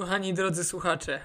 Kochani 0.00 0.34
drodzy 0.34 0.64
słuchacze, 0.64 1.20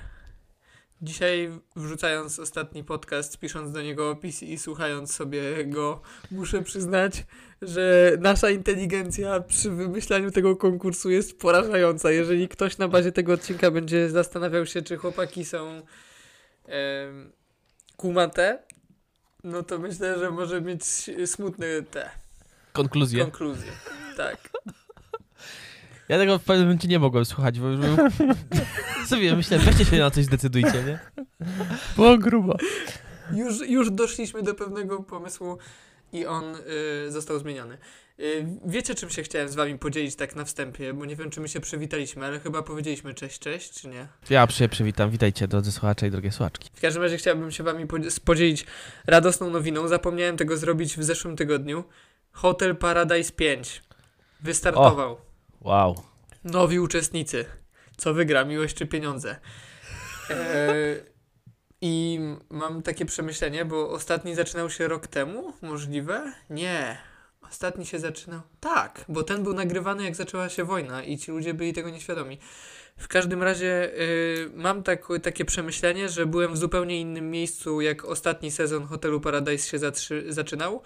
dzisiaj 1.01 1.59
wrzucając 1.75 2.39
ostatni 2.39 2.83
podcast, 2.83 3.39
pisząc 3.39 3.71
do 3.71 3.81
niego 3.81 4.09
opis 4.09 4.43
i 4.43 4.57
słuchając 4.57 5.13
sobie 5.13 5.65
go, 5.65 6.01
muszę 6.31 6.61
przyznać, 6.61 7.25
że 7.61 8.11
nasza 8.19 8.49
inteligencja 8.49 9.39
przy 9.39 9.71
wymyślaniu 9.71 10.31
tego 10.31 10.55
konkursu 10.55 11.09
jest 11.09 11.39
porażająca. 11.39 12.11
Jeżeli 12.11 12.47
ktoś 12.47 12.77
na 12.77 12.87
bazie 12.87 13.11
tego 13.11 13.33
odcinka 13.33 13.71
będzie 13.71 14.09
zastanawiał 14.09 14.65
się, 14.65 14.81
czy 14.81 14.97
chłopaki 14.97 15.45
są 15.45 15.81
kumate, 17.97 18.63
no 19.43 19.63
to 19.63 19.79
myślę, 19.79 20.19
że 20.19 20.31
może 20.31 20.61
mieć 20.61 20.83
smutne 21.25 21.67
te 21.91 22.09
Konkluzje. 22.73 23.21
konkluzje. 23.21 23.71
Tak. 24.17 24.49
Ja 26.09 26.17
tego 26.17 26.39
w 26.39 26.43
pewnym 26.43 26.65
momencie 26.65 26.87
nie 26.87 26.99
mogłem 26.99 27.25
słuchać, 27.25 27.59
bo 27.59 27.67
już 27.67 27.79
był... 27.79 27.97
sobie 29.07 29.35
myślę, 29.35 29.59
weźcie 29.59 29.85
się 29.85 29.97
na 29.97 30.11
coś 30.11 30.25
zdecydujcie, 30.25 30.83
nie? 30.83 30.99
Było 31.95 32.17
grubo. 32.17 32.57
Już, 33.33 33.69
już 33.69 33.91
doszliśmy 33.91 34.43
do 34.43 34.55
pewnego 34.55 35.03
pomysłu 35.03 35.57
i 36.13 36.25
on 36.25 36.43
y, 37.07 37.11
został 37.11 37.39
zmieniony. 37.39 37.77
Y, 38.19 38.45
wiecie, 38.65 38.95
czym 38.95 39.09
się 39.09 39.23
chciałem 39.23 39.49
z 39.49 39.55
wami 39.55 39.79
podzielić 39.79 40.15
tak 40.15 40.35
na 40.35 40.45
wstępie, 40.45 40.93
bo 40.93 41.05
nie 41.05 41.15
wiem, 41.15 41.29
czy 41.29 41.41
my 41.41 41.47
się 41.47 41.59
przywitaliśmy, 41.59 42.25
ale 42.25 42.39
chyba 42.39 42.61
powiedzieliśmy 42.61 43.13
cześć, 43.13 43.39
cześć, 43.39 43.81
czy 43.81 43.87
nie? 43.87 44.07
Ja 44.29 44.47
się 44.47 44.69
przywitam, 44.69 45.09
witajcie 45.09 45.47
drodzy 45.47 45.71
słuchacze 45.71 46.07
i 46.07 46.11
drogie 46.11 46.31
słuchaczki. 46.31 46.69
W 46.73 46.81
każdym 46.81 47.03
razie 47.03 47.17
chciałbym 47.17 47.51
się 47.51 47.63
wami 47.63 47.85
podzi- 47.85 48.19
podzielić 48.19 48.65
radosną 49.07 49.49
nowiną. 49.49 49.87
Zapomniałem 49.87 50.37
tego 50.37 50.57
zrobić 50.57 50.97
w 50.97 51.03
zeszłym 51.03 51.35
tygodniu. 51.35 51.83
Hotel 52.31 52.75
Paradise 52.75 53.31
5 53.31 53.83
wystartował. 54.41 55.24
Wow. 55.65 55.95
Nowi 56.43 56.79
uczestnicy. 56.79 57.45
Co 57.97 58.13
wygra, 58.13 58.45
miłość 58.45 58.75
czy 58.75 58.85
pieniądze? 58.85 59.35
E, 60.29 60.75
I 61.81 62.19
mam 62.49 62.81
takie 62.81 63.05
przemyślenie, 63.05 63.65
bo 63.65 63.89
ostatni 63.89 64.35
zaczynał 64.35 64.69
się 64.69 64.87
rok 64.87 65.07
temu, 65.07 65.53
możliwe? 65.61 66.33
Nie. 66.49 66.97
Ostatni 67.49 67.85
się 67.85 67.99
zaczynał. 67.99 68.41
Tak, 68.59 69.05
bo 69.09 69.23
ten 69.23 69.43
był 69.43 69.53
nagrywany 69.53 70.03
jak 70.03 70.15
zaczęła 70.15 70.49
się 70.49 70.63
wojna 70.63 71.03
i 71.03 71.17
ci 71.17 71.31
ludzie 71.31 71.53
byli 71.53 71.73
tego 71.73 71.89
nieświadomi. 71.89 72.39
W 72.97 73.07
każdym 73.07 73.43
razie 73.43 73.91
y, 74.01 74.51
mam 74.53 74.83
tak, 74.83 75.07
takie 75.23 75.45
przemyślenie, 75.45 76.09
że 76.09 76.25
byłem 76.25 76.53
w 76.53 76.57
zupełnie 76.57 77.01
innym 77.01 77.31
miejscu, 77.31 77.81
jak 77.81 78.05
ostatni 78.05 78.51
sezon 78.51 78.85
Hotelu 78.85 79.21
Paradise 79.21 79.69
się 79.69 79.79
zaczynał, 80.27 80.81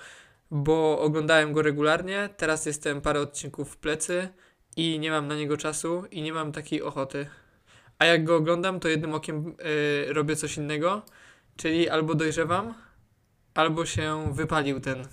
bo 0.52 1.00
oglądałem 1.00 1.53
go 1.53 1.61
regularnie. 1.61 2.30
Teraz 2.38 2.66
jestem 2.66 3.02
parę 3.02 3.19
odcinków 3.19 3.73
w 3.73 3.77
plecy 3.77 4.30
i 4.78 5.00
nie 5.00 5.12
mam 5.12 5.28
na 5.28 5.36
niego 5.36 5.58
czasu 5.58 6.03
i 6.12 6.22
nie 6.22 6.34
mam 6.34 6.52
takiej 6.52 6.81
ochoty. 6.84 7.25
A 8.00 8.06
jak 8.06 8.23
go 8.23 8.36
oglądam, 8.36 8.80
to 8.80 8.88
jednym 8.88 9.14
okiem 9.14 9.56
y, 10.09 10.14
robię 10.14 10.36
coś 10.36 10.58
innego, 10.58 11.02
czyli 11.56 11.89
albo 11.89 12.16
dojrzewam, 12.16 12.73
albo 13.53 13.86
się 13.86 14.34
wypalił 14.34 14.80
ten 14.80 15.06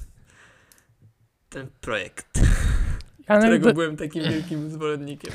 ten 1.49 1.69
projekt, 1.81 2.39
Janek, 3.29 3.45
którego 3.45 3.69
do, 3.69 3.75
byłem 3.75 3.97
takim 3.97 4.23
wielkim 4.23 4.71
zwolennikiem. 4.71 5.33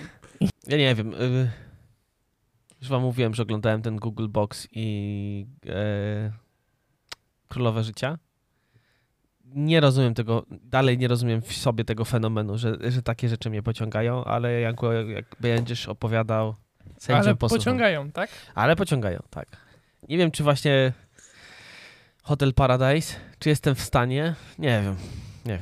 Ja 0.67 0.77
nie 0.77 0.95
wiem. 0.95 1.13
y, 1.13 1.51
już 2.81 2.89
wam 2.89 3.01
mówiłem, 3.01 3.33
że 3.33 3.43
oglądałem 3.43 3.81
ten 3.81 3.97
Google 3.97 4.27
Box 4.27 4.67
i 4.71 5.45
e, 5.67 6.31
Królowe 7.47 7.83
Życia. 7.83 8.17
Nie 9.55 9.79
rozumiem 9.79 10.13
tego, 10.13 10.45
dalej 10.49 10.97
nie 10.97 11.07
rozumiem 11.07 11.41
w 11.41 11.53
sobie 11.53 11.85
tego 11.85 12.05
fenomenu, 12.05 12.57
że, 12.57 12.77
że 12.91 13.01
takie 13.01 13.29
rzeczy 13.29 13.49
mnie 13.49 13.63
pociągają, 13.63 14.23
ale 14.23 14.59
jak, 14.61 14.75
jak 15.07 15.25
będziesz 15.39 15.87
opowiadał, 15.87 16.55
sędzią 16.97 17.19
ale 17.21 17.35
posłucham. 17.35 17.59
pociągają, 17.59 18.11
tak? 18.11 18.29
Ale 18.55 18.75
pociągają, 18.75 19.19
tak. 19.29 19.47
Nie 20.09 20.17
wiem, 20.17 20.31
czy 20.31 20.43
właśnie 20.43 20.93
Hotel 22.23 22.53
Paradise, 22.53 23.15
czy 23.39 23.49
jestem 23.49 23.75
w 23.75 23.81
stanie? 23.81 24.35
Nie 24.59 24.81
wiem, 24.83 24.95
nie 25.45 25.51
wiem. 25.51 25.61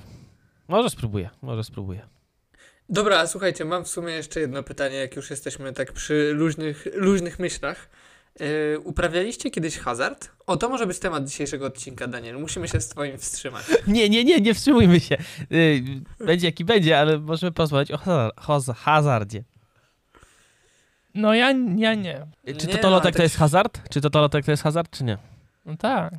Może 0.68 0.90
spróbuję, 0.90 1.30
może 1.42 1.64
spróbuję. 1.64 2.02
Dobra, 2.90 3.20
a 3.20 3.28
słuchajcie, 3.28 3.66
mam 3.66 3.84
w 3.86 3.88
sumie 3.88 4.14
jeszcze 4.14 4.40
jedno 4.40 4.64
pytanie, 4.64 4.96
jak 4.96 5.16
już 5.16 5.30
jesteśmy 5.30 5.74
tak 5.74 5.94
przy 5.94 6.32
luźnych, 6.34 6.88
luźnych 6.94 7.40
myślach. 7.40 7.90
Yy, 8.40 8.80
uprawialiście 8.80 9.52
kiedyś 9.52 9.78
hazard? 9.78 10.30
O, 10.48 10.58
to 10.58 10.70
może 10.70 10.88
być 10.88 11.00
temat 11.00 11.26
dzisiejszego 11.26 11.66
odcinka, 11.66 12.08
Daniel. 12.08 12.40
Musimy 12.40 12.68
się 12.68 12.82
z 12.82 12.88
twoim 12.88 13.18
wstrzymać. 13.18 13.66
Nie, 13.88 14.10
nie, 14.10 14.24
nie, 14.24 14.42
nie 14.42 14.54
wstrzymujmy 14.54 15.00
się. 15.00 15.18
Y, 15.52 15.84
Będzie 16.26 16.48
jaki 16.48 16.66
będzie, 16.66 17.00
ale 17.00 17.18
możemy 17.20 17.52
porozmawiać 17.52 17.92
o 17.92 17.98
hazar- 17.98 18.32
haz- 18.36 18.74
hazardzie. 18.76 19.44
No 21.16 21.34
ja, 21.34 21.52
ja 21.78 21.94
nie. 21.94 22.26
Czy 22.58 22.68
Nie, 22.68 22.74
no, 22.84 23.02
to 23.02 23.24
jest 23.24 23.36
hazard? 23.38 23.80
Czy 23.90 24.02
Totolotek 24.02 24.46
to 24.46 24.52
jest 24.52 24.64
hazard, 24.64 24.90
czy 24.98 25.04
nie? 25.04 25.18
No 25.66 25.78
tak. 25.78 26.14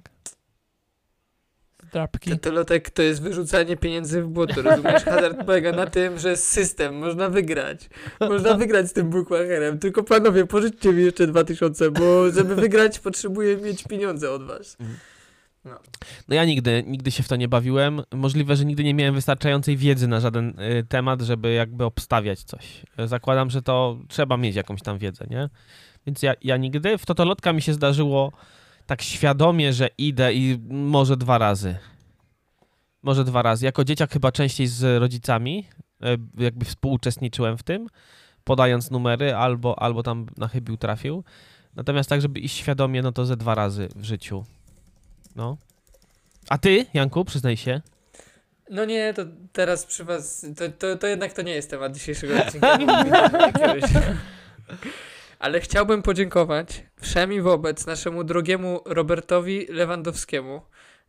Drapki. 1.93 2.31
Tetelotek 2.31 2.91
to 2.91 3.03
jest 3.03 3.23
wyrzucanie 3.23 3.77
pieniędzy 3.77 4.23
w 4.23 4.29
błoto, 4.29 4.63
rozumiesz? 4.63 5.05
Hazard 5.05 5.39
polega 5.47 5.73
na 5.73 5.87
tym, 5.87 6.19
że 6.19 6.31
jest 6.31 6.49
system, 6.49 6.99
można 6.99 7.29
wygrać. 7.29 7.89
Można 8.21 8.55
wygrać 8.55 8.89
z 8.89 8.93
tym 8.93 9.11
bookmacherem, 9.11 9.79
tylko 9.79 10.03
panowie, 10.03 10.47
pożyczcie 10.47 10.93
mi 10.93 11.03
jeszcze 11.03 11.27
2000, 11.27 11.91
bo 11.91 12.31
żeby 12.31 12.55
wygrać 12.55 12.99
potrzebuję 12.99 13.57
mieć 13.57 13.85
pieniądze 13.85 14.31
od 14.31 14.47
was. 14.47 14.77
No 16.29 16.35
ja 16.35 16.45
nigdy, 16.45 16.85
nigdy 16.87 17.11
się 17.11 17.23
w 17.23 17.29
to 17.29 17.37
nie 17.37 17.49
bawiłem. 17.49 18.03
Możliwe, 18.15 18.57
że 18.57 18.65
nigdy 18.65 18.85
nie 18.85 18.95
miałem 18.95 19.15
wystarczającej 19.15 19.77
wiedzy 19.77 20.09
na 20.09 20.21
żaden 20.21 20.61
y, 20.61 20.87
temat, 20.89 21.21
żeby 21.21 21.53
jakby 21.53 21.85
obstawiać 21.85 22.43
coś. 22.43 22.83
Zakładam, 23.07 23.51
że 23.51 23.63
to 23.63 23.99
trzeba 24.09 24.37
mieć 24.37 24.57
jakąś 24.57 24.83
tam 24.83 24.99
wiedzę, 24.99 25.27
nie? 25.31 25.49
Więc 26.07 26.23
ja, 26.23 26.35
ja 26.43 26.57
nigdy. 26.57 26.99
W 26.99 27.07
Totolotka 27.07 27.53
mi 27.53 27.63
się 27.63 27.75
zdarzyło 27.75 28.33
tak 28.91 29.03
świadomie, 29.03 29.73
że 29.73 29.89
idę 29.99 30.35
i 30.35 30.59
może 30.71 31.17
dwa 31.17 31.39
razy. 31.39 31.77
Może 33.03 33.25
dwa 33.25 33.43
razy. 33.43 33.65
Jako 33.65 33.85
dzieciak 33.85 34.13
chyba 34.13 34.33
częściej 34.33 34.67
z 34.67 35.01
rodzicami, 35.01 35.67
y, 36.39 36.43
jakby 36.43 36.65
współuczestniczyłem 36.65 37.59
w 37.59 37.63
tym, 37.63 37.87
podając 38.45 38.91
numery 38.91 39.35
albo, 39.35 39.83
albo 39.83 40.03
tam 40.03 40.27
na 40.37 40.49
chybił 40.49 40.77
trafił. 40.77 41.25
Natomiast 41.77 42.11
tak, 42.11 42.21
żeby 42.21 42.41
iść 42.41 42.57
świadomie, 42.57 43.03
no 43.03 43.13
to 43.13 43.27
ze 43.27 43.37
dwa 43.37 43.55
razy 43.55 43.89
w 43.97 44.05
życiu. 44.05 44.45
No. 45.37 45.57
A 46.49 46.59
ty, 46.59 46.87
Janku, 46.95 47.25
przyznaj 47.25 47.57
się. 47.57 47.81
No 48.71 48.85
nie, 48.85 49.15
to 49.15 49.23
teraz 49.53 49.87
przy 49.87 50.05
was, 50.05 50.47
to, 50.57 50.69
to, 50.79 50.97
to 50.97 51.07
jednak 51.07 51.33
to 51.33 51.43
nie 51.43 51.53
jest 51.53 51.71
temat 51.71 51.95
dzisiejszego 51.95 52.35
odcinka. 52.41 52.79
Ale 55.41 55.61
chciałbym 55.61 56.03
podziękować 56.03 56.85
wszemi 57.01 57.41
wobec 57.41 57.87
naszemu 57.87 58.25
drogiemu 58.25 58.81
Robertowi 58.85 59.67
Lewandowskiemu 59.69 60.61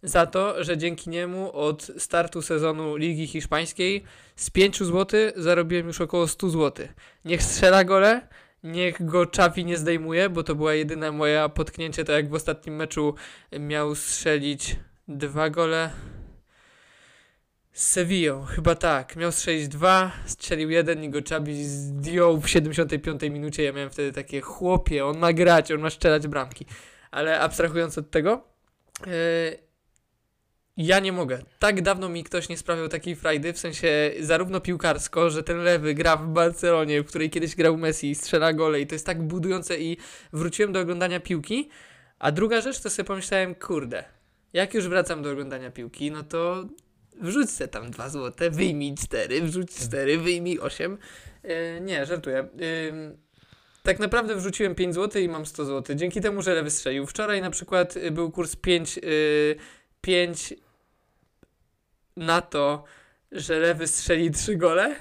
za 0.03 0.25
to, 0.25 0.63
że 0.63 0.77
dzięki 0.77 1.09
niemu 1.09 1.51
od 1.51 1.91
startu 1.97 2.41
sezonu 2.41 2.95
Ligi 2.95 3.27
Hiszpańskiej 3.27 4.03
z 4.35 4.49
5 4.49 4.79
zł 4.79 5.19
zarobiłem 5.35 5.87
już 5.87 6.01
około 6.01 6.27
100 6.27 6.49
zł. 6.49 6.87
Niech 7.25 7.43
strzela 7.43 7.83
gole, 7.83 8.27
niech 8.63 9.05
go 9.05 9.25
Czawi 9.25 9.65
nie 9.65 9.77
zdejmuje, 9.77 10.29
bo 10.29 10.43
to 10.43 10.55
była 10.55 10.73
jedyna 10.73 11.11
moja 11.11 11.49
potknięcie, 11.49 12.03
tak 12.03 12.15
jak 12.15 12.29
w 12.29 12.33
ostatnim 12.33 12.75
meczu 12.75 13.15
miał 13.59 13.95
strzelić 13.95 14.75
dwa 15.07 15.49
gole 15.49 15.89
z 17.73 17.87
Sevillą, 17.87 18.43
chyba 18.45 18.75
tak. 18.75 19.15
Miał 19.15 19.31
strzelić 19.31 19.67
dwa, 19.67 20.11
strzelił 20.25 20.69
jeden 20.69 21.03
i 21.03 21.09
go 21.09 21.21
Czabi 21.21 21.63
zdjął 21.63 22.41
w 22.41 22.49
75 22.49 23.21
minucie. 23.21 23.63
Ja 23.63 23.73
miałem 23.73 23.89
wtedy 23.89 24.11
takie 24.11 24.41
chłopie, 24.41 25.05
on 25.05 25.17
ma 25.17 25.33
grać, 25.33 25.71
on 25.71 25.81
ma 25.81 25.89
strzelać 25.89 26.27
bramki. 26.27 26.65
Ale 27.11 27.39
abstrahując 27.39 27.97
od 27.97 28.11
tego, 28.11 28.43
yy, 29.05 29.13
ja 30.77 30.99
nie 30.99 31.11
mogę. 31.11 31.41
Tak 31.59 31.81
dawno 31.81 32.09
mi 32.09 32.23
ktoś 32.23 32.49
nie 32.49 32.57
sprawiał 32.57 32.87
takiej 32.87 33.15
frajdy, 33.15 33.53
w 33.53 33.59
sensie 33.59 34.11
zarówno 34.19 34.61
piłkarsko, 34.61 35.29
że 35.29 35.43
ten 35.43 35.57
lewy 35.57 35.93
gra 35.93 36.17
w 36.17 36.27
Barcelonie, 36.27 37.01
w 37.01 37.05
której 37.05 37.29
kiedyś 37.29 37.55
grał 37.55 37.77
Messi 37.77 38.09
i 38.09 38.15
strzela 38.15 38.53
gole 38.53 38.81
i 38.81 38.87
to 38.87 38.95
jest 38.95 39.05
tak 39.05 39.23
budujące 39.23 39.79
i 39.79 39.97
wróciłem 40.33 40.71
do 40.71 40.79
oglądania 40.79 41.19
piłki. 41.19 41.69
A 42.19 42.31
druga 42.31 42.61
rzecz, 42.61 42.79
to 42.79 42.89
sobie 42.89 43.07
pomyślałem, 43.07 43.55
kurde, 43.55 44.03
jak 44.53 44.73
już 44.73 44.87
wracam 44.87 45.21
do 45.21 45.31
oglądania 45.31 45.71
piłki, 45.71 46.11
no 46.11 46.23
to 46.23 46.65
wrzuć 47.21 47.49
se 47.49 47.67
tam 47.67 47.91
2 47.91 48.09
złote, 48.09 48.49
wyjmij 48.49 48.95
4, 48.95 49.41
wrzuć 49.41 49.75
4, 49.75 50.17
wyjmij 50.17 50.59
8. 50.59 50.97
Yy, 51.43 51.81
nie, 51.81 52.05
żartuję. 52.05 52.47
Yy, 52.57 53.17
tak 53.83 53.99
naprawdę 53.99 54.35
wrzuciłem 54.35 54.75
5 54.75 54.95
zł 54.95 55.21
i 55.21 55.29
mam 55.29 55.45
100 55.45 55.65
zł. 55.65 55.95
Dzięki 55.95 56.21
temu, 56.21 56.41
że 56.41 56.53
lewy 56.53 56.69
strzelił. 56.69 57.05
Wczoraj 57.05 57.41
na 57.41 57.49
przykład 57.49 57.97
y, 57.97 58.11
był 58.11 58.31
kurs 58.31 58.55
5, 58.55 58.97
yy, 58.97 59.55
5 60.01 60.53
na 62.17 62.41
to, 62.41 62.83
że 63.31 63.59
lewy 63.59 63.87
strzeli 63.87 64.31
3 64.31 64.55
gole. 64.55 64.95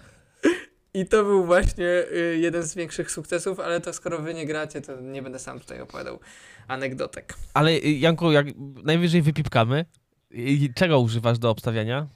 I 0.94 1.06
to 1.06 1.24
był 1.24 1.44
właśnie 1.44 2.04
y, 2.12 2.38
jeden 2.40 2.62
z 2.62 2.74
większych 2.74 3.10
sukcesów, 3.10 3.60
ale 3.60 3.80
to 3.80 3.92
skoro 3.92 4.18
wy 4.18 4.34
nie 4.34 4.46
gracie, 4.46 4.80
to 4.80 5.00
nie 5.00 5.22
będę 5.22 5.38
sam 5.38 5.60
tutaj 5.60 5.80
opowiadał 5.80 6.20
anegdotek. 6.68 7.34
Ale 7.54 7.70
y, 7.70 7.90
Janku, 7.90 8.32
jak 8.32 8.46
najwyżej 8.84 9.22
wypipkamy. 9.22 9.84
Y, 10.34 10.72
Czego 10.74 11.00
używasz 11.00 11.38
do 11.38 11.50
obstawiania? 11.50 12.06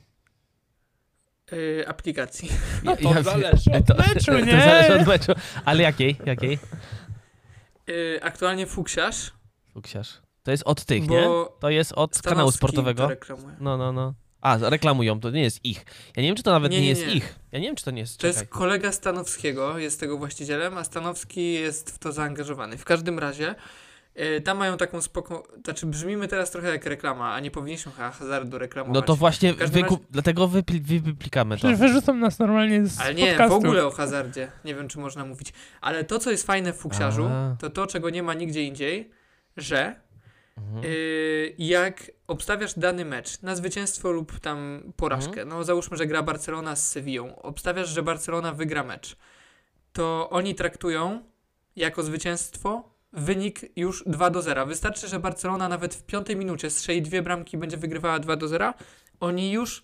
Yy, 1.52 1.84
aplikacji. 1.88 2.48
No 2.84 2.96
to 2.96 3.22
zależy 3.22 3.70
od 3.72 3.86
to, 3.86 3.94
meczu, 3.94 4.24
to 4.26 4.40
nie? 4.40 4.52
zależy 4.60 5.00
od 5.00 5.06
meczu. 5.06 5.32
Ale 5.64 5.82
jakiej? 5.82 6.16
Jakiej? 6.26 6.58
Yy, 7.86 8.18
aktualnie 8.22 8.66
Fuksiarz, 8.66 9.32
Fuksiarz. 9.74 10.20
To 10.42 10.50
jest 10.50 10.62
od 10.66 10.84
tych, 10.84 11.06
bo 11.06 11.14
nie? 11.14 11.26
To 11.60 11.70
jest 11.70 11.92
od 11.92 12.22
kanału 12.22 12.50
sportowego. 12.52 13.02
to 13.02 13.08
reklamuje. 13.08 13.56
No, 13.60 13.76
no, 13.76 13.92
no. 13.92 14.14
A, 14.40 14.58
reklamują, 14.70 15.20
to 15.20 15.30
nie 15.30 15.42
jest 15.42 15.64
ich. 15.64 15.84
Ja 16.16 16.22
nie 16.22 16.28
wiem, 16.28 16.36
czy 16.36 16.42
to 16.42 16.50
nawet 16.50 16.72
nie, 16.72 16.78
Nie, 16.78 16.82
nie, 16.82 16.88
jest 16.88 17.06
nie. 17.06 17.12
ich. 17.12 17.38
Ja 17.52 17.58
nie 17.58 17.66
wiem, 17.66 17.76
czy 17.76 17.84
to 17.84 17.90
nie 17.90 18.00
jest. 18.00 18.20
To 18.20 18.26
jest 18.26 18.46
kolega 18.48 18.92
Stanowskiego, 18.92 19.78
jest 19.78 20.00
tego 20.00 20.18
właścicielem, 20.18 20.78
a 20.78 20.84
Stanowski 20.84 21.52
jest 21.52 21.90
w 21.90 21.98
to 21.98 22.12
zaangażowany. 22.12 22.76
W 22.78 22.84
każdym 22.84 23.18
razie, 23.18 23.54
tam 24.44 24.58
mają 24.58 24.76
taką 24.76 25.02
spoko... 25.02 25.42
Znaczy, 25.64 25.86
brzmimy 25.86 26.28
teraz 26.28 26.50
trochę 26.50 26.68
jak 26.68 26.86
reklama, 26.86 27.34
a 27.34 27.40
nie 27.40 27.50
powinniśmy 27.50 27.92
ha- 27.92 28.10
hazardu 28.10 28.58
reklamować. 28.58 28.94
No 28.94 29.02
to 29.02 29.16
właśnie, 29.16 29.52
W 29.54 29.58
każdym 29.58 29.82
wykup... 29.82 30.04
dlatego 30.10 30.48
wypli... 30.48 30.80
wy- 30.80 31.00
wyplikamy 31.00 31.58
to. 31.58 31.76
Wyrzucą 31.76 32.14
nas 32.14 32.38
normalnie 32.38 32.86
z 32.86 33.00
Ale 33.00 33.14
nie, 33.14 33.26
w 33.26 33.28
podcastu. 33.28 33.54
ogóle 33.56 33.86
o 33.86 33.90
hazardzie. 33.90 34.50
Nie 34.64 34.74
wiem, 34.74 34.88
czy 34.88 34.98
można 34.98 35.24
mówić. 35.24 35.52
Ale 35.80 36.04
to, 36.04 36.18
co 36.18 36.30
jest 36.30 36.46
fajne 36.46 36.72
w 36.72 36.76
fuksiarzu, 36.76 37.24
A. 37.24 37.56
to 37.60 37.70
to, 37.70 37.86
czego 37.86 38.10
nie 38.10 38.22
ma 38.22 38.34
nigdzie 38.34 38.62
indziej, 38.62 39.10
że 39.56 40.06
Mhm. 40.58 40.82
yy, 40.84 41.54
jak 41.58 42.10
obstawiasz 42.26 42.74
dany 42.78 43.04
mecz 43.04 43.42
na 43.42 43.56
zwycięstwo 43.56 44.10
lub 44.10 44.40
tam 44.40 44.82
porażkę, 44.96 45.28
Mhm. 45.30 45.48
no 45.48 45.64
załóżmy, 45.64 45.96
że 45.96 46.06
gra 46.06 46.22
Barcelona 46.22 46.76
z 46.76 46.88
Sevillą, 46.90 47.42
obstawiasz, 47.42 47.88
że 47.88 48.02
Barcelona 48.02 48.52
wygra 48.52 48.84
mecz, 48.84 49.16
to 49.92 50.30
oni 50.30 50.54
traktują 50.54 51.22
jako 51.76 52.02
zwycięstwo 52.02 52.95
wynik 53.16 53.60
już 53.76 54.04
2 54.06 54.30
do 54.30 54.42
0. 54.42 54.66
Wystarczy, 54.66 55.08
że 55.08 55.18
Barcelona 55.20 55.68
nawet 55.68 55.94
w 55.94 56.02
piątej 56.02 56.36
minucie 56.36 56.70
strzeli 56.70 57.02
dwie 57.02 57.22
bramki 57.22 57.56
i 57.56 57.60
będzie 57.60 57.76
wygrywała 57.76 58.18
2 58.18 58.36
do 58.36 58.48
0. 58.48 58.74
Oni 59.20 59.52
już 59.52 59.82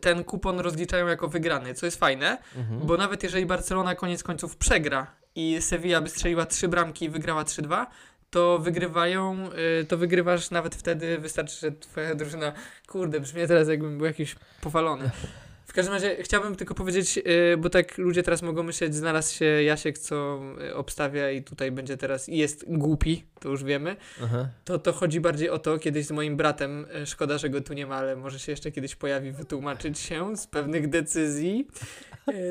ten 0.00 0.24
kupon 0.24 0.60
rozliczają 0.60 1.06
jako 1.06 1.28
wygrany, 1.28 1.74
co 1.74 1.86
jest 1.86 1.98
fajne, 1.98 2.38
Mhm. 2.56 2.80
bo 2.86 2.96
nawet 2.96 3.22
jeżeli 3.22 3.46
Barcelona 3.46 3.94
koniec 3.94 4.22
końców 4.22 4.56
przegra 4.56 5.06
i 5.34 5.56
Sevilla 5.62 6.00
by 6.00 6.08
strzeliła 6.08 6.46
trzy 6.46 6.68
bramki 6.68 7.04
i 7.04 7.10
wygrała 7.10 7.44
3-2, 7.44 7.86
to 8.30 8.58
wygrywają, 8.58 9.48
y, 9.80 9.84
to 9.84 9.96
wygrywasz 9.98 10.50
nawet 10.50 10.74
wtedy, 10.74 11.18
wystarczy, 11.18 11.60
że 11.60 11.72
twoja 11.72 12.14
drużyna, 12.14 12.52
kurde, 12.86 13.20
brzmi 13.20 13.46
teraz 13.46 13.68
jakbym 13.68 13.98
był 13.98 14.06
jakiś 14.06 14.36
powalony. 14.60 15.10
W 15.76 15.78
każdym 15.78 15.94
razie 15.94 16.16
chciałbym 16.20 16.56
tylko 16.56 16.74
powiedzieć, 16.74 17.18
y, 17.18 17.56
bo 17.56 17.70
tak 17.70 17.98
ludzie 17.98 18.22
teraz 18.22 18.42
mogą 18.42 18.62
myśleć, 18.62 18.94
znalazł 18.94 19.34
się 19.34 19.44
Jasiek, 19.44 19.98
co 19.98 20.40
y, 20.60 20.74
obstawia 20.74 21.30
i 21.30 21.42
tutaj 21.42 21.72
będzie 21.72 21.96
teraz, 21.96 22.28
i 22.28 22.36
jest 22.36 22.64
głupi, 22.68 23.24
to 23.40 23.48
już 23.48 23.64
wiemy, 23.64 23.96
Aha. 24.22 24.48
to, 24.64 24.78
to 24.78 24.92
chodzi 24.92 25.20
bardziej 25.20 25.50
o 25.50 25.58
to, 25.58 25.78
kiedyś 25.78 26.06
z 26.06 26.10
moim 26.10 26.36
bratem, 26.36 26.86
e, 26.94 27.06
szkoda, 27.06 27.38
że 27.38 27.50
go 27.50 27.60
tu 27.60 27.74
nie 27.74 27.86
ma, 27.86 27.96
ale 27.96 28.16
może 28.16 28.38
się 28.38 28.52
jeszcze 28.52 28.72
kiedyś 28.72 28.94
pojawi, 28.94 29.32
wytłumaczyć 29.32 29.98
się 29.98 30.36
z 30.36 30.46
pewnych 30.46 30.88
decyzji. 30.88 31.68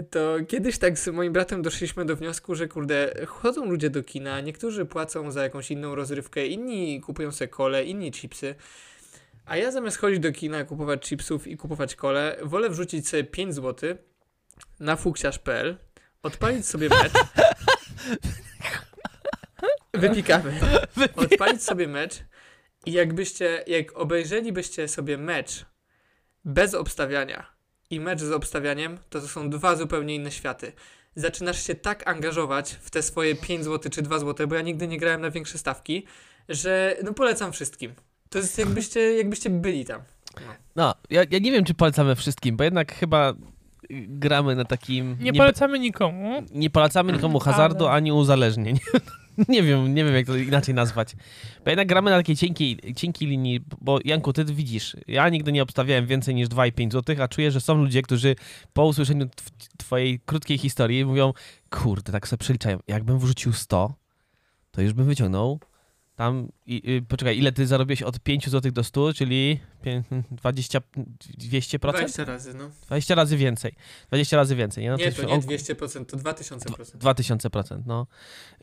To 0.10 0.38
kiedyś 0.48 0.78
tak 0.78 1.00
z 1.00 1.08
moim 1.08 1.34
bratem 1.34 1.62
doszliśmy 1.62 2.06
do 2.06 2.16
wniosku, 2.16 2.56
że 2.56 2.68
kurde, 2.68 3.14
chodzą 3.28 3.66
ludzie 3.66 3.90
do 3.90 4.04
kina, 4.04 4.42
niektórzy 4.42 4.86
płacą 4.86 5.32
za 5.32 5.44
jakąś 5.44 5.72
inną 5.72 5.96
rozrywkę, 5.96 6.48
inni 6.48 7.02
kupują 7.02 7.32
sobie 7.32 7.48
kole, 7.48 7.86
inni 7.86 8.12
chipsy. 8.12 8.56
A 9.46 9.58
ja 9.58 9.72
zamiast 9.72 9.98
chodzić 9.98 10.20
do 10.20 10.32
kina, 10.32 10.64
kupować 10.64 11.10
chipsów 11.10 11.48
i 11.48 11.58
kupować 11.58 11.96
kole, 11.96 12.38
wolę 12.44 12.70
wrzucić 12.70 13.10
sobie 13.10 13.24
5 13.24 13.56
zł 13.56 13.96
na 14.80 14.96
fuksiarz.pl, 14.96 15.78
odpalić 16.24 16.68
sobie 16.68 16.90
mecz. 16.90 17.14
Wypikamy 19.94 20.60
odpalić 21.16 21.64
sobie 21.64 21.88
mecz 21.88 22.24
i 22.86 22.92
jakbyście, 22.92 23.64
jak 23.68 23.98
obejrzelibyście 23.98 24.88
sobie 24.88 25.18
mecz 25.18 25.66
bez 26.46 26.74
obstawiania 26.74 27.56
i 27.90 28.00
mecz 28.00 28.22
z 28.22 28.32
obstawianiem, 28.32 28.98
to 29.10 29.22
to 29.22 29.28
są 29.28 29.50
dwa 29.50 29.76
zupełnie 29.76 30.16
inne 30.16 30.32
światy. 30.32 30.72
Zaczynasz 31.16 31.68
się 31.68 31.76
tak 31.76 32.08
angażować 32.08 32.72
w 32.82 32.90
te 32.90 33.02
swoje 33.02 33.36
5 33.36 33.64
zł 33.64 33.92
czy 33.92 34.02
2 34.02 34.20
zł, 34.20 34.48
bo 34.48 34.56
ja 34.56 34.62
nigdy 34.62 34.88
nie 34.88 34.98
grałem 34.98 35.22
na 35.22 35.32
większe 35.32 35.58
stawki, 35.58 36.06
że 36.50 36.98
no 37.04 37.14
polecam 37.14 37.52
wszystkim. 37.52 37.96
To 38.36 38.40
jest 38.40 38.58
jakbyście, 38.58 39.00
jakbyście 39.00 39.50
byli 39.50 39.86
tam. 39.86 40.02
No, 40.76 40.96
ja, 41.10 41.22
ja 41.32 41.40
nie 41.40 41.52
wiem, 41.52 41.64
czy 41.64 41.74
polecamy 41.74 42.16
wszystkim, 42.16 42.58
bo 42.58 42.64
jednak 42.64 42.96
chyba 42.96 43.34
gramy 44.08 44.56
na 44.56 44.66
takim... 44.66 45.18
Nie 45.20 45.34
polecamy 45.34 45.80
nikomu. 45.80 46.44
nie 46.52 46.70
polecamy 46.70 47.14
nikomu 47.14 47.40
hazardu 47.40 47.86
Ale- 47.88 47.96
ani 47.96 48.12
uzależnień. 48.12 48.80
nie 49.50 49.64
wiem, 49.64 49.94
nie 49.94 50.06
wiem 50.06 50.16
jak 50.16 50.26
to 50.26 50.36
inaczej 50.36 50.76
nazwać. 50.76 51.16
Bo 51.66 51.70
jednak 51.70 51.88
gramy 51.88 52.12
na 52.12 52.18
takiej 52.18 52.36
cienkiej, 52.36 52.80
cienkiej 52.96 53.28
linii, 53.28 53.60
bo 53.82 54.00
Janku, 54.06 54.34
ty 54.34 54.46
widzisz, 54.46 54.98
ja 55.08 55.30
nigdy 55.30 55.52
nie 55.52 55.64
obstawiałem 55.64 56.08
więcej 56.08 56.36
niż 56.36 56.48
2,5 56.48 56.92
zł, 56.92 57.16
a 57.20 57.28
czuję, 57.28 57.52
że 57.52 57.62
są 57.62 57.76
ludzie, 57.76 58.02
którzy 58.02 58.36
po 58.74 58.86
usłyszeniu 58.86 59.26
tw- 59.26 59.68
twojej 59.78 60.20
krótkiej 60.20 60.58
historii 60.58 61.06
mówią, 61.06 61.34
kurde, 61.70 62.12
tak 62.12 62.28
sobie 62.28 62.38
przeliczają, 62.38 62.80
jakbym 62.88 63.20
wrzucił 63.20 63.54
100, 63.54 63.94
to 64.72 64.82
już 64.82 64.94
bym 64.94 65.06
wyciągnął 65.06 65.60
tam, 66.16 66.48
i, 66.66 66.92
y, 66.98 67.02
poczekaj, 67.08 67.38
ile 67.38 67.52
ty 67.52 67.68
zarobiłeś 67.68 68.02
od 68.04 68.20
5 68.20 68.50
zł 68.50 68.72
do 68.72 68.84
100, 68.84 69.14
czyli 69.14 69.60
pię- 69.86 70.04
20, 70.32 70.80
200%? 71.38 71.80
20 71.94 72.26
razy, 72.26 72.54
no. 72.54 72.70
20 72.88 73.16
razy 73.16 73.38
więcej. 73.38 73.76
20 74.08 74.38
razy 74.38 74.56
więcej. 74.56 74.84
Nie, 74.84 74.92
no 74.92 74.98
Nie, 74.98 75.04
jest 75.04 75.18
to 75.22 75.28
o- 75.30 75.36
nie 75.36 75.42
200%, 75.42 76.06
to 76.06 76.18
2000%. 76.18 76.98
2000%, 76.98 77.82
no. 77.86 78.08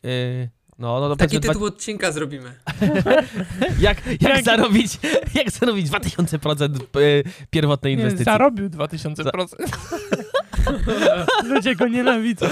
Yy, 0.03 0.49
no, 0.79 0.99
no 0.99 1.09
to 1.09 1.15
Taki 1.15 1.29
powiedzmy, 1.35 1.53
tytuł 1.53 1.67
odcinka 1.67 2.11
zrobimy. 2.11 2.55
dwa, 3.01 3.11
jak, 3.87 4.21
jak, 4.21 4.43
zarobić, 4.43 4.99
jak 5.35 5.51
zarobić 5.51 5.89
2000% 5.89 6.79
yy, 6.99 7.23
pierwotnej 7.49 7.93
Nie, 7.97 8.01
inwestycji? 8.03 8.25
zarobił 8.25 8.69
2000%. 8.69 9.47
Ludzie 11.49 11.75
go 11.75 11.87
nienawidzą. 11.87 12.45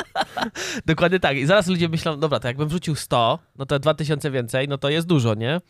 Dokładnie 0.86 1.20
tak. 1.20 1.36
I 1.36 1.46
zaraz 1.46 1.66
ludzie 1.66 1.88
myślą, 1.88 2.20
dobra, 2.20 2.40
to 2.40 2.48
jakbym 2.48 2.68
wrzucił 2.68 2.94
100, 2.94 3.38
no 3.56 3.66
to 3.66 3.78
2000 3.78 4.30
więcej, 4.30 4.68
no 4.68 4.78
to 4.78 4.90
jest 4.90 5.06
dużo, 5.06 5.34
nie? 5.34 5.60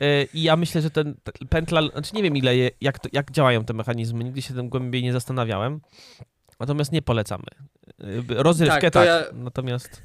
Yy, 0.00 0.28
I 0.34 0.42
ja 0.42 0.56
myślę, 0.56 0.82
że 0.82 0.90
ten 0.90 1.14
pętla, 1.48 1.88
znaczy 1.88 2.14
nie 2.14 2.22
wiem 2.22 2.36
ile, 2.36 2.56
je, 2.56 2.70
jak, 2.80 2.98
to, 2.98 3.08
jak 3.12 3.30
działają 3.30 3.64
te 3.64 3.74
mechanizmy, 3.74 4.24
nigdy 4.24 4.42
się 4.42 4.54
tym 4.54 4.68
głębiej 4.68 5.02
nie 5.02 5.12
zastanawiałem. 5.12 5.80
Natomiast 6.60 6.92
nie 6.92 7.02
polecamy. 7.02 7.44
Yy, 7.98 8.22
rozrywkę 8.28 8.80
Tak, 8.80 8.92
tak, 8.92 9.06
ja- 9.06 9.24
natomiast... 9.32 10.02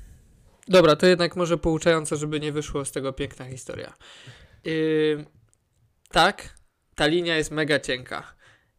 Dobra, 0.68 0.95
to 0.95 1.06
jednak 1.06 1.36
może 1.36 1.57
pouczająco, 1.57 2.15
żeby 2.15 2.39
nie 2.39 2.51
wyszło 2.51 2.86
z 2.86 2.92
tego 2.92 3.13
piękna 3.13 3.45
historia. 3.45 3.94
Yy, 4.65 5.25
tak, 6.12 6.56
ta 6.95 7.06
linia 7.07 7.38
jest 7.38 7.51
mega 7.51 7.80
cienka. 7.80 8.33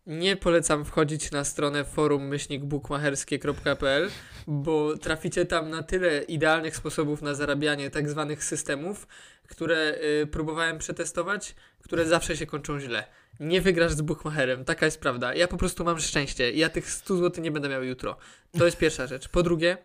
Nie 0.06 0.36
polecam 0.36 0.84
wchodzić 0.84 1.30
na 1.30 1.44
stronę 1.44 1.84
forum 1.84 2.22
myślnikbukmacherskie.pl, 2.22 4.10
bo 4.46 4.96
traficie 4.96 5.46
tam 5.46 5.70
na 5.70 5.82
tyle 5.82 6.22
idealnych 6.22 6.76
sposobów 6.76 7.22
na 7.22 7.34
zarabianie 7.34 7.90
tak 7.90 8.08
zwanych 8.08 8.44
systemów, 8.44 9.06
które 9.48 9.98
yy, 10.02 10.26
próbowałem 10.26 10.78
przetestować, 10.78 11.54
które 11.82 12.06
zawsze 12.06 12.36
się 12.36 12.46
kończą 12.46 12.80
źle. 12.80 13.04
Nie 13.40 13.60
wygrasz 13.60 13.92
z 13.92 14.02
bukmacherem, 14.02 14.64
taka 14.64 14.86
jest 14.86 15.00
prawda. 15.00 15.34
Ja 15.34 15.48
po 15.48 15.56
prostu 15.56 15.84
mam 15.84 16.00
szczęście 16.00 16.52
ja 16.52 16.68
tych 16.68 16.90
100 16.90 17.16
zł 17.16 17.44
nie 17.44 17.50
będę 17.50 17.68
miał 17.68 17.84
jutro. 17.84 18.16
To 18.58 18.64
jest 18.64 18.76
pierwsza 18.76 19.06
rzecz. 19.06 19.28
Po 19.28 19.42
drugie, 19.42 19.78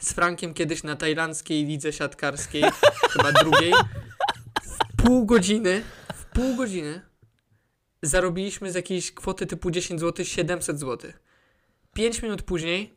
z 0.00 0.12
Frankiem 0.12 0.54
kiedyś 0.54 0.82
na 0.82 0.96
tajlandzkiej 0.96 1.66
lidze 1.66 1.92
siatkarskiej, 1.92 2.64
chyba 3.10 3.32
drugiej, 3.32 3.72
w 4.62 5.02
pół 5.02 5.26
godziny, 5.26 5.82
w 6.14 6.24
pół 6.24 6.56
godziny 6.56 7.09
zarobiliśmy 8.02 8.72
z 8.72 8.74
jakiejś 8.74 9.12
kwoty 9.12 9.46
typu 9.46 9.70
10 9.70 10.00
zł 10.00 10.24
700 10.24 10.80
zł. 10.80 11.12
5 11.94 12.22
minut 12.22 12.42
później 12.42 12.94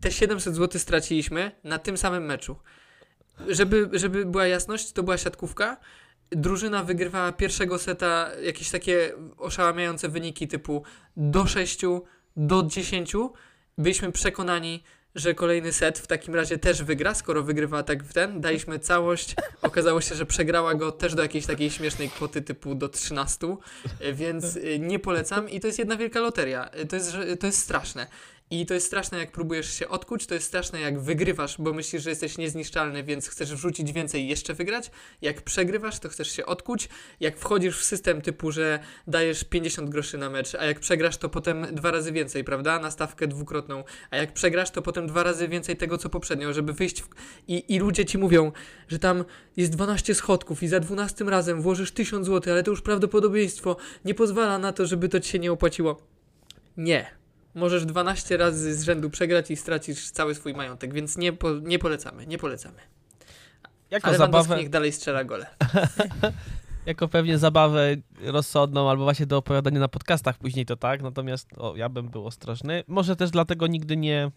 te 0.00 0.12
700 0.12 0.54
zł 0.54 0.80
straciliśmy 0.80 1.52
na 1.64 1.78
tym 1.78 1.96
samym 1.96 2.24
meczu. 2.24 2.56
Żeby, 3.48 3.88
żeby 3.92 4.26
była 4.26 4.46
jasność, 4.46 4.92
to 4.92 5.02
była 5.02 5.18
siatkówka. 5.18 5.76
Drużyna 6.30 6.82
wygrywała 6.84 7.32
pierwszego 7.32 7.78
seta 7.78 8.30
jakieś 8.42 8.70
takie 8.70 9.12
oszałamiające 9.36 10.08
wyniki 10.08 10.48
typu 10.48 10.82
do 11.16 11.46
6, 11.46 11.80
do 12.36 12.62
10. 12.62 13.12
Byliśmy 13.78 14.12
przekonani, 14.12 14.82
że 15.16 15.34
kolejny 15.34 15.72
set 15.72 15.98
w 15.98 16.06
takim 16.06 16.34
razie 16.34 16.58
też 16.58 16.82
wygra, 16.82 17.14
skoro 17.14 17.42
wygrywa 17.42 17.82
tak 17.82 18.04
w 18.04 18.12
ten. 18.12 18.40
Daliśmy 18.40 18.78
całość. 18.78 19.34
Okazało 19.62 20.00
się, 20.00 20.14
że 20.14 20.26
przegrała 20.26 20.74
go 20.74 20.92
też 20.92 21.14
do 21.14 21.22
jakiejś 21.22 21.46
takiej 21.46 21.70
śmiesznej 21.70 22.10
kwoty 22.10 22.42
typu 22.42 22.74
do 22.74 22.88
13, 22.88 23.56
e, 24.00 24.12
więc 24.12 24.56
e, 24.56 24.78
nie 24.78 24.98
polecam 24.98 25.50
i 25.50 25.60
to 25.60 25.66
jest 25.66 25.78
jedna 25.78 25.96
wielka 25.96 26.20
loteria. 26.20 26.70
E, 26.70 26.86
To 26.86 26.96
jest, 26.96 27.16
to 27.40 27.46
jest 27.46 27.58
straszne. 27.58 28.06
I 28.50 28.66
to 28.66 28.74
jest 28.74 28.86
straszne, 28.86 29.18
jak 29.18 29.32
próbujesz 29.32 29.74
się 29.74 29.88
odkuć, 29.88 30.26
to 30.26 30.34
jest 30.34 30.46
straszne, 30.46 30.80
jak 30.80 31.00
wygrywasz, 31.00 31.56
bo 31.58 31.72
myślisz, 31.72 32.02
że 32.02 32.10
jesteś 32.10 32.38
niezniszczalny, 32.38 33.02
więc 33.02 33.28
chcesz 33.28 33.54
wrzucić 33.54 33.92
więcej 33.92 34.22
i 34.22 34.28
jeszcze 34.28 34.54
wygrać. 34.54 34.90
Jak 35.22 35.42
przegrywasz, 35.42 35.98
to 35.98 36.08
chcesz 36.08 36.32
się 36.32 36.46
odkuć. 36.46 36.88
Jak 37.20 37.38
wchodzisz 37.38 37.78
w 37.78 37.84
system 37.84 38.22
typu, 38.22 38.52
że 38.52 38.78
dajesz 39.06 39.44
50 39.44 39.90
groszy 39.90 40.18
na 40.18 40.30
mecz, 40.30 40.54
a 40.54 40.64
jak 40.64 40.80
przegrasz, 40.80 41.16
to 41.16 41.28
potem 41.28 41.74
dwa 41.74 41.90
razy 41.90 42.12
więcej, 42.12 42.44
prawda? 42.44 42.78
Na 42.78 42.90
stawkę 42.90 43.26
dwukrotną. 43.26 43.84
A 44.10 44.16
jak 44.16 44.32
przegrasz, 44.32 44.70
to 44.70 44.82
potem 44.82 45.06
dwa 45.06 45.22
razy 45.22 45.48
więcej 45.48 45.76
tego, 45.76 45.98
co 45.98 46.08
poprzednio, 46.08 46.52
żeby 46.52 46.72
wyjść. 46.72 47.02
W... 47.02 47.08
I, 47.48 47.74
I 47.74 47.78
ludzie 47.78 48.04
ci 48.04 48.18
mówią, 48.18 48.52
że 48.88 48.98
tam 48.98 49.24
jest 49.56 49.72
12 49.72 50.14
schodków 50.14 50.62
i 50.62 50.68
za 50.68 50.80
12 50.80 51.24
razem 51.24 51.62
włożysz 51.62 51.92
1000 51.92 52.26
zł, 52.26 52.52
ale 52.52 52.62
to 52.62 52.70
już 52.70 52.82
prawdopodobieństwo 52.82 53.76
nie 54.04 54.14
pozwala 54.14 54.58
na 54.58 54.72
to, 54.72 54.86
żeby 54.86 55.08
to 55.08 55.20
ci 55.20 55.30
się 55.30 55.38
nie 55.38 55.52
opłaciło. 55.52 56.02
Nie. 56.76 57.25
Możesz 57.56 57.86
12 57.86 58.36
razy 58.36 58.74
z 58.74 58.82
rzędu 58.82 59.10
przegrać 59.10 59.50
i 59.50 59.56
stracisz 59.56 60.10
cały 60.10 60.34
swój 60.34 60.54
majątek, 60.54 60.94
więc 60.94 61.16
nie, 61.16 61.32
po, 61.32 61.50
nie 61.50 61.78
polecamy, 61.78 62.26
nie 62.26 62.38
polecamy. 62.38 62.78
Jako 63.90 64.08
Ale 64.08 64.18
zabawę, 64.18 64.56
niech 64.56 64.70
dalej 64.70 64.92
strzela 64.92 65.24
gole. 65.24 65.46
jako 66.86 67.08
pewnie 67.08 67.38
zabawę 67.38 67.96
rozsądną, 68.20 68.90
albo 68.90 69.04
właśnie 69.04 69.26
do 69.26 69.36
opowiadania 69.36 69.80
na 69.80 69.88
podcastach 69.88 70.38
później 70.38 70.66
to 70.66 70.76
tak, 70.76 71.02
natomiast 71.02 71.48
o, 71.56 71.76
ja 71.76 71.88
bym 71.88 72.08
był 72.08 72.26
ostrożny. 72.26 72.84
Może 72.86 73.16
też 73.16 73.30
dlatego 73.30 73.66
nigdy 73.66 73.96
nie, 73.96 74.30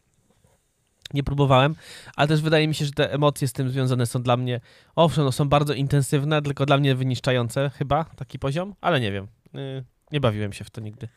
nie 1.14 1.24
próbowałem, 1.24 1.76
ale 2.16 2.28
też 2.28 2.42
wydaje 2.42 2.68
mi 2.68 2.76
się, 2.76 2.86
że 2.86 2.92
te 2.92 3.14
emocje 3.14 3.48
z 3.48 3.54
tym 3.54 3.70
związane 3.70 4.06
są 4.06 4.22
dla 4.22 4.38
mnie, 4.38 4.62
owszem, 4.96 5.24
no 5.24 5.32
są 5.32 5.50
bardzo 5.50 5.74
intensywne, 5.74 6.42
tylko 6.42 6.66
dla 6.66 6.78
mnie 6.78 6.96
wyniszczające 6.96 7.70
chyba, 7.70 8.04
taki 8.04 8.40
poziom, 8.40 8.76
ale 8.82 9.00
nie 9.00 9.12
wiem. 9.12 9.28
Y, 9.56 9.84
nie 10.12 10.20
bawiłem 10.20 10.54
się 10.54 10.64
w 10.64 10.70
to 10.70 10.82
nigdy. 10.82 11.08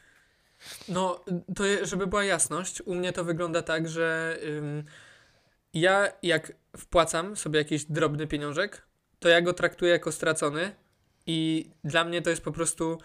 No, 0.88 1.24
to 1.56 1.64
żeby 1.82 2.06
była 2.06 2.24
jasność, 2.24 2.82
u 2.82 2.94
mnie 2.94 3.12
to 3.12 3.24
wygląda 3.24 3.62
tak, 3.62 3.88
że 3.88 4.38
ym, 4.44 4.84
ja 5.74 6.12
jak 6.22 6.52
wpłacam 6.76 7.36
sobie 7.36 7.58
jakiś 7.58 7.84
drobny 7.84 8.26
pieniążek, 8.26 8.82
to 9.18 9.28
ja 9.28 9.40
go 9.40 9.52
traktuję 9.52 9.92
jako 9.92 10.12
stracony 10.12 10.74
i 11.26 11.70
dla 11.84 12.04
mnie 12.04 12.22
to 12.22 12.30
jest 12.30 12.42
po 12.42 12.52
prostu 12.52 12.98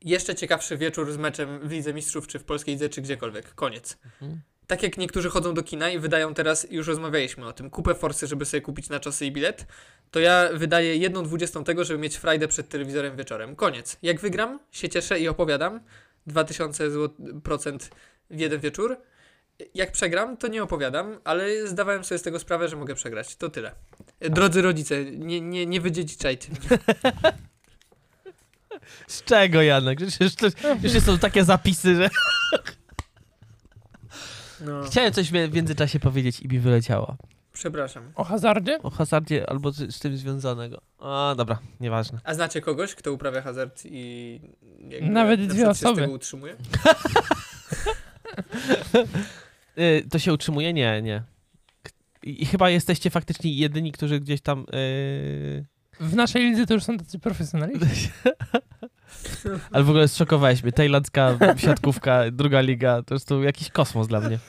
jeszcze 0.00 0.34
ciekawszy 0.34 0.76
wieczór 0.76 1.12
z 1.12 1.16
meczem 1.16 1.68
w 1.68 1.72
Lidze 1.72 1.94
Mistrzów, 1.94 2.26
czy 2.26 2.38
w 2.38 2.44
Polskiej 2.44 2.74
Lidze, 2.74 2.88
czy 2.88 3.02
gdziekolwiek. 3.02 3.54
Koniec. 3.54 3.98
Mhm. 4.22 4.40
Tak 4.66 4.82
jak 4.82 4.98
niektórzy 4.98 5.30
chodzą 5.30 5.54
do 5.54 5.62
kina 5.62 5.90
i 5.90 5.98
wydają 5.98 6.34
teraz, 6.34 6.66
już 6.70 6.86
rozmawialiśmy 6.86 7.46
o 7.46 7.52
tym, 7.52 7.70
kupę 7.70 7.94
forsy, 7.94 8.26
żeby 8.26 8.44
sobie 8.44 8.60
kupić 8.60 8.88
na 8.88 9.00
czasy 9.00 9.26
i 9.26 9.32
bilet, 9.32 9.66
to 10.10 10.20
ja 10.20 10.48
wydaję 10.54 10.96
jedną 10.96 11.22
dwudziestą 11.22 11.64
tego, 11.64 11.84
żeby 11.84 11.98
mieć 11.98 12.16
frajdę 12.16 12.48
przed 12.48 12.68
telewizorem 12.68 13.16
wieczorem. 13.16 13.56
Koniec. 13.56 13.96
Jak 14.02 14.20
wygram, 14.20 14.60
się 14.70 14.88
cieszę 14.88 15.20
i 15.20 15.28
opowiadam. 15.28 15.80
2000 16.26 16.90
zł- 16.90 17.40
procent 17.40 17.90
w 18.30 18.38
jeden 18.38 18.60
wieczór. 18.60 18.96
Jak 19.74 19.92
przegram, 19.92 20.36
to 20.36 20.48
nie 20.48 20.62
opowiadam, 20.62 21.18
ale 21.24 21.66
zdawałem 21.66 22.04
sobie 22.04 22.18
z 22.18 22.22
tego 22.22 22.38
sprawę, 22.38 22.68
że 22.68 22.76
mogę 22.76 22.94
przegrać. 22.94 23.36
To 23.36 23.48
tyle. 23.48 23.72
Drodzy 24.20 24.62
rodzice, 24.62 25.04
nie, 25.04 25.40
nie, 25.40 25.66
nie 25.66 25.80
wydziedziczajcie. 25.80 26.48
Z 29.06 29.22
czego, 29.22 29.62
Janek? 29.62 29.98
Przecież 29.98 30.34
to, 30.34 30.46
już 30.82 31.02
są 31.02 31.18
takie 31.18 31.44
zapisy, 31.44 31.96
że... 31.96 32.10
No, 34.60 34.82
Chciałem 34.84 35.12
coś 35.12 35.30
w 35.30 35.32
międzyczasie 35.32 36.00
powiedzieć 36.00 36.40
i 36.40 36.48
mi 36.48 36.58
wyleciało. 36.58 37.16
Przepraszam. 37.56 38.12
O 38.14 38.24
hazardzie? 38.24 38.78
O 38.82 38.90
hazardzie 38.90 39.50
albo 39.50 39.72
z, 39.72 39.94
z 39.94 39.98
tym 40.00 40.16
związanego. 40.16 40.80
A, 40.98 41.34
dobra, 41.36 41.58
nieważne. 41.80 42.18
A 42.24 42.34
znacie 42.34 42.60
kogoś, 42.60 42.94
kto 42.94 43.12
uprawia 43.12 43.42
hazard 43.42 43.82
i 43.84 44.40
jakby 44.88 45.10
Nawet 45.10 45.40
na 45.40 45.46
dwie 45.46 45.54
przykład 45.54 45.76
się 45.78 45.86
osoby. 45.86 46.00
z 46.00 46.04
tego 46.04 46.12
utrzymuje? 46.14 46.56
Y, 49.78 50.06
to 50.10 50.18
się 50.18 50.32
utrzymuje? 50.32 50.72
Nie, 50.72 51.02
nie. 51.02 51.22
I, 52.22 52.42
I 52.42 52.46
chyba 52.46 52.70
jesteście 52.70 53.10
faktycznie 53.10 53.52
jedyni, 53.52 53.92
którzy 53.92 54.20
gdzieś 54.20 54.40
tam... 54.40 54.60
y, 54.74 55.64
W 56.00 56.14
naszej 56.16 56.42
lidze 56.42 56.66
to 56.66 56.74
już 56.74 56.84
są 56.84 56.98
tacy 56.98 57.18
profesjonaliści. 57.18 58.08
Ale 59.72 59.84
w 59.84 59.90
ogóle 59.90 60.08
zszokowałeś 60.08 60.62
mnie. 60.62 60.72
Tajlandzka 60.72 61.38
siatkówka, 61.56 62.22
druga 62.32 62.60
liga, 62.60 63.02
to 63.02 63.14
jest 63.14 63.28
to 63.28 63.42
jakiś 63.42 63.70
kosmos 63.70 64.08
dla 64.08 64.20
mnie. 64.20 64.38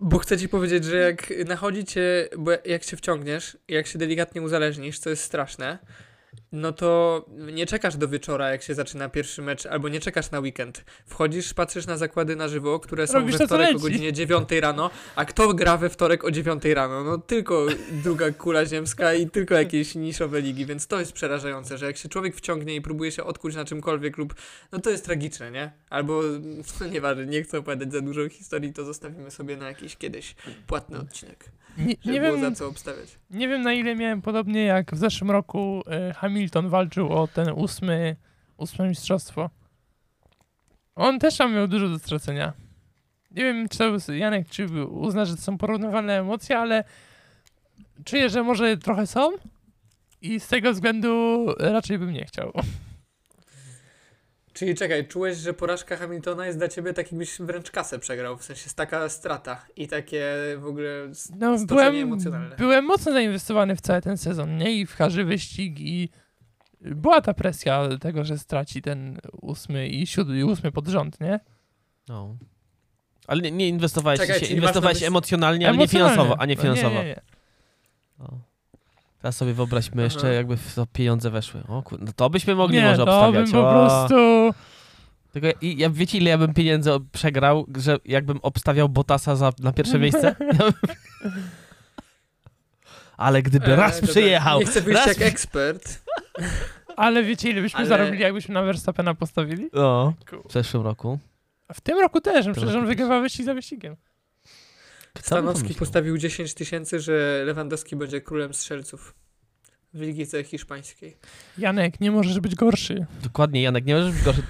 Bo 0.00 0.18
chcę 0.18 0.38
ci 0.38 0.48
powiedzieć, 0.48 0.84
że 0.84 0.96
jak 0.96 1.32
nachodzi 1.46 1.84
cię, 1.84 2.28
bo 2.38 2.50
jak 2.64 2.82
się 2.82 2.96
wciągniesz, 2.96 3.58
jak 3.68 3.86
się 3.86 3.98
delikatnie 3.98 4.42
uzależnisz, 4.42 4.98
co 4.98 5.10
jest 5.10 5.22
straszne, 5.22 5.78
no 6.54 6.72
to 6.72 7.24
nie 7.52 7.66
czekasz 7.66 7.96
do 7.96 8.08
wieczora, 8.08 8.50
jak 8.50 8.62
się 8.62 8.74
zaczyna 8.74 9.08
pierwszy 9.08 9.42
mecz, 9.42 9.66
albo 9.66 9.88
nie 9.88 10.00
czekasz 10.00 10.30
na 10.30 10.40
weekend. 10.40 10.84
Wchodzisz, 11.06 11.54
patrzysz 11.54 11.86
na 11.86 11.96
zakłady 11.96 12.36
na 12.36 12.48
żywo, 12.48 12.80
które 12.80 13.06
są 13.06 13.18
Robisz 13.18 13.36
we 13.36 13.46
wtorek 13.46 13.76
o 13.76 13.78
godzinie 13.78 14.12
9 14.12 14.48
rano, 14.60 14.90
a 15.16 15.24
kto 15.24 15.54
gra 15.54 15.76
we 15.76 15.90
wtorek 15.90 16.24
o 16.24 16.30
9 16.30 16.64
rano? 16.64 17.04
No 17.04 17.18
tylko 17.18 17.66
druga 17.90 18.30
kula 18.30 18.66
ziemska 18.66 19.14
i 19.14 19.30
tylko 19.30 19.54
jakieś 19.54 19.94
niszowe 19.94 20.40
ligi, 20.40 20.66
więc 20.66 20.86
to 20.86 21.00
jest 21.00 21.12
przerażające, 21.12 21.78
że 21.78 21.86
jak 21.86 21.96
się 21.96 22.08
człowiek 22.08 22.36
wciągnie 22.36 22.74
i 22.74 22.80
próbuje 22.80 23.12
się 23.12 23.24
odkuć 23.24 23.54
na 23.54 23.64
czymkolwiek 23.64 24.18
lub, 24.18 24.34
no 24.72 24.78
to 24.80 24.90
jest 24.90 25.04
tragiczne, 25.04 25.50
nie? 25.50 25.72
Albo, 25.90 26.22
no 26.80 26.86
nieważne, 26.86 27.26
nie 27.26 27.42
chcę 27.42 27.58
opowiadać 27.58 27.92
za 27.92 28.00
dużo 28.00 28.28
historii, 28.28 28.72
to 28.72 28.84
zostawimy 28.84 29.30
sobie 29.30 29.56
na 29.56 29.68
jakiś 29.68 29.96
kiedyś 29.96 30.34
płatny 30.66 30.98
odcinek, 30.98 31.44
Nie, 31.78 32.12
nie, 32.12 32.20
było 32.20 32.32
wiem, 32.32 32.40
za 32.40 32.50
co 32.52 32.68
obstawiać. 32.68 33.18
nie 33.30 33.48
wiem 33.48 33.62
na 33.62 33.72
ile 33.72 33.94
miałem 33.94 34.22
podobnie 34.22 34.64
jak 34.64 34.94
w 34.94 34.98
zeszłym 34.98 35.30
roku 35.30 35.82
e, 35.86 36.12
Hamilton 36.44 36.68
walczył 36.68 37.12
o 37.12 37.28
ten 37.28 37.50
ósmy, 37.50 38.16
ósme 38.56 38.88
mistrzostwo. 38.88 39.50
On 40.94 41.18
też 41.18 41.36
tam 41.36 41.54
miał 41.54 41.68
dużo 41.68 41.88
do 41.88 41.98
stracenia. 41.98 42.52
Nie 43.30 43.42
wiem, 43.44 43.68
czy 43.68 43.78
to, 43.78 44.12
Janek, 44.12 44.48
czy 44.48 44.66
uzna, 44.86 45.24
że 45.24 45.36
to 45.36 45.42
są 45.42 45.58
porównywalne 45.58 46.18
emocje, 46.20 46.58
ale 46.58 46.84
czuję, 48.04 48.30
że 48.30 48.42
może 48.42 48.76
trochę 48.76 49.06
są 49.06 49.30
i 50.22 50.40
z 50.40 50.48
tego 50.48 50.72
względu 50.72 51.46
raczej 51.58 51.98
bym 51.98 52.12
nie 52.12 52.24
chciał. 52.24 52.52
Czyli 54.52 54.74
czekaj, 54.74 55.08
czułeś, 55.08 55.36
że 55.36 55.54
porażka 55.54 55.96
Hamiltona 55.96 56.46
jest 56.46 56.58
dla 56.58 56.68
ciebie 56.68 56.92
tak 56.94 57.12
jakbyś 57.12 57.38
wręcz 57.40 57.70
kasę 57.70 57.98
przegrał, 57.98 58.36
w 58.36 58.44
sensie 58.44 58.62
jest 58.64 58.76
taka 58.76 59.08
strata 59.08 59.66
i 59.76 59.88
takie 59.88 60.24
w 60.58 60.66
ogóle 60.66 60.88
No, 61.38 61.56
byłem, 61.66 61.94
emocjonalne. 61.96 62.56
byłem 62.56 62.84
mocno 62.84 63.12
zainwestowany 63.12 63.76
w 63.76 63.80
cały 63.80 64.00
ten 64.02 64.16
sezon, 64.18 64.56
nie? 64.56 64.72
I 64.80 64.86
w 64.86 64.96
każdy 64.96 65.24
wyścig 65.24 65.80
i 65.80 66.08
była 66.84 67.20
ta 67.20 67.34
presja 67.34 67.88
tego, 68.00 68.24
że 68.24 68.38
straci 68.38 68.82
ten 68.82 69.18
ósmy 69.42 69.88
i 69.88 70.06
siódmy, 70.06 70.38
i 70.38 70.44
ósmy 70.44 70.72
pod 70.72 70.88
rząd, 70.88 71.20
nie? 71.20 71.40
No. 72.08 72.36
Ale 73.26 73.42
nie, 73.42 73.50
nie 73.50 73.68
inwestowałeś 73.68 74.20
Czekaj, 74.20 74.40
się, 74.40 74.46
inwestowałeś 74.54 74.98
myśli- 74.98 75.06
emocjonalnie, 75.06 75.68
ale 75.68 75.76
nie 75.76 75.88
finansowo, 75.88 76.40
a 76.40 76.46
nie 76.46 76.54
No, 76.54 76.62
finansowo. 76.62 76.94
Nie, 76.94 77.00
nie, 77.02 77.08
nie. 77.08 77.20
No. 78.18 78.40
Teraz 79.18 79.36
sobie 79.36 79.54
wyobraźmy 79.54 79.94
Aha. 79.94 80.02
jeszcze, 80.02 80.34
jakby 80.34 80.56
w 80.56 80.74
to 80.74 80.86
pieniądze 80.86 81.30
weszły. 81.30 81.62
O 81.68 81.82
kur... 81.82 82.00
no 82.02 82.12
to 82.16 82.30
byśmy 82.30 82.54
mogli 82.54 82.76
nie, 82.76 82.82
może 82.82 82.96
to 82.96 83.02
obstawiać. 83.02 83.50
bym 83.52 83.62
po 83.62 83.70
prostu... 83.70 84.14
Tylko 85.32 85.46
ja, 85.46 85.52
i 85.60 85.78
ja, 85.78 85.90
wiecie, 85.90 86.18
ile 86.18 86.30
ja 86.30 86.38
bym 86.38 86.54
pieniędzy 86.54 86.90
przegrał, 87.12 87.66
że 87.76 87.96
jakbym 88.04 88.38
obstawiał 88.42 88.88
Botasa 88.88 89.36
za, 89.36 89.52
na 89.58 89.72
pierwsze 89.72 89.98
miejsce? 89.98 90.36
Ale 93.16 93.42
gdyby 93.42 93.66
E, 93.66 93.76
raz 93.76 94.00
dobra, 94.00 94.12
przyjechał, 94.12 94.60
Nie 94.60 94.66
chcę 94.66 94.80
wyjść 94.80 94.98
raz 94.98 95.06
jak 95.06 95.22
ekspert. 95.22 96.02
Ale 96.96 97.22
wiecie, 97.22 97.50
ile 97.50 97.62
byśmy 97.62 97.78
Ale- 97.78 97.88
zarobili, 97.88 98.22
jakbyśmy 98.22 98.54
na 98.54 98.62
Verstappena 98.62 99.14
postawili? 99.14 99.70
No, 99.72 100.14
w 100.48 100.52
zeszłym 100.52 100.82
roku. 100.82 101.18
A 101.68 101.74
w 101.74 101.80
tym 101.80 101.98
roku 101.98 102.20
też, 102.20 102.46
przecież 102.52 102.62
roku 102.62 102.78
on 102.78 102.86
wygrywa 102.86 103.20
wyścig 103.20 103.46
za 103.46 103.54
wyścigiem. 103.54 103.96
Kto 105.12 105.26
Stanowski 105.26 105.74
postawił 105.74 106.18
10 106.18 106.54
tysięcy, 106.54 107.00
że 107.00 107.42
Lewandowski 107.46 107.96
będzie 107.96 108.20
królem 108.20 108.54
strzelców 108.54 109.14
w 109.94 110.00
Ligice 110.00 110.44
Hiszpańskiej. 110.44 111.16
Janek, 111.58 112.00
nie 112.00 112.10
możesz 112.10 112.40
być 112.40 112.54
gorszy. 112.54 113.06
Dokładnie, 113.22 113.62
Janek, 113.62 113.84
nie 113.84 113.94
możesz 113.94 114.12
być 114.12 114.22
gorszy. 114.22 114.42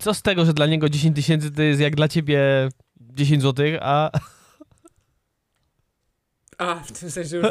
Co 0.00 0.14
z 0.14 0.22
tego, 0.22 0.44
że 0.44 0.52
dla 0.52 0.66
niego 0.66 0.88
10 0.88 1.16
tysięcy 1.16 1.50
to 1.50 1.62
jest 1.62 1.80
jak 1.80 1.96
dla 1.96 2.08
ciebie 2.08 2.68
10 3.00 3.42
złotych, 3.42 3.78
a... 3.82 4.10
A, 6.58 6.74
w 6.74 6.92
tym 6.92 7.10
sensie 7.10 7.36
już... 7.36 7.46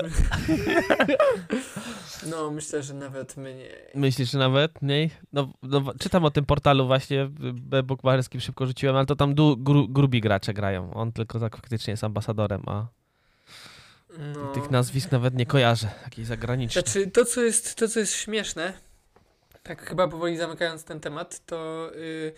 No, 2.30 2.52
myślę, 2.52 2.84
że 2.84 2.94
nawet 2.94 3.38
mnie... 3.38 3.70
Myślisz, 3.96 4.32
że 4.32 4.38
nawet 4.38 4.82
mniej? 4.82 5.10
No, 5.34 5.54
no, 5.64 5.94
czytam 6.00 6.26
o 6.26 6.32
tym 6.32 6.46
portalu 6.46 6.88
właśnie, 6.88 7.28
b- 7.54 7.84
bukmacherskim 7.84 8.42
szybko 8.42 8.66
rzuciłem, 8.66 8.96
ale 8.96 9.06
to 9.06 9.16
tam 9.16 9.36
du, 9.36 9.58
gru, 9.58 9.88
grubi 9.88 10.22
gracze 10.22 10.54
grają. 10.54 10.94
On 10.94 11.12
tylko 11.12 11.40
tak 11.40 11.56
faktycznie 11.56 11.92
jest 11.92 12.04
ambasadorem, 12.04 12.64
a 12.66 12.86
No. 14.36 14.52
tych 14.54 14.72
nazwisk 14.72 15.12
nawet 15.12 15.36
nie 15.36 15.46
kojarzę. 15.46 15.88
Jakieś 16.04 16.26
zagraniczne. 16.26 16.82
Znaczy, 16.82 17.08
to 17.12 17.26
co 17.26 17.42
jest, 17.42 17.76
to, 17.76 17.88
co 17.88 18.00
jest 18.00 18.14
śmieszne, 18.14 18.74
tak 19.64 19.82
chyba 19.90 20.08
powoli 20.08 20.38
zamykając 20.38 20.84
ten 20.84 21.00
temat, 21.00 21.46
to 21.46 21.90
y, 21.96 22.34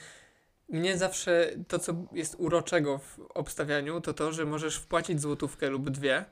mnie 0.70 0.98
zawsze 0.98 1.52
to, 1.68 1.80
co 1.80 1.94
jest 2.12 2.36
uroczego 2.38 2.98
w 2.98 3.20
obstawianiu, 3.34 4.02
to 4.02 4.14
to, 4.14 4.32
że 4.32 4.46
możesz 4.46 4.76
wpłacić 4.76 5.22
złotówkę 5.22 5.70
lub 5.70 5.90
dwie, 5.90 6.26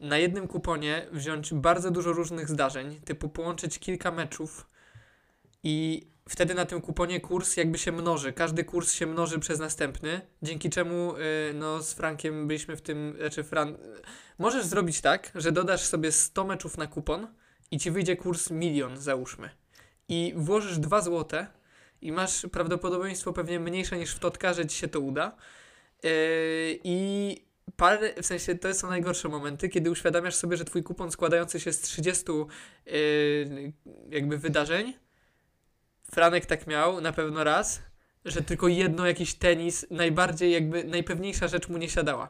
na 0.00 0.18
jednym 0.18 0.48
kuponie 0.48 1.06
wziąć 1.12 1.54
bardzo 1.54 1.90
dużo 1.90 2.12
różnych 2.12 2.48
zdarzeń, 2.48 3.00
typu 3.04 3.28
połączyć 3.28 3.78
kilka 3.78 4.10
meczów 4.10 4.66
i 5.62 6.06
wtedy 6.28 6.54
na 6.54 6.66
tym 6.66 6.80
kuponie 6.80 7.20
kurs 7.20 7.56
jakby 7.56 7.78
się 7.78 7.92
mnoży. 7.92 8.32
Każdy 8.32 8.64
kurs 8.64 8.92
się 8.92 9.06
mnoży 9.06 9.38
przez 9.38 9.58
następny, 9.58 10.20
dzięki 10.42 10.70
czemu 10.70 11.16
y, 11.16 11.20
no, 11.54 11.82
z 11.82 11.94
Frankiem 11.94 12.46
byliśmy 12.46 12.76
w 12.76 12.82
tym, 12.82 13.14
znaczy 13.18 13.44
Fran... 13.44 13.76
Możesz 14.38 14.64
zrobić 14.64 15.00
tak, 15.00 15.32
że 15.34 15.52
dodasz 15.52 15.80
sobie 15.80 16.12
100 16.12 16.44
meczów 16.44 16.78
na 16.78 16.86
kupon 16.86 17.26
i 17.70 17.78
ci 17.78 17.90
wyjdzie 17.90 18.16
kurs 18.16 18.50
milion, 18.50 18.96
załóżmy. 18.96 19.50
I 20.08 20.34
włożysz 20.36 20.78
2 20.78 21.00
złote 21.00 21.46
i 22.02 22.12
masz 22.12 22.46
prawdopodobieństwo 22.52 23.32
pewnie 23.32 23.60
mniejsze 23.60 23.98
niż 23.98 24.14
w 24.14 24.18
Totka, 24.18 24.54
że 24.54 24.66
ci 24.66 24.78
się 24.78 24.88
to 24.88 25.00
uda. 25.00 25.36
Yy, 26.02 26.10
I 26.84 27.49
parę, 27.76 28.22
w 28.22 28.26
sensie 28.26 28.54
to 28.54 28.74
są 28.74 28.88
najgorsze 28.88 29.28
momenty, 29.28 29.68
kiedy 29.68 29.90
uświadamiasz 29.90 30.34
sobie, 30.34 30.56
że 30.56 30.64
twój 30.64 30.82
kupon 30.82 31.10
składający 31.10 31.60
się 31.60 31.72
z 31.72 31.80
30 31.80 32.24
yy, 32.86 33.72
jakby 34.10 34.38
wydarzeń, 34.38 34.94
Franek 36.10 36.46
tak 36.46 36.66
miał 36.66 37.00
na 37.00 37.12
pewno 37.12 37.44
raz, 37.44 37.82
że 38.24 38.42
tylko 38.42 38.68
jedno 38.68 39.06
jakiś 39.06 39.34
tenis, 39.34 39.86
najbardziej 39.90 40.52
jakby 40.52 40.84
najpewniejsza 40.84 41.48
rzecz 41.48 41.68
mu 41.68 41.78
nie 41.78 41.88
siadała. 41.88 42.28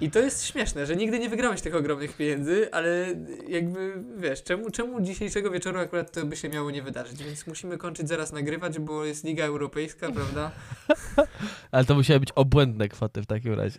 I 0.00 0.10
to 0.10 0.18
jest 0.18 0.46
śmieszne, 0.46 0.86
że 0.86 0.96
nigdy 0.96 1.18
nie 1.18 1.28
wygrałeś 1.28 1.60
tych 1.60 1.74
ogromnych 1.74 2.16
pieniędzy, 2.16 2.68
ale 2.72 3.06
jakby 3.48 4.04
wiesz, 4.16 4.42
czemu, 4.42 4.70
czemu 4.70 5.00
dzisiejszego 5.00 5.50
wieczoru 5.50 5.78
akurat 5.78 6.12
to 6.12 6.26
by 6.26 6.36
się 6.36 6.48
miało 6.48 6.70
nie 6.70 6.82
wydarzyć? 6.82 7.24
Więc 7.24 7.46
musimy 7.46 7.78
kończyć 7.78 8.08
zaraz 8.08 8.32
nagrywać, 8.32 8.78
bo 8.78 9.04
jest 9.04 9.24
Liga 9.24 9.44
Europejska, 9.44 10.12
prawda? 10.12 10.50
Ale 11.72 11.84
to 11.84 11.94
musiały 11.94 12.20
być 12.20 12.32
obłędne 12.34 12.88
kwoty 12.88 13.22
w 13.22 13.26
takim 13.26 13.54
razie. 13.54 13.78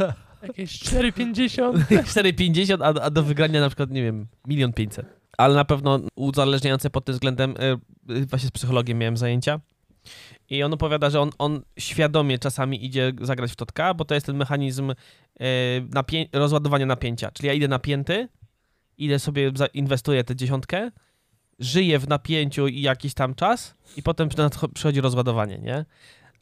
Jakieś 0.42 0.78
4,50. 0.78 1.72
4,50, 1.72 2.78
a, 2.84 3.02
a 3.02 3.10
do 3.10 3.22
wygrania 3.22 3.60
na 3.60 3.68
przykład, 3.68 3.90
nie 3.90 4.02
wiem, 4.02 4.26
milion 4.46 4.72
pięćset. 4.72 5.06
Ale 5.38 5.54
na 5.54 5.64
pewno 5.64 6.00
uzależniające 6.16 6.90
pod 6.90 7.04
tym 7.04 7.12
względem, 7.12 7.54
y, 8.10 8.12
y, 8.14 8.26
właśnie 8.26 8.48
z 8.48 8.52
psychologiem 8.52 8.98
miałem 8.98 9.16
zajęcia. 9.16 9.60
I 10.50 10.62
on 10.62 10.72
opowiada, 10.72 11.10
że 11.10 11.20
on, 11.20 11.30
on 11.38 11.62
świadomie 11.78 12.38
czasami 12.38 12.84
idzie 12.84 13.12
zagrać 13.20 13.52
w 13.52 13.56
totka, 13.56 13.94
bo 13.94 14.04
to 14.04 14.14
jest 14.14 14.26
ten 14.26 14.36
mechanizm 14.36 14.90
y, 14.90 14.94
napię- 15.90 16.28
rozładowania 16.32 16.86
napięcia. 16.86 17.30
Czyli 17.30 17.46
ja 17.46 17.52
idę 17.52 17.68
napięty, 17.68 18.28
idę 18.98 19.18
sobie, 19.18 19.52
inwestuję 19.74 20.24
tę 20.24 20.36
dziesiątkę, 20.36 20.90
żyję 21.58 21.98
w 21.98 22.08
napięciu 22.08 22.68
i 22.68 22.80
jakiś 22.80 23.14
tam 23.14 23.34
czas 23.34 23.74
i 23.96 24.02
potem 24.02 24.28
przychodzi 24.74 25.00
rozładowanie, 25.00 25.58
nie? 25.58 25.84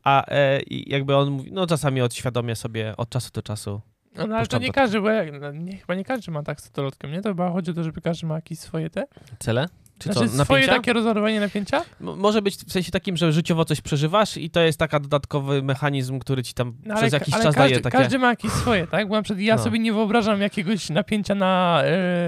A 0.09 0.25
e, 0.31 0.61
jakby 0.69 1.17
on 1.17 1.31
mówi, 1.31 1.53
no 1.53 1.67
czasami 1.67 2.01
odświadomie 2.01 2.57
sobie 2.57 2.95
od 2.97 3.09
czasu 3.11 3.31
do 3.35 3.43
czasu 3.43 3.81
No, 4.17 4.27
no 4.27 4.37
ale 4.37 4.47
to 4.47 4.59
nie 4.59 4.73
każdy, 4.73 5.01
bo 5.01 5.11
jak, 5.11 5.41
no, 5.41 5.53
nie, 5.53 5.77
chyba 5.77 5.95
nie 5.95 6.05
każdy 6.05 6.33
ma 6.33 6.43
tak 6.43 6.61
z 6.61 6.65
totolotkiem, 6.65 7.13
nie? 7.13 7.23
To 7.23 7.29
chyba 7.29 7.51
chodzi 7.51 7.71
o 7.71 7.75
to, 7.75 7.85
żeby 7.85 8.01
każdy 8.01 8.27
ma 8.27 8.35
jakieś 8.35 8.59
swoje 8.59 8.91
te. 8.91 9.05
cele. 9.39 9.69
Czy 9.99 10.13
znaczy 10.13 10.29
co, 10.29 10.45
swoje 10.45 10.69
takie 10.69 10.93
rozładowanie 10.93 11.41
napięcia? 11.41 11.79
M- 12.01 12.17
Może 12.19 12.43
być 12.43 12.57
w 12.57 12.73
sensie 12.73 12.91
takim, 12.93 13.17
że 13.17 13.33
życiowo 13.33 13.65
coś 13.65 13.81
przeżywasz 13.81 14.37
i 14.37 14.51
to 14.51 14.61
jest 14.61 14.79
taka 14.79 15.01
dodatkowy 15.01 15.63
mechanizm, 15.63 16.19
który 16.19 16.43
ci 16.43 16.55
tam 16.55 16.75
No, 16.85 16.97
przez 16.97 17.13
jakiś 17.13 17.35
czas 17.35 17.43
każdy, 17.45 17.59
daje 17.59 17.81
takie... 17.81 17.99
każdy 17.99 18.19
ma 18.19 18.29
jakieś 18.29 18.51
swoje, 18.53 18.87
tak? 18.87 19.09
Bo 19.09 19.15
na 19.15 19.23
przykład 19.23 19.41
ja 19.41 19.57
No. 19.57 19.63
sobie 19.63 19.79
nie 19.79 19.93
wyobrażam 19.93 20.41
jakiegoś 20.41 20.91
napięcia 20.91 21.35
na 21.35 21.83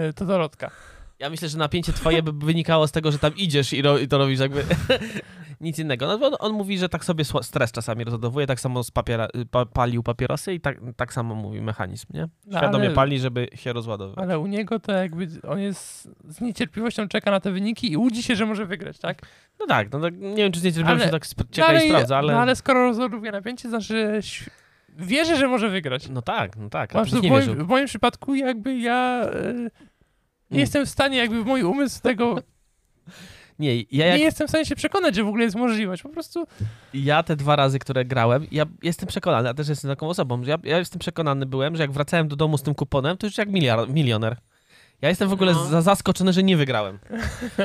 yy, 0.06 0.12
totolotka. 0.12 0.70
Ja 1.20 1.30
myślę, 1.30 1.48
że 1.48 1.58
napięcie 1.58 1.92
twoje 1.92 2.22
by 2.22 2.46
wynikało 2.46 2.88
z 2.88 2.92
tego, 2.92 3.12
że 3.12 3.18
tam 3.18 3.36
idziesz 3.36 3.72
i, 3.72 3.82
ro, 3.82 3.98
i 3.98 4.08
to 4.08 4.18
robisz 4.18 4.40
jakby 4.40 4.64
nic 5.60 5.78
innego. 5.78 6.06
No 6.06 6.26
on, 6.26 6.36
on 6.38 6.52
mówi, 6.52 6.78
że 6.78 6.88
tak 6.88 7.04
sobie 7.04 7.24
stres 7.42 7.72
czasami 7.72 8.04
rozładowuje, 8.04 8.46
tak 8.46 8.60
samo 8.60 8.84
z 8.84 8.90
papiera, 8.90 9.28
pa, 9.50 9.66
palił 9.66 10.02
papierosy 10.02 10.54
i 10.54 10.60
tak, 10.60 10.80
tak 10.96 11.12
samo 11.12 11.34
mówi 11.34 11.60
mechanizm, 11.60 12.06
nie? 12.14 12.28
No, 12.46 12.58
Świadomie 12.58 12.86
ale- 12.86 12.94
pali, 12.94 13.18
żeby 13.18 13.48
się 13.54 13.72
rozładowywać. 13.72 14.24
Ale 14.24 14.38
u 14.38 14.46
niego 14.46 14.80
to 14.80 14.92
jakby 14.92 15.28
on 15.48 15.58
jest 15.58 16.08
z 16.28 16.40
niecierpliwością 16.40 17.08
czeka 17.08 17.30
na 17.30 17.40
te 17.40 17.52
wyniki 17.52 17.92
i 17.92 17.96
łudzi 17.96 18.22
się, 18.22 18.36
że 18.36 18.46
może 18.46 18.66
wygrać, 18.66 18.98
tak? 18.98 19.22
No 19.60 19.66
tak, 19.66 19.92
no 19.92 20.00
tak, 20.00 20.16
nie 20.16 20.36
wiem, 20.36 20.52
czy 20.52 20.60
z 20.60 20.64
niecierpliwością 20.64 21.08
Ale- 21.10 21.20
tak 21.20 21.50
czeka 21.50 21.82
i 21.82 21.88
sprawdza, 21.88 22.18
ale... 22.18 22.32
No 22.32 22.40
ale 22.40 22.56
skoro 22.56 22.84
rozładowuje 22.84 23.32
napięcie, 23.32 23.68
znaczy 23.68 24.20
wierzy, 24.98 25.36
że 25.36 25.48
może 25.48 25.68
wygrać. 25.68 26.08
No 26.08 26.22
tak, 26.22 26.56
no 26.56 26.68
tak, 26.70 26.94
nie 26.94 27.20
w, 27.20 27.32
moim, 27.32 27.64
w 27.64 27.68
moim 27.68 27.86
przypadku 27.86 28.34
jakby 28.34 28.78
ja 28.78 29.22
e, 29.24 29.70
nie 30.50 30.56
Mm. 30.56 30.60
jestem 30.60 30.86
w 30.86 30.88
stanie, 30.88 31.18
jakby 31.18 31.44
mój 31.44 31.62
umysł 31.62 32.00
tego, 32.02 32.34
Nie, 33.58 33.82
ja 33.82 34.06
jak 34.06 34.18
nie 34.18 34.24
jestem 34.24 34.46
w 34.46 34.50
stanie 34.50 34.66
się 34.66 34.76
przekonać, 34.76 35.14
że 35.14 35.24
w 35.24 35.28
ogóle 35.28 35.44
jest 35.44 35.56
możliwość. 35.56 36.02
Po 36.02 36.08
prostu 36.08 36.46
Ja 36.94 37.22
te 37.22 37.36
dwa 37.36 37.56
razy, 37.56 37.78
które 37.78 38.04
grałem, 38.04 38.46
ja 38.50 38.64
jestem 38.82 39.08
przekonany, 39.08 39.48
a 39.48 39.54
też 39.54 39.68
jestem 39.68 39.90
taką 39.90 40.08
osobą, 40.08 40.44
że 40.44 40.50
ja, 40.50 40.58
ja 40.64 40.78
jestem 40.78 40.98
przekonany 40.98 41.46
byłem, 41.46 41.76
że 41.76 41.82
jak 41.82 41.92
wracałem 41.92 42.28
do 42.28 42.36
domu 42.36 42.58
z 42.58 42.62
tym 42.62 42.74
kuponem, 42.74 43.16
to 43.16 43.26
już 43.26 43.38
jak 43.38 43.48
miliar, 43.48 43.88
milioner. 43.88 44.36
Ja 45.02 45.08
jestem 45.08 45.28
w 45.28 45.32
ogóle 45.32 45.52
No. 45.52 45.64
za, 45.66 45.82
zaskoczony, 45.82 46.32
że 46.32 46.42
nie 46.42 46.56
wygrałem. 46.56 46.98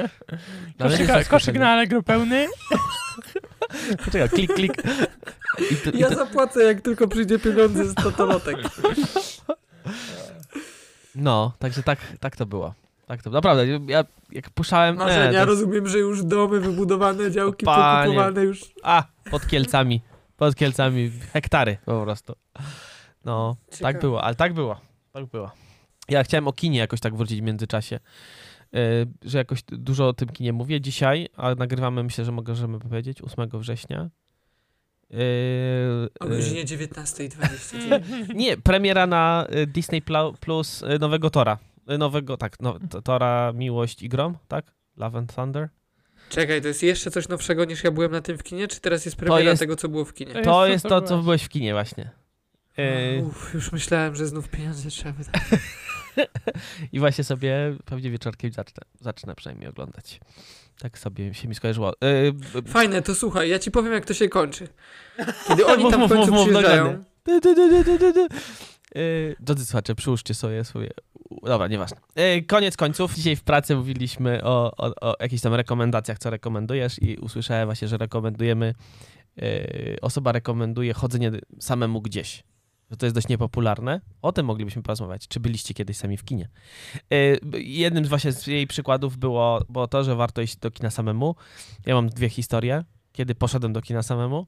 Koszyk, 0.79 1.27
koszyk 1.29 1.55
na 1.59 1.69
Allegro 1.69 2.03
pełny. 2.03 2.47
Poczekaj, 4.05 4.29
klik, 4.29 4.53
klik. 4.53 4.73
I 5.71 5.75
to, 5.75 5.89
i 5.91 5.99
Ja 5.99 6.09
to, 6.09 6.15
zapłacę, 6.15 6.63
jak 6.63 6.81
tylko 6.81 7.07
przyjdzie 7.07 7.39
pieniądze 7.39 7.85
z 7.85 7.95
totolotek. 7.95 8.57
No, 11.15 11.53
także 11.59 11.83
tak, 11.83 11.99
tak 12.19 12.35
to 12.35 12.45
było. 12.45 12.73
Tak 13.05 13.23
to 13.23 13.29
Naprawdę, 13.29 13.67
ja 13.87 14.05
jak 14.31 14.49
puszczałem... 14.49 14.95
Marzenia, 14.95 15.31
nie, 15.31 15.39
to- 15.39 15.45
rozumiem, 15.45 15.87
że 15.87 15.97
już 15.99 16.23
domy 16.23 16.59
wybudowane, 16.59 17.31
działki 17.31 17.65
Panie. 17.65 18.03
pokupowane 18.03 18.43
już. 18.43 18.73
A, 18.83 19.03
pod 19.31 19.47
Kielcami. 19.47 20.01
Pod 20.37 20.55
Kielcami. 20.55 21.11
Hektary 21.33 21.77
po 21.85 22.01
prostu. 22.03 22.35
No, 23.25 23.55
tak 23.69 23.77
Ciekawe. 23.77 23.99
było, 23.99 24.23
ale 24.23 24.35
tak 24.35 24.53
było. 24.53 24.79
Tak 25.11 25.25
było. 25.25 25.51
Ja 26.09 26.23
chciałem 26.23 26.47
o 26.47 26.53
kinie 26.53 26.79
jakoś 26.79 26.99
tak 26.99 27.15
wrócić 27.15 27.41
w 27.41 27.43
międzyczasie. 27.43 27.99
Yy, 28.71 28.81
że 29.21 29.37
jakoś 29.37 29.63
dużo 29.67 30.07
o 30.07 30.13
tym 30.13 30.29
kinie 30.29 30.53
mówię 30.53 30.81
dzisiaj, 30.81 31.27
a 31.37 31.55
nagrywamy, 31.55 32.03
myślę, 32.03 32.25
że 32.25 32.31
możemy 32.31 32.79
powiedzieć, 32.79 33.21
8 33.21 33.49
września. 33.53 34.09
Yy, 35.15 36.09
O 36.19 36.25
yy, 36.25 36.35
godzinie 36.35 36.65
19.29. 36.65 37.99
nie, 38.35 38.57
premiera 38.57 39.07
na 39.07 39.47
y, 39.55 39.67
Disney 39.67 40.01
Plus 40.39 40.81
y, 40.81 40.99
nowego 40.99 41.29
Tora. 41.29 41.57
Y, 41.91 41.97
Nowego, 41.97 42.37
tak, 42.37 42.57
no, 42.59 42.79
to- 42.89 43.01
Tora 43.01 43.51
Miłość 43.55 44.01
i 44.03 44.09
Grom, 44.09 44.37
tak? 44.47 44.65
Love 44.97 45.17
and 45.19 45.35
Thunder. 45.35 45.69
Czekaj, 46.29 46.61
to 46.61 46.67
jest 46.67 46.83
jeszcze 46.83 47.11
coś 47.11 47.27
nowszego 47.27 47.65
niż 47.65 47.83
ja 47.83 47.91
byłem 47.91 48.11
na 48.11 48.21
tym 48.21 48.37
w 48.37 48.43
kinie, 48.43 48.67
czy 48.67 48.79
teraz 48.81 49.05
jest 49.05 49.17
premiera 49.17 49.39
jest- 49.49 49.59
tego, 49.59 49.75
co 49.75 49.89
było 49.89 50.05
w 50.05 50.13
kinie? 50.13 50.33
To 50.33 50.41
To 50.41 50.67
jest 50.67 50.83
to, 50.83 50.89
to, 51.01 51.07
co 51.07 51.17
byłeś. 51.17 51.43
w 51.43 51.49
kinie 51.49 51.73
właśnie. 51.73 52.09
Yy, 52.77 53.23
Uff, 53.25 53.53
już 53.53 53.71
myślałem, 53.71 54.15
że 54.15 54.27
znów 54.27 54.49
pieniądze 54.49 54.89
trzeba 54.89 55.11
wydać. 55.11 55.41
I 56.93 56.99
właśnie 56.99 57.23
sobie 57.23 57.75
pewnie 57.85 58.11
wieczorkiem 58.11 58.51
zacznę, 58.51 58.83
zacznę 59.01 59.35
przynajmniej 59.35 59.69
oglądać. 59.69 60.19
Tak 60.79 60.99
sobie 60.99 61.33
się 61.33 61.47
mi 61.47 61.55
skojarzyło. 61.55 61.93
Yy, 62.55 62.61
Fajne, 62.61 63.01
to 63.01 63.15
słuchaj, 63.15 63.49
ja 63.49 63.59
ci 63.59 63.71
powiem, 63.71 63.93
jak 63.93 64.05
to 64.05 64.13
się 64.13 64.29
kończy. 64.29 64.67
Kiedy 65.47 65.65
oni 65.73 65.91
tam 65.91 66.07
w 66.07 66.09
końcu 66.09 66.33
przyjeżdżają. 66.33 67.03
Yy, 68.95 69.35
Drodzy 69.39 69.65
słuchacze, 69.65 69.95
przyłóżcie 69.95 70.33
sobie 70.33 70.63
swoje... 70.63 70.89
Dobra, 71.43 71.67
nieważne. 71.67 71.97
Yy, 72.15 72.43
koniec 72.43 72.77
końców. 72.77 73.15
Dzisiaj 73.15 73.35
w 73.35 73.43
pracy 73.43 73.75
mówiliśmy 73.75 74.43
o, 74.43 74.71
o, 74.77 75.09
o 75.09 75.15
jakichś 75.19 75.41
tam 75.41 75.53
rekomendacjach, 75.53 76.19
co 76.19 76.29
rekomendujesz 76.29 77.01
i 77.01 77.17
usłyszałem 77.17 77.67
właśnie, 77.67 77.87
że 77.87 77.97
rekomendujemy... 77.97 78.73
Osoba 80.01 80.31
rekomenduje 80.31 80.93
chodzenie 80.93 81.31
samemu 81.59 82.01
gdzieś. 82.01 82.43
Że 82.91 82.97
to 82.97 83.05
jest 83.05 83.15
dość 83.15 83.27
niepopularne. 83.27 84.01
O 84.21 84.31
tym 84.31 84.45
moglibyśmy 84.45 84.81
porozmawiać. 84.83 85.27
Czy 85.27 85.39
byliście 85.39 85.73
kiedyś 85.73 85.97
sami 85.97 86.17
w 86.17 86.23
kinie? 86.23 86.49
Yy, 87.09 87.39
b- 87.43 87.59
jednym 87.61 88.05
z 88.05 88.07
właśnie 88.07 88.31
z 88.31 88.47
jej 88.47 88.67
przykładów 88.67 89.17
było, 89.17 89.61
było 89.69 89.87
to, 89.87 90.03
że 90.03 90.15
warto 90.15 90.41
iść 90.41 90.55
do 90.57 90.71
kina 90.71 90.89
samemu. 90.89 91.35
Ja 91.85 91.95
mam 91.95 92.09
dwie 92.09 92.29
historie. 92.29 92.83
Kiedy 93.11 93.35
poszedłem 93.35 93.73
do 93.73 93.81
kina 93.81 94.03
samemu 94.03 94.47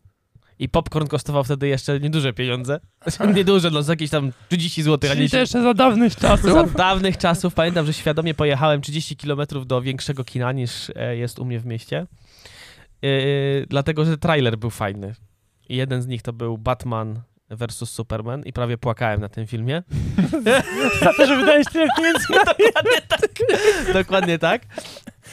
i 0.59 0.69
popcorn 0.69 1.07
kosztował 1.07 1.43
wtedy 1.43 1.67
jeszcze 1.67 1.99
nieduże 1.99 2.33
pieniądze. 2.33 2.79
Nieduże, 3.35 3.71
no 3.71 3.83
z 3.83 3.87
jakieś 3.87 4.09
tam 4.09 4.31
30 4.49 4.83
zł, 4.83 5.09
Czyli 5.13 5.29
to 5.29 5.37
jeszcze 5.37 5.61
za 5.63 5.73
dawnych 5.73 6.15
czasów. 6.15 6.51
za 6.51 6.63
dawnych 6.63 7.17
czasów. 7.17 7.53
Pamiętam, 7.53 7.85
że 7.85 7.93
świadomie 7.93 8.33
pojechałem 8.33 8.81
30 8.81 9.15
km 9.17 9.41
do 9.65 9.81
większego 9.81 10.23
kina 10.23 10.51
niż 10.51 10.91
e, 10.95 11.17
jest 11.17 11.39
u 11.39 11.45
mnie 11.45 11.59
w 11.59 11.65
mieście. 11.65 12.07
E, 13.03 13.07
dlatego, 13.69 14.05
że 14.05 14.17
trailer 14.17 14.57
był 14.57 14.69
fajny. 14.69 15.15
I 15.69 15.75
jeden 15.75 16.01
z 16.01 16.07
nich 16.07 16.21
to 16.21 16.33
był 16.33 16.57
Batman 16.57 17.21
versus 17.49 17.89
Superman 17.89 18.43
i 18.43 18.53
prawie 18.53 18.77
płakałem 18.77 19.21
na 19.21 19.29
tym 19.29 19.47
filmie. 19.47 19.83
za 21.03 21.13
to, 21.13 21.25
że 21.27 21.35
wydajesz 21.35 21.67
tyle 21.67 21.87
pieniędzy 21.97 22.25
na 22.29 22.43
Dokładnie 22.53 23.01
tak. 23.07 23.31
Dokładnie 23.93 24.39
tak. 24.39 24.61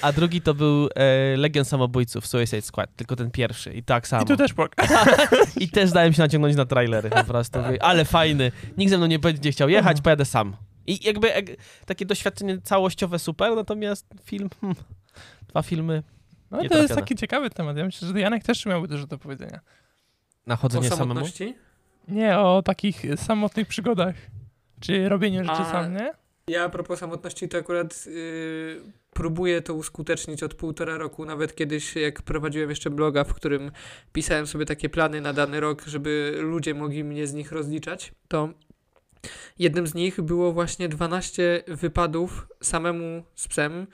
A 0.03 0.13
drugi 0.13 0.41
to 0.41 0.55
był 0.55 0.89
e, 0.95 1.37
Legion 1.37 1.65
Samobójców, 1.65 2.27
Suicide 2.27 2.63
Squad, 2.63 2.97
tylko 2.97 3.17
ten 3.17 3.31
pierwszy 3.31 3.73
i 3.73 3.83
tak 3.83 4.09
samo. 4.09 4.23
I 4.23 4.27
tu 4.27 4.37
też 4.37 4.53
płaka. 4.53 4.87
I 5.61 5.69
też 5.69 5.93
dałem 5.93 6.13
się 6.13 6.23
naciągnąć 6.23 6.57
na 6.57 6.67
trailery 6.67 7.11
po 7.11 7.25
prostu. 7.25 7.59
Ale 7.81 8.05
fajny. 8.05 8.53
Nikt 8.77 8.91
ze 8.91 8.99
mną 8.99 9.07
nie 9.07 9.19
będzie 9.19 9.53
chciał 9.53 9.69
jechać, 9.69 10.01
pojadę 10.01 10.25
sam. 10.25 10.57
I 10.87 11.07
jakby 11.07 11.29
jak, 11.29 11.45
takie 11.87 12.07
doświadczenie 12.07 12.61
całościowe 12.61 13.19
super, 13.19 13.57
natomiast 13.57 14.07
film... 14.25 14.49
Hmm, 14.61 14.77
dwa 15.49 15.63
filmy 15.63 16.03
No 16.51 16.69
to 16.69 16.83
jest 16.83 16.95
taki 16.95 17.17
ciekawy 17.17 17.51
temat. 17.51 17.77
Ja 17.77 17.85
myślę, 17.85 18.09
że 18.09 18.21
Janek 18.21 18.45
też 18.45 18.67
miałby 18.67 18.89
dużo 18.89 19.07
do 19.07 19.19
powiedzenia. 19.19 19.61
na 20.47 20.57
chodzenie 20.57 20.89
samemu. 20.89 21.15
samotności? 21.15 21.55
Nie 22.09 22.39
o 22.39 22.63
takich 22.63 23.03
samotnych 23.17 23.69
przygodach. 23.69 24.15
Czy 24.81 25.09
robieniu 25.09 25.45
rzeczy 25.45 25.57
A- 25.63 25.73
sam, 25.73 25.97
nie? 25.97 26.13
Ja 26.49 26.65
a 26.65 26.69
propos 26.69 26.99
samotności, 26.99 27.49
to 27.49 27.59
akurat 27.59 28.07
yy, 28.07 28.81
próbuję 29.13 29.63
to 29.63 29.75
uskutecznić 29.75 30.43
od 30.43 30.55
półtora 30.55 30.99
roku. 30.99 31.25
Nawet 31.25 31.55
kiedyś, 31.55 31.97
jak 31.97 32.23
prowadziłem 32.23 32.71
jeszcze 32.71 32.91
bloga, 32.91 33.25
w 33.25 33.35
którym 33.35 33.71
pisałem 34.13 34.47
sobie 34.47 34.67
takie 34.67 34.89
plany 34.89 35.21
na 35.21 35.33
dany 35.33 35.61
rok, 35.61 35.83
żeby 35.87 36.39
ludzie 36.41 36.75
mogli 36.75 37.05
mnie 37.05 37.27
z 37.27 37.35
nich 37.35 37.53
rozliczać, 37.53 38.13
to 38.29 38.49
jednym 39.59 39.87
z 39.87 39.95
nich 39.95 40.21
było 40.21 40.53
właśnie 40.53 40.89
12 40.89 41.63
wypadów 41.69 42.47
samemu 42.63 43.25
z 43.35 43.49
psem 43.49 43.87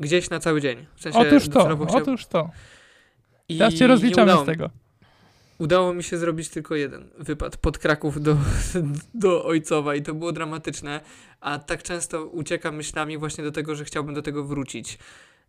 gdzieś 0.00 0.30
na 0.30 0.40
cały 0.40 0.60
dzień. 0.60 0.86
W 0.94 1.02
sensie 1.02 1.18
Otóż 1.18 1.48
to, 1.48 1.60
chciałem- 1.60 1.82
otóż 1.82 2.26
to. 2.26 2.50
I 3.48 3.58
Teraz 3.58 3.74
cię 3.74 3.86
rozliczamy 3.86 4.32
z 4.42 4.44
tego. 4.46 4.70
Udało 5.60 5.94
mi 5.94 6.02
się 6.02 6.18
zrobić 6.18 6.48
tylko 6.48 6.74
jeden 6.74 7.10
wypad 7.18 7.56
pod 7.56 7.78
Kraków 7.78 8.22
do, 8.22 8.36
do 9.14 9.44
Ojcowa 9.44 9.94
i 9.94 10.02
to 10.02 10.14
było 10.14 10.32
dramatyczne, 10.32 11.00
a 11.40 11.58
tak 11.58 11.82
często 11.82 12.26
uciekam 12.26 12.76
myślami 12.76 13.18
właśnie 13.18 13.44
do 13.44 13.52
tego, 13.52 13.74
że 13.74 13.84
chciałbym 13.84 14.14
do 14.14 14.22
tego 14.22 14.44
wrócić, 14.44 14.98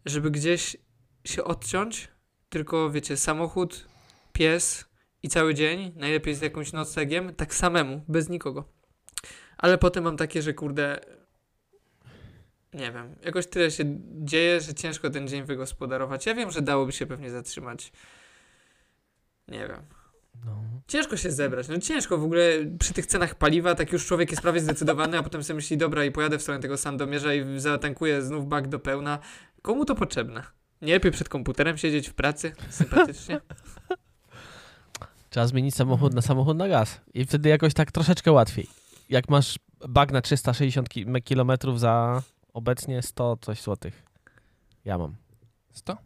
żeby 0.05 0.31
gdzieś 0.31 0.77
się 1.25 1.43
odciąć, 1.43 2.07
tylko 2.49 2.91
wiecie, 2.91 3.17
samochód, 3.17 3.87
pies 4.33 4.85
i 5.23 5.29
cały 5.29 5.53
dzień, 5.53 5.91
najlepiej 5.95 6.35
z 6.35 6.41
jakimś 6.41 6.73
noclegiem, 6.73 7.35
tak 7.35 7.55
samemu, 7.55 8.01
bez 8.07 8.29
nikogo. 8.29 8.69
Ale 9.57 9.77
potem 9.77 10.03
mam 10.03 10.17
takie, 10.17 10.41
że 10.41 10.53
kurde, 10.53 10.99
nie 12.73 12.91
wiem, 12.91 13.15
jakoś 13.25 13.47
tyle 13.47 13.71
się 13.71 13.99
dzieje, 14.23 14.61
że 14.61 14.73
ciężko 14.73 15.09
ten 15.09 15.27
dzień 15.27 15.43
wygospodarować. 15.43 16.25
Ja 16.25 16.35
wiem, 16.35 16.51
że 16.51 16.61
dałoby 16.61 16.91
się 16.91 17.05
pewnie 17.05 17.29
zatrzymać. 17.29 17.91
Nie 19.47 19.67
wiem. 19.67 20.00
No. 20.45 20.63
Ciężko 20.87 21.17
się 21.17 21.31
zebrać. 21.31 21.67
No 21.67 21.77
ciężko 21.77 22.17
w 22.17 22.23
ogóle 22.23 22.43
przy 22.79 22.93
tych 22.93 23.05
cenach 23.05 23.35
paliwa, 23.35 23.75
tak 23.75 23.91
już 23.91 24.05
człowiek 24.05 24.31
jest 24.31 24.41
prawie 24.41 24.59
zdecydowany, 24.59 25.17
a 25.17 25.23
potem 25.23 25.43
sobie 25.43 25.55
myśli, 25.55 25.77
dobra, 25.77 26.05
i 26.05 26.11
pojadę 26.11 26.37
w 26.37 26.41
stronę 26.41 26.59
tego 26.59 26.77
Sandomierza 26.77 27.33
i 27.33 27.59
zatankuję 27.59 28.21
znów 28.21 28.47
bak 28.47 28.67
do 28.67 28.79
pełna. 28.79 29.19
Komu 29.61 29.85
to 29.85 29.95
potrzebne? 29.95 30.43
Nie 30.81 30.93
lepiej 30.93 31.11
przed 31.11 31.29
komputerem 31.29 31.77
siedzieć 31.77 32.09
w 32.09 32.13
pracy? 32.13 32.51
Sympatycznie. 32.69 33.41
Trzeba 35.29 35.47
zmienić 35.47 35.75
samochód 35.75 36.13
na 36.13 36.21
samochód 36.21 36.57
na 36.57 36.67
gaz. 36.67 37.01
I 37.13 37.25
wtedy 37.25 37.49
jakoś 37.49 37.73
tak 37.73 37.91
troszeczkę 37.91 38.31
łatwiej. 38.31 38.67
Jak 39.09 39.29
masz 39.29 39.59
bag 39.89 40.11
na 40.11 40.21
360 40.21 40.89
km 41.29 41.51
za 41.75 42.21
obecnie 42.53 43.01
100 43.01 43.37
coś 43.41 43.61
złotych. 43.61 44.03
Ja 44.85 44.97
mam. 44.97 45.15
100? 45.73 45.97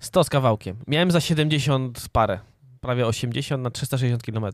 100 0.00 0.24
z 0.24 0.30
kawałkiem. 0.30 0.76
Miałem 0.86 1.10
za 1.10 1.20
70 1.20 1.98
z 1.98 2.08
parę. 2.08 2.38
Prawie 2.80 3.06
80 3.06 3.62
na 3.62 3.70
360 3.70 4.22
km. 4.22 4.44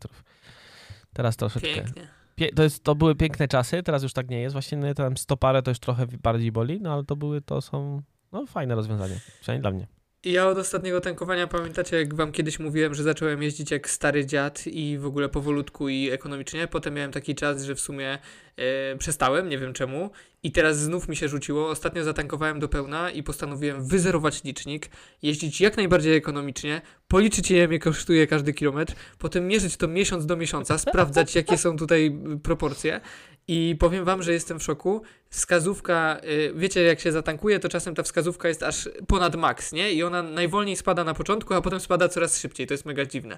Teraz 1.13 1.37
troszeczkę. 1.37 1.73
Pięknie. 1.73 2.07
Pie 2.35 2.51
to, 2.51 2.63
jest, 2.63 2.83
to 2.83 2.95
były 2.95 3.15
piękne 3.15 3.47
czasy, 3.47 3.83
teraz 3.83 4.03
już 4.03 4.13
tak 4.13 4.29
nie 4.29 4.41
jest. 4.41 4.53
Właśnie 4.53 4.77
no, 4.77 4.93
tam 4.93 5.17
100 5.17 5.37
parę 5.37 5.61
to 5.61 5.71
już 5.71 5.79
trochę 5.79 6.07
bardziej 6.23 6.51
boli, 6.51 6.81
no 6.81 6.93
ale 6.93 7.03
to 7.03 7.15
były, 7.15 7.41
to 7.41 7.61
są 7.61 8.01
no, 8.31 8.45
fajne 8.45 8.75
rozwiązania. 8.75 9.15
Przynajmniej 9.41 9.61
dla 9.61 9.71
mnie. 9.71 9.87
I 10.23 10.31
ja 10.31 10.47
od 10.47 10.57
ostatniego 10.57 11.01
tankowania 11.01 11.47
pamiętacie, 11.47 11.97
jak 11.97 12.15
wam 12.15 12.31
kiedyś 12.31 12.59
mówiłem, 12.59 12.93
że 12.93 13.03
zacząłem 13.03 13.43
jeździć 13.43 13.71
jak 13.71 13.89
stary 13.89 14.25
dziad 14.25 14.67
i 14.67 14.97
w 14.97 15.05
ogóle 15.05 15.29
powolutku 15.29 15.89
i 15.89 16.09
ekonomicznie. 16.09 16.67
Potem 16.67 16.93
miałem 16.93 17.11
taki 17.11 17.35
czas, 17.35 17.63
że 17.63 17.75
w 17.75 17.79
sumie 17.79 18.17
e, 18.57 18.97
przestałem, 18.97 19.49
nie 19.49 19.57
wiem 19.57 19.73
czemu. 19.73 20.09
I 20.43 20.51
teraz 20.51 20.79
znów 20.79 21.09
mi 21.09 21.15
się 21.15 21.27
rzuciło. 21.27 21.69
Ostatnio 21.69 22.03
zatankowałem 22.03 22.59
do 22.59 22.69
pełna 22.69 23.11
i 23.11 23.23
postanowiłem 23.23 23.87
wyzerować 23.87 24.43
licznik, 24.43 24.89
jeździć 25.21 25.61
jak 25.61 25.77
najbardziej 25.77 26.15
ekonomicznie, 26.15 26.81
policzyć 27.07 27.51
ile 27.51 27.67
mnie 27.67 27.79
kosztuje 27.79 28.27
każdy 28.27 28.53
kilometr, 28.53 28.93
potem 29.19 29.47
mierzyć 29.47 29.77
to 29.77 29.87
miesiąc 29.87 30.25
do 30.25 30.37
miesiąca, 30.37 30.77
sprawdzać 30.87 31.35
jakie 31.35 31.57
są 31.57 31.77
tutaj 31.77 32.19
y, 32.35 32.39
proporcje. 32.39 33.01
I 33.47 33.75
powiem 33.79 34.05
wam, 34.05 34.23
że 34.23 34.33
jestem 34.33 34.59
w 34.59 34.63
szoku. 34.63 35.01
Wskazówka, 35.29 36.21
y, 36.23 36.53
wiecie, 36.55 36.83
jak 36.83 36.99
się 36.99 37.11
zatankuje, 37.11 37.59
to 37.59 37.69
czasem 37.69 37.95
ta 37.95 38.03
wskazówka 38.03 38.47
jest 38.47 38.63
aż 38.63 38.89
ponad 39.07 39.35
maks, 39.35 39.71
nie? 39.71 39.91
I 39.93 40.03
ona 40.03 40.23
najwolniej 40.23 40.75
spada 40.75 41.03
na 41.03 41.13
początku, 41.13 41.53
a 41.53 41.61
potem 41.61 41.79
spada 41.79 42.09
coraz 42.09 42.39
szybciej. 42.39 42.67
To 42.67 42.73
jest 42.73 42.85
mega 42.85 43.05
dziwne. 43.05 43.37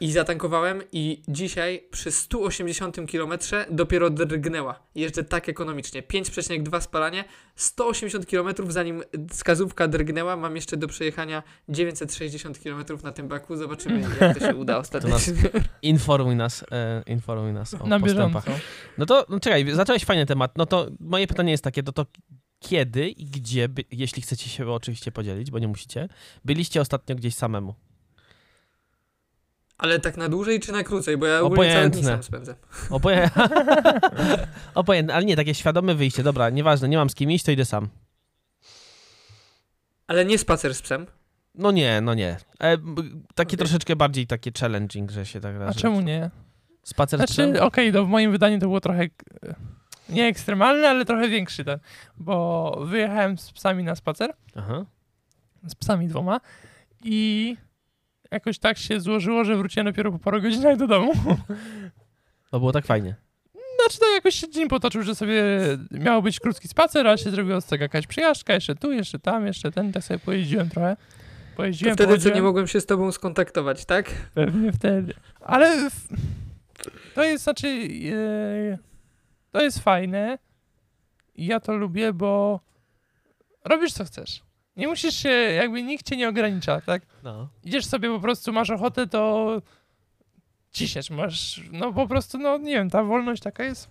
I 0.00 0.12
zatankowałem 0.12 0.82
i 0.92 1.22
dzisiaj 1.28 1.84
przy 1.90 2.10
180 2.10 2.96
km 3.12 3.32
dopiero 3.70 4.10
drgnęła. 4.10 4.82
Jeżdżę 4.94 5.24
tak 5.24 5.48
ekonomicznie. 5.48 6.02
5,2 6.02 6.80
spalanie, 6.80 7.24
180 7.56 8.26
km 8.26 8.48
zanim 8.68 9.02
wskazówka 9.30 9.88
drgnęła. 9.88 10.36
Mam 10.36 10.56
jeszcze 10.56 10.76
do 10.76 10.88
przejechania 10.88 11.42
960 11.68 12.58
km 12.58 12.84
na 13.04 13.12
tym 13.12 13.28
baku. 13.28 13.56
Zobaczymy, 13.56 14.00
jak 14.20 14.38
to 14.38 14.46
się 14.46 14.56
uda 14.56 14.78
ostatecznie. 14.84 15.34
Informuj 15.82 16.36
nas, 16.36 16.64
e, 16.70 17.02
informuj 17.06 17.52
nas 17.52 17.74
o 17.74 17.86
Na 17.86 18.00
postępach. 18.00 18.44
bieżąco. 18.44 18.64
No 18.98 19.06
to 19.06 19.26
no 19.28 19.40
czekaj, 19.40 19.70
zacząłeś 19.72 20.04
fajny 20.04 20.26
temat. 20.26 20.58
No 20.58 20.66
to 20.66 20.90
moje 21.00 21.26
pytanie 21.26 21.50
jest 21.50 21.64
takie, 21.64 21.82
to, 21.82 21.92
to 21.92 22.06
kiedy 22.58 23.08
i 23.08 23.24
gdzie, 23.24 23.68
by, 23.68 23.84
jeśli 23.92 24.22
chcecie 24.22 24.48
się 24.50 24.70
oczywiście 24.70 25.12
podzielić, 25.12 25.50
bo 25.50 25.58
nie 25.58 25.68
musicie, 25.68 26.08
byliście 26.44 26.80
ostatnio 26.80 27.14
gdzieś 27.16 27.34
samemu? 27.34 27.74
Ale 29.80 30.00
tak 30.00 30.16
na 30.16 30.28
dłużej 30.28 30.60
czy 30.60 30.72
na 30.72 30.82
krócej? 30.82 31.16
Bo 31.16 31.26
ja 31.26 31.40
Obojętne. 31.40 32.02
sam 32.02 32.22
spędzę. 32.22 32.54
Oboje... 32.90 33.30
Obojętne, 34.74 35.14
ale 35.14 35.24
nie, 35.24 35.36
takie 35.36 35.54
świadome 35.54 35.94
wyjście. 35.94 36.22
Dobra, 36.22 36.50
nieważne, 36.50 36.88
nie 36.88 36.96
mam 36.96 37.10
z 37.10 37.14
kim 37.14 37.30
iść, 37.30 37.44
to 37.44 37.50
idę 37.50 37.64
sam. 37.64 37.88
Ale 40.06 40.24
nie 40.24 40.38
spacer 40.38 40.74
z 40.74 40.82
psem. 40.82 41.06
No 41.54 41.70
nie, 41.70 42.00
no 42.00 42.14
nie. 42.14 42.36
E, 42.62 42.76
takie 43.34 43.48
Okej. 43.48 43.58
troszeczkę 43.58 43.96
bardziej 43.96 44.26
takie 44.26 44.50
challenging, 44.60 45.10
że 45.10 45.26
się 45.26 45.40
tak 45.40 45.56
A 45.56 45.58
razy. 45.58 45.78
czemu 45.80 46.00
nie? 46.00 46.30
Spacer 46.82 47.20
z 47.20 47.24
psem? 47.26 47.50
Znaczy, 47.50 47.62
okej, 47.62 47.92
no 47.92 48.04
w 48.04 48.08
moim 48.08 48.32
wydaniu 48.32 48.58
to 48.58 48.66
było 48.66 48.80
trochę 48.80 49.02
e, 49.02 49.08
nie 50.08 50.26
ekstremalne, 50.26 50.88
ale 50.88 51.04
trochę 51.04 51.28
większy 51.28 51.64
ten, 51.64 51.78
bo 52.16 52.76
wyjechałem 52.86 53.38
z 53.38 53.52
psami 53.52 53.84
na 53.84 53.94
spacer, 53.94 54.32
Aha. 54.54 54.84
z 55.66 55.74
psami 55.74 56.08
dwoma 56.08 56.40
i 57.04 57.56
jakoś 58.30 58.58
tak 58.58 58.78
się 58.78 59.00
złożyło, 59.00 59.44
że 59.44 59.56
wróciłem 59.56 59.86
dopiero 59.86 60.12
po 60.12 60.18
paru 60.18 60.42
godzinach 60.42 60.76
do 60.76 60.86
domu. 60.86 61.12
To 62.50 62.58
było 62.58 62.72
tak 62.72 62.86
fajnie. 62.86 63.14
Znaczy 63.80 63.98
tak 64.00 64.08
jakoś 64.14 64.34
się 64.34 64.50
dzień 64.50 64.68
potoczył, 64.68 65.02
że 65.02 65.14
sobie 65.14 65.42
miał 65.90 66.22
być 66.22 66.40
krótki 66.40 66.68
spacer, 66.68 67.06
ale 67.06 67.18
się 67.18 67.30
zrobiła 67.30 67.60
z 67.60 67.66
tego 67.66 67.84
jakaś 67.84 68.06
przyjażdżka, 68.06 68.54
jeszcze 68.54 68.74
tu, 68.74 68.92
jeszcze 68.92 69.18
tam, 69.18 69.46
jeszcze 69.46 69.72
ten, 69.72 69.92
tak 69.92 70.04
sobie 70.04 70.18
pojeździłem 70.18 70.68
trochę. 70.68 70.96
To 70.96 71.56
Pojeździłem, 71.56 71.94
wtedy, 71.94 72.18
co 72.18 72.34
nie 72.34 72.42
mogłem 72.42 72.66
się 72.66 72.80
z 72.80 72.86
tobą 72.86 73.12
skontaktować, 73.12 73.84
tak? 73.84 74.10
Pewnie 74.34 74.72
wtedy. 74.72 75.14
Ale 75.40 75.90
w... 75.90 76.08
to 77.14 77.24
jest, 77.24 77.44
znaczy, 77.44 77.88
e, 78.12 78.78
to 79.50 79.62
jest 79.62 79.78
fajne. 79.78 80.38
I 81.34 81.46
ja 81.46 81.60
to 81.60 81.76
lubię, 81.76 82.12
bo 82.12 82.60
robisz 83.64 83.92
co 83.92 84.04
chcesz. 84.04 84.42
Nie 84.76 84.88
musisz 84.88 85.14
się, 85.14 85.28
jakby 85.28 85.82
nikt 85.82 86.06
cię 86.06 86.16
nie 86.16 86.28
ogranicza, 86.28 86.80
tak? 86.80 87.02
No. 87.22 87.48
Idziesz 87.64 87.86
sobie 87.86 88.08
po 88.08 88.20
prostu, 88.20 88.52
masz 88.52 88.70
ochotę, 88.70 89.06
to 89.06 89.62
ciśniesz, 90.70 91.10
masz, 91.10 91.60
no 91.72 91.92
po 91.92 92.06
prostu, 92.06 92.38
no 92.38 92.58
nie 92.58 92.72
wiem, 92.72 92.90
ta 92.90 93.04
wolność 93.04 93.42
taka 93.42 93.64
jest 93.64 93.90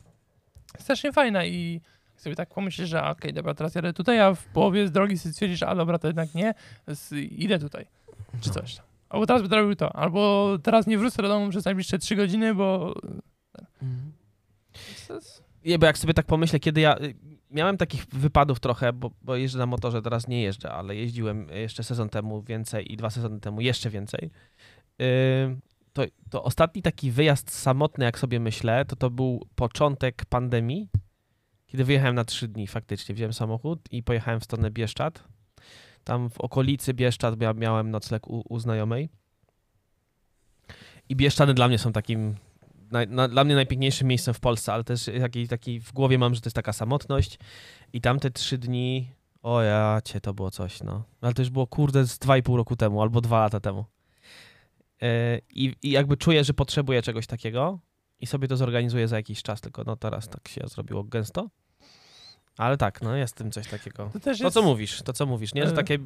strasznie 0.80 1.14
fajna 1.14 1.46
i 1.46 1.82
sobie 2.18 2.36
tak 2.36 2.50
pomyślisz, 2.50 2.90
że 2.90 3.04
okej, 3.04 3.34
dobra, 3.34 3.54
teraz 3.54 3.76
jadę 3.76 3.94
tutaj, 3.94 4.20
a 4.20 4.34
w 4.34 4.46
połowie 4.46 4.88
z 4.88 4.92
drogi 4.92 5.18
sobie 5.18 5.34
stwierdzisz, 5.34 5.64
a 5.64 5.76
dobra, 5.76 6.00
to 6.00 6.08
jednak 6.08 6.36
nie, 6.36 6.54
idę 7.32 7.60
tutaj, 7.60 7.86
czy 8.42 8.50
coś 8.50 8.76
tam. 8.76 8.86
Albo 9.10 9.26
teraz 9.26 9.42
będę 9.42 9.56
robił 9.56 9.76
to, 9.76 9.96
albo 9.96 10.50
teraz 10.64 10.88
nie 10.88 10.98
wrócę 10.98 11.22
do 11.22 11.28
domu 11.28 11.50
przez 11.50 11.66
najbliższe 11.66 12.00
trzy 12.00 12.16
godziny, 12.16 12.56
bo... 12.56 12.96
Mhm. 13.82 14.12
Nie, 15.66 15.80
bo 15.80 15.86
jak 15.86 15.98
sobie 15.98 16.14
tak 16.14 16.26
pomyślę, 16.26 16.60
kiedy 16.60 16.82
ja 16.82 16.98
miałem 17.50 17.78
takich 17.78 18.06
wypadów 18.06 18.60
trochę, 18.60 18.94
bo, 18.94 19.12
bo 19.22 19.36
jeżdżę 19.36 19.60
na 19.60 19.66
motorze, 19.66 20.02
teraz 20.02 20.28
nie 20.28 20.42
jeżdżę, 20.42 20.72
ale 20.72 20.96
jeździłem 20.96 21.50
jeszcze 21.50 21.84
sezon 21.84 22.10
temu 22.10 22.42
więcej 22.42 22.94
i 22.94 22.98
dwa 22.98 23.10
sezony 23.10 23.40
temu 23.40 23.62
jeszcze 23.62 23.90
więcej. 23.90 24.32
Yy, 25.00 25.06
to, 25.94 26.04
to 26.30 26.44
ostatni 26.44 26.82
taki 26.82 27.12
wyjazd 27.12 27.52
samotny, 27.52 28.06
jak 28.06 28.20
sobie 28.20 28.40
myślę, 28.40 28.86
to 28.86 28.96
to 28.96 29.10
był 29.10 29.48
początek 29.56 30.26
pandemii, 30.26 30.90
kiedy 31.68 31.84
wyjechałem 31.84 32.16
na 32.16 32.26
trzy 32.26 32.48
dni 32.48 32.68
faktycznie. 32.68 33.16
Wziąłem 33.16 33.34
samochód 33.34 33.80
i 33.92 34.04
pojechałem 34.04 34.40
w 34.40 34.44
stronę 34.44 34.72
Bieszczad. 34.72 35.24
Tam 36.04 36.30
w 36.30 36.42
okolicy 36.42 36.94
Bieszczad 36.94 37.40
mia, 37.40 37.54
miałem 37.54 37.92
nocleg 37.92 38.28
u, 38.28 38.44
u 38.50 38.60
znajomej. 38.60 39.10
I 41.10 41.16
Bieszczady 41.16 41.54
dla 41.54 41.68
mnie 41.68 41.78
są 41.78 41.92
takim 41.92 42.36
naj, 42.92 43.08
na, 43.08 43.28
dla 43.28 43.44
mnie 43.44 43.56
najpiękniejszym 43.56 44.08
miejscem 44.08 44.34
w 44.34 44.40
Polsce, 44.40 44.74
ale 44.74 44.84
też 44.84 45.10
taki, 45.22 45.48
taki 45.48 45.80
w 45.80 45.94
głowie 45.94 46.18
mam, 46.18 46.36
że 46.36 46.42
to 46.42 46.48
jest 46.48 46.56
taka 46.56 46.74
samotność 46.74 47.40
i 47.94 48.02
tamte 48.02 48.32
trzy 48.32 48.58
dni, 48.58 49.12
o 49.42 49.62
ja 49.62 50.02
cię, 50.06 50.22
to 50.22 50.34
było 50.34 50.52
coś, 50.52 50.84
no. 50.84 51.04
Ale 51.22 51.34
to 51.34 51.42
już 51.42 51.50
było, 51.50 51.68
kurde, 51.68 52.06
z 52.06 52.20
dwa 52.20 52.38
i 52.38 52.44
pół 52.44 52.58
roku 52.58 52.76
temu, 52.76 53.02
albo 53.02 53.22
dwa 53.22 53.40
lata 53.40 53.60
temu. 53.60 53.86
E, 55.02 55.40
I, 55.50 55.76
I 55.84 55.92
jakby 55.92 56.18
czuję, 56.18 56.44
że 56.44 56.54
potrzebuję 56.54 57.02
czegoś 57.02 57.28
takiego 57.28 57.80
i 58.20 58.26
sobie 58.28 58.48
to 58.48 58.58
zorganizuję 58.58 59.08
za 59.08 59.16
jakiś 59.16 59.44
czas, 59.44 59.62
tylko 59.62 59.84
no 59.84 59.96
teraz 59.96 60.30
tak 60.30 60.48
się 60.48 60.62
zrobiło 60.68 61.04
gęsto. 61.04 61.50
Ale 62.60 62.78
tak, 62.78 63.02
no 63.02 63.16
jest 63.16 63.34
w 63.36 63.38
tym 63.38 63.52
coś 63.52 63.68
takiego. 63.68 64.10
To 64.14 64.20
też 64.20 64.38
To 64.40 64.44
jest... 64.44 64.54
co 64.54 64.62
mówisz, 64.62 65.02
to 65.02 65.14
co 65.14 65.26
mówisz, 65.26 65.54
nie? 65.54 65.66
Że 65.66 65.72
E. 65.72 65.76
takie, 65.76 65.98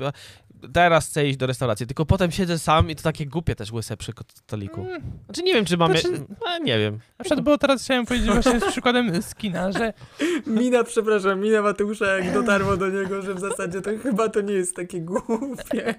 teraz 0.73 1.07
chcę 1.07 1.27
iść 1.27 1.37
do 1.37 1.47
restauracji, 1.47 1.87
tylko 1.87 2.05
potem 2.05 2.31
siedzę 2.31 2.59
sam 2.59 2.89
i 2.89 2.95
to 2.95 3.03
takie 3.03 3.25
głupie 3.25 3.55
też 3.55 3.71
łyse 3.71 3.97
przy 3.97 4.11
stoliku. 4.33 4.81
Mm, 4.81 5.01
Znaczy 5.25 5.43
nie 5.43 5.53
wiem, 5.53 5.65
czy 5.65 5.77
mamy... 5.77 5.99
Znaczy- 5.99 6.25
A, 6.47 6.57
nie 6.57 6.79
wiem. 6.79 6.99
Na 7.19 7.25
przykład, 7.25 7.45
bo 7.45 7.57
teraz 7.57 7.83
chciałem 7.83 8.05
powiedzieć 8.05 8.29
właśnie 8.29 8.59
z 8.59 8.65
przykładem 8.65 9.21
z 9.21 9.35
kina, 9.35 9.71
że 9.71 9.93
Mina, 10.47 10.83
przepraszam, 10.83 11.39
mina 11.39 11.61
Mateusza, 11.61 12.05
jak 12.05 12.33
dotarło 12.33 12.77
do 12.77 12.89
niego, 12.89 13.21
że 13.21 13.33
w 13.33 13.39
zasadzie 13.39 13.81
to 13.81 13.89
chyba 14.03 14.29
to 14.29 14.41
nie 14.41 14.53
jest 14.53 14.75
takie 14.75 15.01
głupie. 15.01 15.95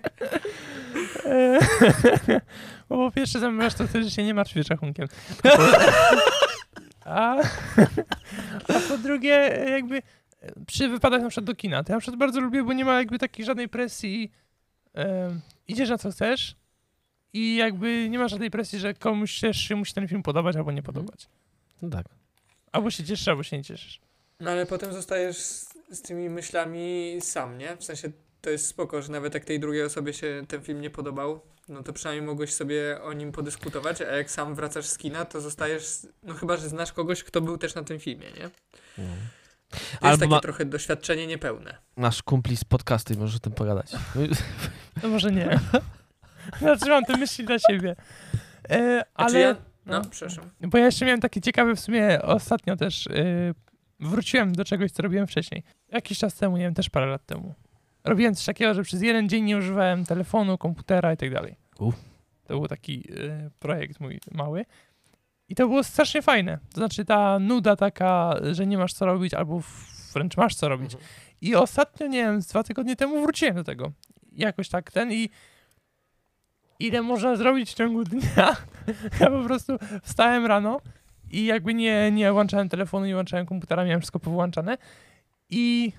bo 2.89 2.97
po 2.97 3.11
pierwsze 3.11 3.41
zamawiasz 3.41 3.75
to 3.75 3.87
wtedy, 3.87 4.05
że 4.05 4.11
się 4.11 4.23
nie 4.25 4.35
martwisz 4.35 4.69
rachunkiem. 4.69 5.07
A, 7.05 7.37
a 8.69 8.81
po 8.89 8.99
drugie, 8.99 9.65
jakby 9.71 10.03
przy 10.67 10.89
wypadach 10.89 11.23
na 11.23 11.29
przykład 11.29 11.47
do 11.47 11.55
kina, 11.55 11.85
to 11.85 11.93
ja 11.93 11.97
na 11.97 12.01
przykład 12.01 12.19
bardzo 12.19 12.41
lubię, 12.41 12.63
bo 12.63 12.73
nie 12.73 12.85
ma 12.85 12.99
jakby 12.99 13.19
takiej 13.19 13.45
żadnej 13.45 13.69
presji. 13.69 14.33
E, 14.95 15.41
idziesz 15.69 15.89
na 15.89 15.99
co 15.99 16.11
chcesz 16.11 16.57
i 17.33 17.57
jakby 17.57 18.09
nie 18.11 18.19
ma 18.19 18.29
żadnej 18.29 18.51
presji, 18.51 18.79
że 18.79 18.95
komuś 18.95 19.41
też 19.41 19.57
się 19.57 19.77
musi 19.77 19.95
ten 19.95 20.09
film 20.09 20.23
podobać 20.23 20.57
albo 20.57 20.73
nie 20.73 20.83
podobać. 20.83 21.29
No 21.83 21.91
tak. 21.91 22.07
Albo 22.73 22.91
się 22.91 23.05
cieszysz, 23.05 23.29
albo 23.29 23.43
się 23.43 23.57
nie 23.57 23.65
cieszysz. 23.65 24.01
No 24.41 24.51
ale 24.51 24.67
potem 24.67 24.93
zostajesz 24.93 25.37
z, 25.37 25.75
z 25.91 26.03
tymi 26.03 26.31
myślami 26.31 27.17
sam, 27.21 27.59
nie? 27.59 27.77
W 27.77 27.85
sensie 27.85 28.11
to 28.41 28.51
jest 28.51 28.67
spoko, 28.67 29.03
że 29.03 29.13
nawet 29.13 29.35
jak 29.35 29.45
tej 29.45 29.61
drugiej 29.61 29.83
osobie 29.83 30.13
się 30.13 30.43
ten 30.49 30.63
film 30.63 30.81
nie 30.81 30.91
podobał, 30.91 31.41
no 31.69 31.83
to 31.83 31.93
przynajmniej 31.93 32.27
mogłeś 32.27 32.53
sobie 32.53 33.03
o 33.03 33.13
nim 33.13 33.33
podyskutować, 33.33 34.01
a 34.01 34.17
jak 34.17 34.31
sam 34.31 34.55
wracasz 34.55 34.87
z 34.87 34.99
kina, 34.99 35.25
to 35.25 35.41
zostajesz, 35.41 36.07
no 36.23 36.35
chyba, 36.35 36.57
że 36.57 36.69
znasz 36.69 36.93
kogoś, 36.93 37.25
kto 37.25 37.41
był 37.41 37.59
też 37.59 37.75
na 37.75 37.85
tym 37.85 38.01
filmie, 38.01 38.27
nie? 38.27 38.51
No. 38.99 39.05
To 39.75 39.81
jest 39.81 40.05
Albo 40.05 40.19
takie 40.19 40.31
ma- 40.31 40.41
trochę 40.41 40.65
doświadczenie 40.65 41.27
niepełne. 41.27 41.79
Nasz 41.97 42.23
kumpli 42.23 42.57
z 42.57 42.65
podcastu 42.65 43.15
i 43.15 43.17
możesz 43.17 43.37
o 43.37 43.39
tym 43.39 43.53
pogadać. 43.53 43.93
No 45.03 45.09
może 45.09 45.33
nie. 45.33 45.61
Zatrzymam 46.61 47.05
te 47.05 47.17
myśli 47.17 47.45
dla 47.45 47.59
siebie. 47.59 47.97
E, 48.71 49.03
ale... 49.15 49.41
ja... 49.41 49.57
No, 49.87 49.99
no. 49.99 50.05
przepraszam. 50.11 50.51
Bo 50.61 50.79
ja 50.79 50.85
jeszcze 50.85 51.05
miałem 51.05 51.21
takie 51.21 51.41
ciekawe 51.41 51.77
w 51.77 51.81
sumie 51.81 52.23
ostatnio 52.23 52.77
też. 52.77 53.07
Yy, 53.07 53.55
wróciłem 54.01 54.53
do 54.53 54.65
czegoś, 54.65 54.91
co 54.93 55.03
robiłem 55.03 55.27
wcześniej. 55.27 55.63
Jakiś 55.89 56.19
czas 56.19 56.35
temu, 56.35 56.57
nie 56.57 56.65
wiem, 56.65 56.75
też 56.75 56.91
parę 56.91 57.07
lat 57.07 57.27
temu. 57.27 57.55
Robiłem 58.05 58.35
coś 58.35 58.45
takiego, 58.45 58.75
że 58.75 58.83
przez 58.83 59.03
jeden 59.03 59.29
dzień 59.29 59.45
nie 59.45 59.57
używałem 59.57 60.05
telefonu, 60.05 60.59
komputera 60.59 61.13
i 61.13 61.17
tak 61.17 61.31
dalej. 61.33 61.57
To 62.45 62.59
był 62.59 62.69
taki 62.69 62.97
yy, 63.09 63.51
projekt 63.59 64.01
mój 64.01 64.21
mały. 64.33 64.65
I 65.55 65.57
to 65.57 65.69
było 65.69 65.85
strasznie 65.85 66.23
fajne. 66.23 66.59
To 66.73 66.75
znaczy 66.75 67.05
ta 67.05 67.39
nuda 67.39 67.77
taka, 67.77 68.35
że 68.53 68.67
nie 68.67 68.79
masz 68.79 68.93
co 68.93 69.07
robić, 69.07 69.35
albo 69.35 69.63
wręcz 70.15 70.37
masz 70.37 70.55
co 70.55 70.69
robić. 70.69 70.97
I 71.41 71.55
ostatnio, 71.55 72.07
nie 72.07 72.19
wiem, 72.19 72.43
z 72.43 72.47
dwa 72.47 72.63
tygodnie 72.63 72.97
temu 72.97 73.23
wróciłem 73.23 73.55
do 73.55 73.65
tego. 73.65 73.93
Jakoś 74.33 74.69
tak 74.69 74.93
ten 74.93 75.13
i 75.13 75.31
ile 76.79 77.03
można 77.03 77.37
zrobić 77.37 77.71
w 77.71 77.75
ciągu 77.75 78.05
dnia? 78.05 78.57
Ja 79.21 79.31
po 79.31 79.43
prostu 79.43 79.79
wstałem 80.03 80.47
rano 80.47 80.81
i 81.31 81.45
jakby 81.45 81.75
nie, 81.75 82.11
nie 82.11 82.33
łączałem 82.33 82.69
telefonu, 82.69 83.07
nie 83.07 83.17
łączałem 83.17 83.47
komputera, 83.47 83.85
miałem 83.85 84.01
wszystko 84.01 84.21
powyłączane 84.21 84.79
i 85.51 85.93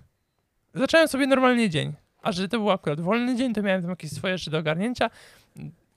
zacząłem 0.73 1.07
sobie 1.07 1.27
normalnie 1.27 1.69
dzień. 1.69 1.93
A 2.21 2.31
że 2.31 2.47
to 2.47 2.57
był 2.57 2.71
akurat 2.71 3.01
wolny 3.01 3.35
dzień, 3.35 3.53
to 3.53 3.61
miałem 3.61 3.81
tam 3.81 3.89
jakieś 3.89 4.11
swoje 4.11 4.37
rzeczy 4.37 4.51
do 4.51 4.57
ogarnięcia, 4.57 5.09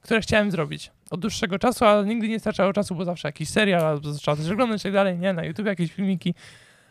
które 0.03 0.21
chciałem 0.21 0.51
zrobić 0.51 0.90
od 1.11 1.21
dłuższego 1.21 1.59
czasu, 1.59 1.85
ale 1.85 2.07
nigdy 2.07 2.29
nie 2.29 2.40
starczało 2.40 2.73
czasu, 2.73 2.94
bo 2.94 3.05
zawsze 3.05 3.29
jakiś 3.29 3.49
serial, 3.49 3.85
albo 3.87 4.12
trzeba 4.12 4.37
coś 4.37 4.51
oglądać 4.51 4.81
i 4.81 4.83
tak 4.83 4.92
dalej, 4.92 5.18
nie? 5.18 5.33
Na 5.33 5.44
YouTube 5.44 5.66
jakieś 5.66 5.92
filmiki, 5.92 6.35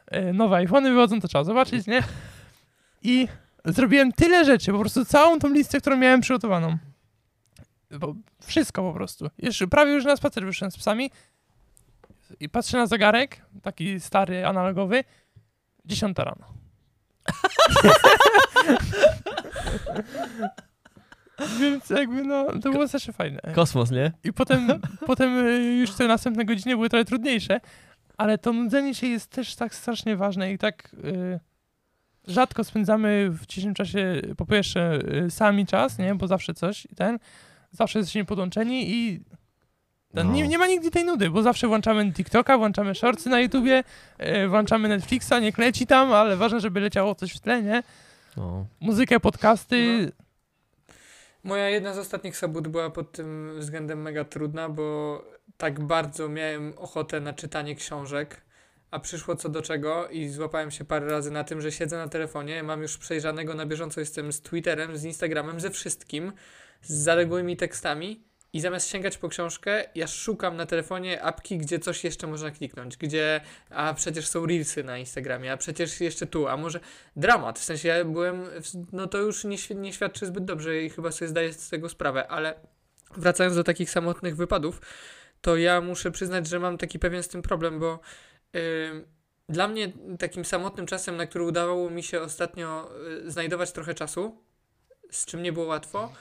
e, 0.07 0.33
nowe 0.33 0.55
iPhony 0.55 0.89
wychodzą, 0.91 1.21
to 1.21 1.27
trzeba 1.27 1.43
zobaczyć, 1.43 1.87
nie? 1.87 2.03
I 3.03 3.27
zrobiłem 3.65 4.11
tyle 4.11 4.45
rzeczy, 4.45 4.71
po 4.71 4.79
prostu 4.79 5.05
całą 5.05 5.39
tą 5.39 5.49
listę, 5.49 5.81
którą 5.81 5.97
miałem 5.97 6.21
przygotowaną. 6.21 6.77
Bo 7.91 8.15
wszystko 8.45 8.81
po 8.81 8.93
prostu. 8.93 9.29
Jeszcze 9.37 9.67
prawie 9.67 9.91
już 9.91 10.05
na 10.05 10.15
spacer 10.15 10.45
wyszedłem 10.45 10.71
z 10.71 10.77
psami 10.77 11.11
i 12.39 12.49
patrzę 12.49 12.77
na 12.77 12.87
zegarek, 12.87 13.41
taki 13.61 13.99
stary, 13.99 14.45
analogowy, 14.45 15.03
10 15.85 16.17
rano. 16.17 16.45
Więc 21.61 21.89
jakby 21.89 22.23
no, 22.23 22.45
to 22.63 22.71
było 22.71 22.87
zawsze 22.87 23.13
fajne. 23.13 23.39
Kosmos, 23.55 23.91
nie? 23.91 24.11
I 24.23 24.33
potem, 24.33 24.67
potem 25.07 25.45
y, 25.47 25.77
już 25.79 25.93
te 25.93 26.07
następne 26.07 26.45
godziny 26.45 26.75
były 26.75 26.89
trochę 26.89 27.05
trudniejsze, 27.05 27.59
ale 28.17 28.37
to 28.37 28.53
nudzenie 28.53 28.95
się 28.95 29.07
jest 29.07 29.27
też 29.31 29.55
tak 29.55 29.75
strasznie 29.75 30.15
ważne 30.17 30.53
i 30.53 30.57
tak 30.57 30.95
y, 31.03 31.39
rzadko 32.27 32.63
spędzamy 32.63 33.29
w 33.29 33.45
dzisiejszym 33.45 33.73
czasie 33.73 34.21
po 34.37 34.45
pierwsze 34.45 34.99
y, 35.25 35.31
sami 35.31 35.65
czas, 35.65 35.97
nie, 35.97 36.15
bo 36.15 36.27
zawsze 36.27 36.53
coś 36.53 36.85
i 36.85 36.95
ten, 36.95 37.19
zawsze 37.71 37.99
jesteśmy 37.99 38.25
podłączeni 38.25 38.91
i 38.91 39.19
ten, 40.13 40.27
No. 40.27 40.33
nie, 40.33 40.47
nie 40.47 40.57
ma 40.57 40.67
nigdy 40.67 40.91
tej 40.91 41.05
nudy, 41.05 41.29
bo 41.29 41.41
zawsze 41.41 41.67
włączamy 41.67 42.13
TikToka, 42.13 42.57
włączamy 42.57 42.95
shortsy 42.95 43.29
na 43.29 43.39
YouTubie, 43.39 43.83
y, 44.43 44.47
włączamy 44.47 44.87
Netflixa, 44.89 45.33
niech 45.41 45.57
leci 45.57 45.87
tam, 45.87 46.13
ale 46.13 46.37
ważne, 46.37 46.59
żeby 46.59 46.79
leciało 46.79 47.15
coś 47.15 47.31
w 47.33 47.39
tle, 47.39 47.63
nie? 47.63 47.83
No. 48.37 48.65
Muzykę, 48.79 49.19
podcasty, 49.19 50.11
Moja 51.47 51.69
jedna 51.69 51.93
z 51.93 51.97
ostatnich 51.97 52.37
sobot 52.37 52.67
była 52.67 52.89
pod 52.89 53.11
tym 53.11 53.59
względem 53.59 54.01
mega 54.01 54.23
trudna, 54.25 54.69
bo 54.69 55.21
tak 55.57 55.79
bardzo 55.79 56.29
miałem 56.29 56.73
ochotę 56.77 57.19
na 57.19 57.33
czytanie 57.33 57.75
książek, 57.75 58.41
a 58.91 58.99
przyszło 58.99 59.35
co 59.35 59.49
do 59.49 59.61
czego 59.61 60.07
i 60.07 60.29
złapałem 60.29 60.71
się 60.71 60.85
parę 60.85 61.07
razy 61.07 61.31
na 61.31 61.43
tym, 61.43 61.61
że 61.61 61.71
siedzę 61.71 61.97
na 61.97 62.07
telefonie, 62.07 62.63
mam 62.63 62.81
już 62.81 62.97
przejrzanego 62.97 63.53
na 63.53 63.65
bieżąco, 63.65 63.99
jestem 63.99 64.33
z 64.33 64.41
Twitterem, 64.41 64.97
z 64.97 65.03
Instagramem, 65.03 65.59
ze 65.59 65.71
wszystkim, 65.71 66.31
z 66.81 66.93
zaległymi 66.93 67.57
tekstami 67.57 68.23
i 68.53 68.61
zamiast 68.61 68.89
sięgać 68.89 69.17
po 69.17 69.29
książkę, 69.29 69.83
ja 69.95 70.07
szukam 70.07 70.57
na 70.57 70.65
telefonie 70.65 71.23
apki, 71.23 71.57
gdzie 71.57 71.79
coś 71.79 72.03
jeszcze 72.03 72.27
można 72.27 72.51
kliknąć, 72.51 72.97
gdzie, 72.97 73.41
a 73.69 73.93
przecież 73.93 74.27
są 74.27 74.45
reelsy 74.45 74.83
na 74.83 74.97
Instagramie, 74.97 75.51
a 75.51 75.57
przecież 75.57 76.01
jeszcze 76.01 76.27
tu, 76.27 76.47
a 76.47 76.57
może 76.57 76.79
dramat, 77.15 77.59
w 77.59 77.63
sensie 77.63 77.87
ja 77.87 78.05
byłem, 78.05 78.43
no 78.91 79.07
to 79.07 79.17
już 79.17 79.43
nie, 79.43 79.57
nie 79.75 79.93
świadczy 79.93 80.25
zbyt 80.25 80.45
dobrze 80.45 80.83
i 80.83 80.89
chyba 80.89 81.11
sobie 81.11 81.29
zdaję 81.29 81.53
z 81.53 81.69
tego 81.69 81.89
sprawę, 81.89 82.27
ale 82.27 82.53
wracając 83.17 83.55
do 83.55 83.63
takich 83.63 83.89
samotnych 83.89 84.35
wypadów, 84.35 84.81
to 85.41 85.57
ja 85.57 85.81
muszę 85.81 86.11
przyznać, 86.11 86.47
że 86.47 86.59
mam 86.59 86.77
taki 86.77 86.99
pewien 86.99 87.23
z 87.23 87.27
tym 87.27 87.41
problem, 87.41 87.79
bo 87.79 87.99
ym, 88.55 89.05
dla 89.49 89.67
mnie 89.67 89.91
takim 90.19 90.45
samotnym 90.45 90.85
czasem, 90.85 91.17
na 91.17 91.25
który 91.25 91.43
udawało 91.43 91.89
mi 91.89 92.03
się 92.03 92.21
ostatnio 92.21 92.89
y, 93.27 93.31
znajdować 93.31 93.71
trochę 93.71 93.93
czasu, 93.93 94.43
z 95.11 95.25
czym 95.25 95.43
nie 95.43 95.53
było 95.53 95.65
łatwo, 95.65 96.13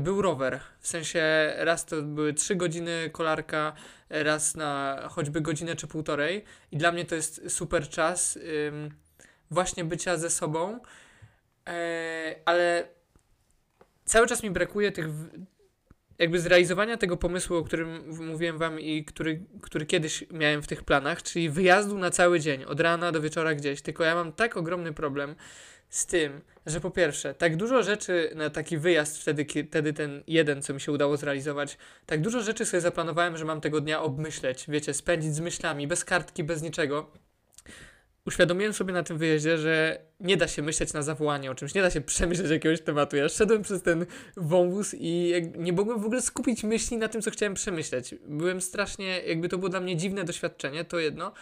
był 0.00 0.22
rower. 0.22 0.60
W 0.80 0.88
sensie 0.88 1.52
raz 1.56 1.86
to 1.86 2.02
były 2.02 2.34
trzy 2.34 2.56
godziny 2.56 3.10
kolarka, 3.12 3.72
raz 4.10 4.54
na 4.54 5.02
choćby 5.10 5.40
godzinę 5.40 5.76
czy 5.76 5.86
półtorej 5.86 6.44
i 6.72 6.76
dla 6.76 6.92
mnie 6.92 7.04
to 7.04 7.14
jest 7.14 7.42
super 7.48 7.88
czas 7.88 8.36
ym, 8.68 8.90
właśnie 9.50 9.84
bycia 9.84 10.16
ze 10.16 10.30
sobą, 10.30 10.80
e, 11.68 12.34
ale 12.44 12.88
cały 14.04 14.26
czas 14.26 14.42
mi 14.42 14.50
brakuje 14.50 14.92
tych 14.92 15.12
w- 15.12 15.28
jakby 16.18 16.38
zrealizowania 16.40 16.96
tego 16.96 17.16
pomysłu, 17.16 17.56
o 17.56 17.64
którym 17.64 18.08
mówiłem 18.26 18.58
wam 18.58 18.80
i 18.80 19.04
który, 19.04 19.40
który 19.62 19.86
kiedyś 19.86 20.24
miałem 20.30 20.62
w 20.62 20.66
tych 20.66 20.84
planach, 20.84 21.22
czyli 21.22 21.50
wyjazdu 21.50 21.98
na 21.98 22.10
cały 22.10 22.40
dzień, 22.40 22.64
od 22.64 22.80
rana 22.80 23.12
do 23.12 23.20
wieczora 23.20 23.54
gdzieś. 23.54 23.82
Tylko 23.82 24.04
ja 24.04 24.14
mam 24.14 24.32
tak 24.32 24.56
ogromny 24.56 24.92
problem 24.92 25.34
z 25.94 26.06
tym, 26.06 26.40
że 26.66 26.80
po 26.80 26.90
pierwsze, 26.90 27.34
tak 27.34 27.56
dużo 27.56 27.82
rzeczy 27.82 28.30
na 28.34 28.50
taki 28.50 28.78
wyjazd 28.78 29.18
wtedy, 29.18 29.46
wtedy 29.68 29.92
ten 29.92 30.22
jeden, 30.26 30.62
co 30.62 30.74
mi 30.74 30.80
się 30.80 30.92
udało 30.92 31.16
zrealizować, 31.16 31.78
tak 32.06 32.20
dużo 32.20 32.40
rzeczy 32.40 32.64
sobie 32.64 32.80
zaplanowałem, 32.80 33.36
że 33.36 33.44
mam 33.44 33.60
tego 33.60 33.80
dnia 33.80 34.02
obmyśleć, 34.02 34.64
wiecie, 34.68 34.94
spędzić 34.94 35.34
z 35.34 35.40
myślami, 35.40 35.86
bez 35.86 36.04
kartki, 36.04 36.44
bez 36.44 36.62
niczego. 36.62 37.10
Uświadomiłem 38.26 38.72
sobie 38.72 38.92
na 38.92 39.02
tym 39.02 39.18
wyjeździe, 39.18 39.58
że 39.58 39.98
nie 40.20 40.36
da 40.36 40.48
się 40.48 40.62
myśleć 40.62 40.92
na 40.92 41.02
zawołanie 41.02 41.50
o 41.50 41.54
czymś, 41.54 41.74
nie 41.74 41.82
da 41.82 41.90
się 41.90 42.00
przemyśleć 42.00 42.50
jakiegoś 42.50 42.80
tematu. 42.80 43.16
Ja 43.16 43.28
szedłem 43.28 43.62
przez 43.62 43.82
ten 43.82 44.06
wąwóz 44.36 44.94
i 44.98 45.32
nie 45.56 45.72
mogłem 45.72 46.00
w 46.00 46.04
ogóle 46.04 46.22
skupić 46.22 46.64
myśli 46.64 46.96
na 46.96 47.08
tym, 47.08 47.22
co 47.22 47.30
chciałem 47.30 47.54
przemyśleć. 47.54 48.14
Byłem 48.26 48.60
strasznie, 48.60 49.20
jakby 49.20 49.48
to 49.48 49.58
było 49.58 49.68
dla 49.68 49.80
mnie 49.80 49.96
dziwne 49.96 50.24
doświadczenie, 50.24 50.84
to 50.84 50.98
jedno. 50.98 51.32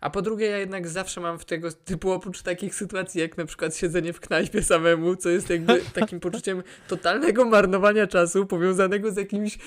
A 0.00 0.10
po 0.10 0.22
drugie, 0.22 0.46
ja 0.46 0.58
jednak 0.58 0.88
zawsze 0.88 1.20
mam 1.20 1.38
w 1.38 1.44
tego 1.44 1.72
typu, 1.72 2.12
oprócz 2.12 2.42
takich 2.42 2.74
sytuacji, 2.74 3.20
jak 3.20 3.36
na 3.36 3.44
przykład 3.44 3.76
siedzenie 3.76 4.12
w 4.12 4.20
knajpie 4.20 4.62
samemu, 4.62 5.16
co 5.16 5.28
jest 5.28 5.50
jakby 5.50 5.80
takim 6.00 6.20
poczuciem 6.20 6.62
totalnego 6.88 7.44
marnowania 7.44 8.06
czasu, 8.06 8.46
powiązanego 8.46 9.12
z 9.12 9.16
jakimś. 9.16 9.58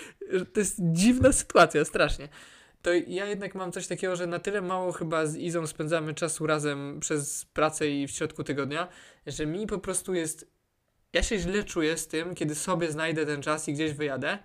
To 0.54 0.60
jest 0.60 0.76
dziwna 0.80 1.32
sytuacja, 1.32 1.86
strasznie. 1.86 2.30
To 2.82 2.90
ja 3.08 3.26
jednak 3.26 3.56
mam 3.56 3.72
coś 3.72 3.88
takiego, 3.88 4.16
że 4.16 4.28
na 4.28 4.40
tyle 4.40 4.62
mało 4.62 4.92
chyba 4.92 5.26
z 5.26 5.36
Izą 5.36 5.68
spędzamy 5.68 6.14
czasu 6.14 6.48
razem 6.48 7.00
przez 7.00 7.46
pracę 7.46 7.90
i 7.90 8.08
w 8.08 8.12
środku 8.12 8.44
tygodnia, 8.44 8.88
że 9.28 9.46
mi 9.46 9.68
po 9.68 9.80
prostu 9.80 10.14
jest. 10.14 10.52
Ja 11.14 11.24
się 11.24 11.40
źle 11.40 11.64
czuję 11.64 11.98
z 11.98 12.08
tym, 12.08 12.36
kiedy 12.36 12.56
sobie 12.56 12.92
znajdę 12.92 13.26
ten 13.26 13.42
czas 13.42 13.68
i 13.68 13.74
gdzieś 13.74 13.94
wyjadę, 13.94 14.38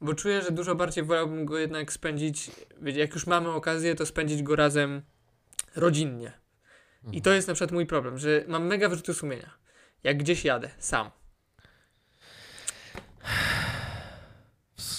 bo 0.00 0.14
czuję, 0.14 0.42
że 0.42 0.50
dużo 0.50 0.74
bardziej 0.74 1.04
wolałbym 1.04 1.44
go 1.44 1.58
jednak 1.58 1.92
spędzić. 1.92 2.50
Jak 2.82 3.14
już 3.14 3.26
mamy 3.26 3.48
okazję, 3.48 3.94
to 3.94 4.06
spędzić 4.06 4.42
go 4.42 4.56
razem 4.56 5.02
rodzinnie. 5.76 6.32
I 7.12 7.22
to 7.22 7.32
jest 7.32 7.48
na 7.48 7.54
przykład 7.54 7.72
mój 7.72 7.86
problem, 7.86 8.18
że 8.18 8.44
mam 8.48 8.66
mega 8.66 8.88
wyrzuty 8.88 9.14
sumienia. 9.14 9.50
Jak 10.04 10.18
gdzieś 10.18 10.44
jadę, 10.44 10.70
sam. 10.78 11.10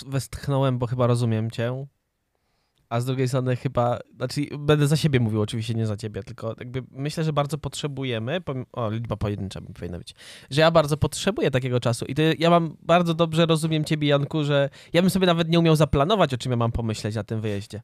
Westchnąłem, 0.07 0.79
bo 0.79 0.87
chyba 0.87 1.07
rozumiem 1.07 1.51
cię. 1.51 1.85
A 2.89 2.99
z 2.99 3.05
drugiej 3.05 3.27
strony 3.27 3.55
chyba, 3.55 3.99
znaczy 4.15 4.41
będę 4.59 4.87
za 4.87 4.97
siebie 4.97 5.19
mówił, 5.19 5.41
oczywiście 5.41 5.73
nie 5.73 5.87
za 5.87 5.97
ciebie, 5.97 6.23
tylko 6.23 6.55
jakby 6.59 6.83
myślę, 6.91 7.23
że 7.23 7.33
bardzo 7.33 7.57
potrzebujemy, 7.57 8.41
o 8.71 8.89
liczba 8.89 9.15
pojedyncza 9.17 9.61
by 9.61 9.73
powinna 9.73 9.97
być, 9.97 10.15
że 10.49 10.61
ja 10.61 10.71
bardzo 10.71 10.97
potrzebuję 10.97 11.51
takiego 11.51 11.79
czasu 11.79 12.05
i 12.05 12.15
to 12.15 12.21
ja 12.39 12.49
mam, 12.49 12.77
bardzo 12.81 13.13
dobrze 13.13 13.45
rozumiem 13.45 13.83
ciebie 13.83 14.07
Janku, 14.07 14.43
że 14.43 14.69
ja 14.93 15.01
bym 15.01 15.09
sobie 15.09 15.27
nawet 15.27 15.49
nie 15.49 15.59
umiał 15.59 15.75
zaplanować, 15.75 16.33
o 16.33 16.37
czym 16.37 16.51
ja 16.51 16.57
mam 16.57 16.71
pomyśleć 16.71 17.15
na 17.15 17.23
tym 17.23 17.41
wyjeździe. 17.41 17.81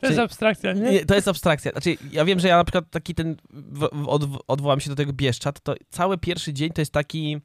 To 0.00 0.06
jest 0.06 0.18
Czy- 0.18 0.22
abstrakcja, 0.22 0.72
nie? 0.72 0.90
Nie, 0.90 1.04
to 1.04 1.14
jest 1.14 1.28
abstrakcja. 1.28 1.72
Znaczy, 1.72 1.96
ja 2.12 2.24
wiem, 2.24 2.40
że 2.40 2.48
ja 2.48 2.56
na 2.56 2.64
przykład 2.64 2.90
taki 2.90 3.14
ten, 3.14 3.36
w, 3.50 3.88
w, 3.92 4.08
od, 4.08 4.22
odwołam 4.48 4.80
się 4.80 4.90
do 4.90 4.96
tego 4.96 5.12
Bieszczad, 5.12 5.60
to 5.60 5.74
cały 5.90 6.18
pierwszy 6.18 6.52
dzień 6.52 6.70
to 6.70 6.80
jest 6.80 6.92
taki, 6.92 7.40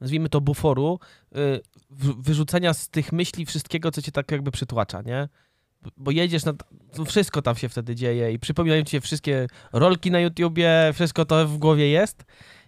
nazwijmy 0.00 0.28
to 0.28 0.40
buforu, 0.40 0.98
y, 1.36 1.60
wyrzucenia 2.18 2.74
z 2.74 2.88
tych 2.88 3.12
myśli 3.12 3.46
wszystkiego, 3.46 3.90
co 3.90 4.02
cię 4.02 4.12
tak 4.12 4.30
jakby 4.30 4.50
przytłacza, 4.50 5.02
nie? 5.02 5.28
Bo 5.96 6.10
jedziesz 6.10 6.44
na... 6.44 6.52
to 6.94 7.04
Wszystko 7.04 7.42
tam 7.42 7.56
się 7.56 7.68
wtedy 7.68 7.94
dzieje 7.94 8.32
i 8.32 8.38
przypominają 8.38 8.82
ci 8.82 8.90
się 8.90 9.00
wszystkie 9.00 9.46
rolki 9.72 10.10
na 10.10 10.20
YouTubie, 10.20 10.90
wszystko 10.94 11.24
to 11.24 11.46
w 11.48 11.58
głowie 11.58 11.88
jest. 11.88 12.24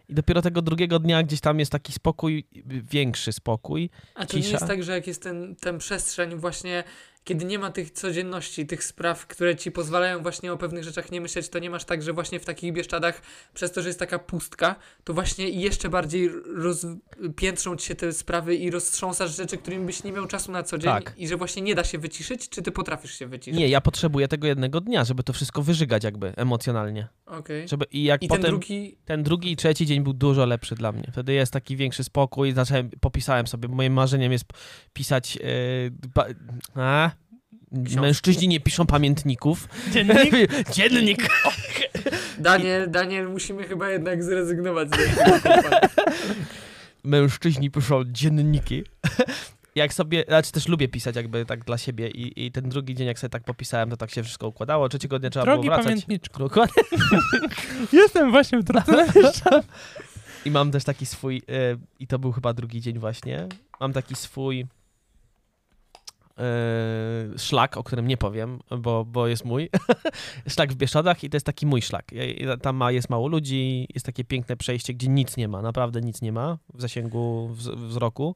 I 0.08 0.14
dopiero 0.14 0.42
tego 0.42 0.62
drugiego 0.62 0.98
dnia 0.98 1.22
gdzieś 1.22 1.40
tam 1.40 1.58
jest 1.58 1.72
taki 1.72 1.92
spokój, 1.92 2.46
większy 2.90 3.32
spokój. 3.32 3.90
A 4.14 4.26
to 4.26 4.38
nie 4.38 4.48
jest 4.48 4.66
tak, 4.66 4.82
że 4.82 4.92
jak 4.92 5.06
jest 5.06 5.22
ten, 5.22 5.56
ten 5.56 5.78
przestrzeń 5.78 6.36
właśnie, 6.36 6.84
kiedy 7.24 7.44
nie 7.44 7.58
ma 7.58 7.70
tych 7.70 7.90
codzienności, 7.90 8.66
tych 8.66 8.84
spraw, 8.84 9.26
które 9.26 9.56
ci 9.56 9.72
pozwalają 9.72 10.22
właśnie 10.22 10.52
o 10.52 10.56
pewnych 10.56 10.84
rzeczach 10.84 11.10
nie 11.10 11.20
myśleć, 11.20 11.48
to 11.48 11.58
nie 11.58 11.70
masz 11.70 11.84
tak, 11.84 12.02
że 12.02 12.12
właśnie 12.12 12.40
w 12.40 12.44
takich 12.44 12.72
Bieszczadach, 12.72 13.22
przez 13.54 13.72
to, 13.72 13.82
że 13.82 13.88
jest 13.88 13.98
taka 13.98 14.18
pustka, 14.18 14.76
to 15.04 15.14
właśnie 15.14 15.48
jeszcze 15.50 15.88
bardziej 15.88 16.30
rozpiętrzą 16.54 17.76
ci 17.76 17.86
się 17.86 17.94
te 17.94 18.12
sprawy 18.12 18.54
i 18.54 18.70
roztrząsasz 18.70 19.36
rzeczy, 19.36 19.56
którymi 19.56 19.86
byś 19.86 20.04
nie 20.04 20.12
miał 20.12 20.26
czasu 20.26 20.52
na 20.52 20.62
co 20.62 20.78
dzień 20.78 20.92
Tak. 20.92 21.14
i 21.16 21.28
że 21.28 21.36
właśnie 21.36 21.62
nie 21.62 21.74
da 21.74 21.84
się 21.84 21.98
wyciszyć, 21.98 22.48
czy 22.48 22.62
ty 22.62 22.72
potrafisz 22.72 23.18
się 23.18 23.26
wyciszyć? 23.26 23.58
Nie, 23.58 23.68
ja 23.68 23.80
potrzebuję 23.80 24.28
tego 24.28 24.46
jednego 24.46 24.80
dnia, 24.80 25.04
żeby 25.04 25.22
to 25.22 25.32
wszystko 25.32 25.62
wyżygać 25.62 26.04
jakby 26.04 26.32
emocjonalnie. 26.36 27.08
Okej. 27.26 27.68
Żeby, 27.68 27.84
I 27.92 28.04
jak 28.04 28.22
I 28.22 28.28
potem... 28.28 28.42
ten 28.42 28.50
drugi, 28.50 28.96
ten 29.04 29.22
drugi 29.22 29.52
i 29.52 29.56
trzeci 29.56 29.86
dzień 29.86 30.02
był 30.02 30.12
dużo 30.12 30.46
lepszy 30.46 30.74
dla 30.74 30.92
mnie. 30.92 31.08
Wtedy 31.12 31.32
jest 31.32 31.52
taki 31.52 31.76
większy 31.76 32.04
spokój. 32.04 32.52
Zacząłem, 32.52 32.90
popisałem 33.00 33.46
sobie, 33.46 33.68
moim 33.68 33.92
marzeniem 33.92 34.32
jest 34.32 34.44
pisać. 34.92 35.36
Yy, 35.36 35.42
ba, 36.14 36.26
a, 36.74 37.10
Książki. 37.72 38.00
mężczyźni 38.00 38.48
nie 38.48 38.60
piszą 38.60 38.86
pamiętników. 38.86 39.68
Dziennik? 39.92 40.34
Dziennik. 40.74 41.28
Daniel, 42.38 42.90
Daniel, 42.90 43.28
musimy 43.30 43.64
chyba 43.64 43.90
jednak 43.90 44.24
zrezygnować 44.24 44.88
z. 44.90 44.92
Mężczyźni 47.04 47.70
piszą 47.70 48.04
dzienniki. 48.04 48.84
Jak 49.74 49.94
sobie, 49.94 50.24
znaczy 50.28 50.52
też 50.52 50.68
lubię 50.68 50.88
pisać 50.88 51.16
jakby 51.16 51.44
tak 51.44 51.64
dla 51.64 51.78
siebie 51.78 52.08
i, 52.10 52.46
i 52.46 52.52
ten 52.52 52.68
drugi 52.68 52.94
dzień 52.94 53.06
jak 53.06 53.18
sobie 53.18 53.28
tak 53.30 53.44
popisałem, 53.44 53.90
to 53.90 53.96
tak 53.96 54.10
się 54.10 54.22
wszystko 54.22 54.48
układało. 54.48 54.88
Trzeciego 54.88 55.18
dnia 55.18 55.30
trzeba 55.30 55.44
Drogi 55.44 55.60
było 55.62 55.74
wracać. 55.76 55.84
pamiętniczku. 55.92 56.38
Dokładnie. 56.38 56.82
Jestem 57.92 58.30
właśnie 58.30 58.58
w 58.58 58.62
drodze. 58.62 59.06
I 60.44 60.50
mam 60.50 60.70
też 60.70 60.84
taki 60.84 61.06
swój, 61.06 61.42
e, 61.48 61.76
i 62.00 62.06
to 62.06 62.18
był 62.18 62.32
chyba 62.32 62.52
drugi 62.52 62.80
dzień 62.80 62.98
właśnie, 62.98 63.46
mam 63.80 63.92
taki 63.92 64.14
swój 64.14 64.66
e, 66.38 67.38
szlak, 67.38 67.76
o 67.76 67.84
którym 67.84 68.06
nie 68.06 68.16
powiem, 68.16 68.58
bo, 68.78 69.04
bo 69.04 69.26
jest 69.26 69.44
mój. 69.44 69.70
szlak 70.48 70.72
w 70.72 70.76
Bieszczadach 70.76 71.24
i 71.24 71.30
to 71.30 71.36
jest 71.36 71.46
taki 71.46 71.66
mój 71.66 71.82
szlak. 71.82 72.10
Tam 72.62 72.76
ma, 72.76 72.92
jest 72.92 73.10
mało 73.10 73.28
ludzi, 73.28 73.86
jest 73.94 74.06
takie 74.06 74.24
piękne 74.24 74.56
przejście, 74.56 74.94
gdzie 74.94 75.08
nic 75.08 75.36
nie 75.36 75.48
ma, 75.48 75.62
naprawdę 75.62 76.00
nic 76.00 76.22
nie 76.22 76.32
ma 76.32 76.58
w 76.74 76.80
zasięgu 76.80 77.50
wz- 77.52 77.76
wzroku. 77.76 78.34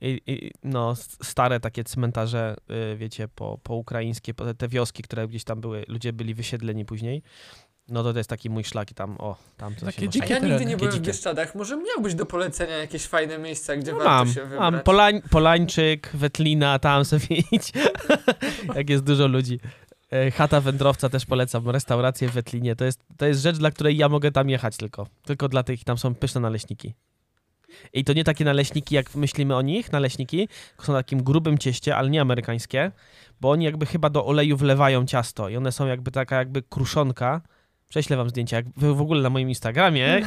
I, 0.00 0.20
i, 0.26 0.50
no, 0.62 0.94
stare 1.22 1.60
takie 1.60 1.84
cmentarze, 1.84 2.56
y, 2.92 2.96
wiecie, 2.96 3.28
po, 3.28 3.58
po 3.62 3.74
ukraińskie, 3.74 4.34
po 4.34 4.54
te 4.54 4.68
wioski, 4.68 5.02
które 5.02 5.28
gdzieś 5.28 5.44
tam 5.44 5.60
były, 5.60 5.84
ludzie 5.88 6.12
byli 6.12 6.34
wysiedleni 6.34 6.84
później. 6.84 7.22
No 7.88 8.02
to 8.02 8.12
to 8.12 8.18
jest 8.18 8.30
taki 8.30 8.50
mój 8.50 8.64
szlak 8.64 8.90
i 8.90 8.94
tam, 8.94 9.16
o, 9.18 9.36
tam 9.56 9.74
to 9.74 9.86
Takie 9.86 10.00
się 10.00 10.08
dzikie 10.08 10.34
ja 10.34 10.38
nigdy 10.38 10.64
nie 10.64 10.76
byłem 10.76 10.92
w. 10.92 11.00
Bieszczadach. 11.00 11.54
Może 11.54 11.76
miałbyś 11.76 12.14
do 12.14 12.26
polecenia 12.26 12.76
jakieś 12.76 13.06
fajne 13.06 13.38
miejsca, 13.38 13.76
gdzie 13.76 13.92
No 13.92 13.98
warto 13.98 14.10
mam, 14.10 14.28
się 14.28 14.42
wybrać? 14.42 14.60
mam 14.60 14.80
Polań, 14.80 15.22
Polańczyk, 15.30 16.10
Wetlina, 16.14 16.78
tam 16.78 17.04
sobie 17.10 17.36
idź, 17.52 17.72
jak 18.74 18.90
jest 18.90 19.04
dużo 19.04 19.26
ludzi. 19.26 19.60
E, 20.12 20.30
Chata 20.30 20.60
wędrowca 20.60 21.08
też 21.08 21.26
polecam, 21.26 21.70
restaurację 21.70 22.28
w 22.28 22.32
Wetlinie. 22.32 22.76
To 22.76 22.84
jest, 22.84 23.00
to 23.16 23.26
jest 23.26 23.40
rzecz, 23.40 23.56
dla 23.56 23.70
której 23.70 23.96
ja 23.96 24.08
mogę 24.08 24.32
tam 24.32 24.50
jechać 24.50 24.76
tylko. 24.76 25.06
Tylko 25.24 25.48
dla 25.48 25.62
tych, 25.62 25.84
tam 25.84 25.98
są 25.98 26.14
pyszne 26.14 26.40
naleśniki. 26.40 26.94
I 27.92 28.04
to 28.04 28.12
nie 28.12 28.24
takie 28.24 28.44
naleśniki, 28.44 28.94
jak 28.94 29.14
myślimy 29.14 29.56
o 29.56 29.62
nich, 29.62 29.92
naleśniki, 29.92 30.48
są 30.82 30.92
na 30.92 30.98
takim 30.98 31.22
grubym 31.22 31.58
cieście, 31.58 31.96
ale 31.96 32.10
nie 32.10 32.20
amerykańskie, 32.20 32.92
bo 33.40 33.50
oni 33.50 33.64
jakby 33.64 33.86
chyba 33.86 34.10
do 34.10 34.26
oleju 34.26 34.56
wlewają 34.56 35.06
ciasto 35.06 35.48
i 35.48 35.56
one 35.56 35.72
są 35.72 35.86
jakby 35.86 36.10
taka 36.10 36.36
jakby 36.36 36.62
kruszonka. 36.62 37.40
Prześlę 37.88 38.16
wam 38.16 38.28
zdjęcie. 38.30 38.56
Jak 38.56 38.66
wy 38.76 38.94
w 38.94 39.00
ogóle 39.00 39.22
na 39.22 39.30
moim 39.30 39.48
Instagramie, 39.48 40.00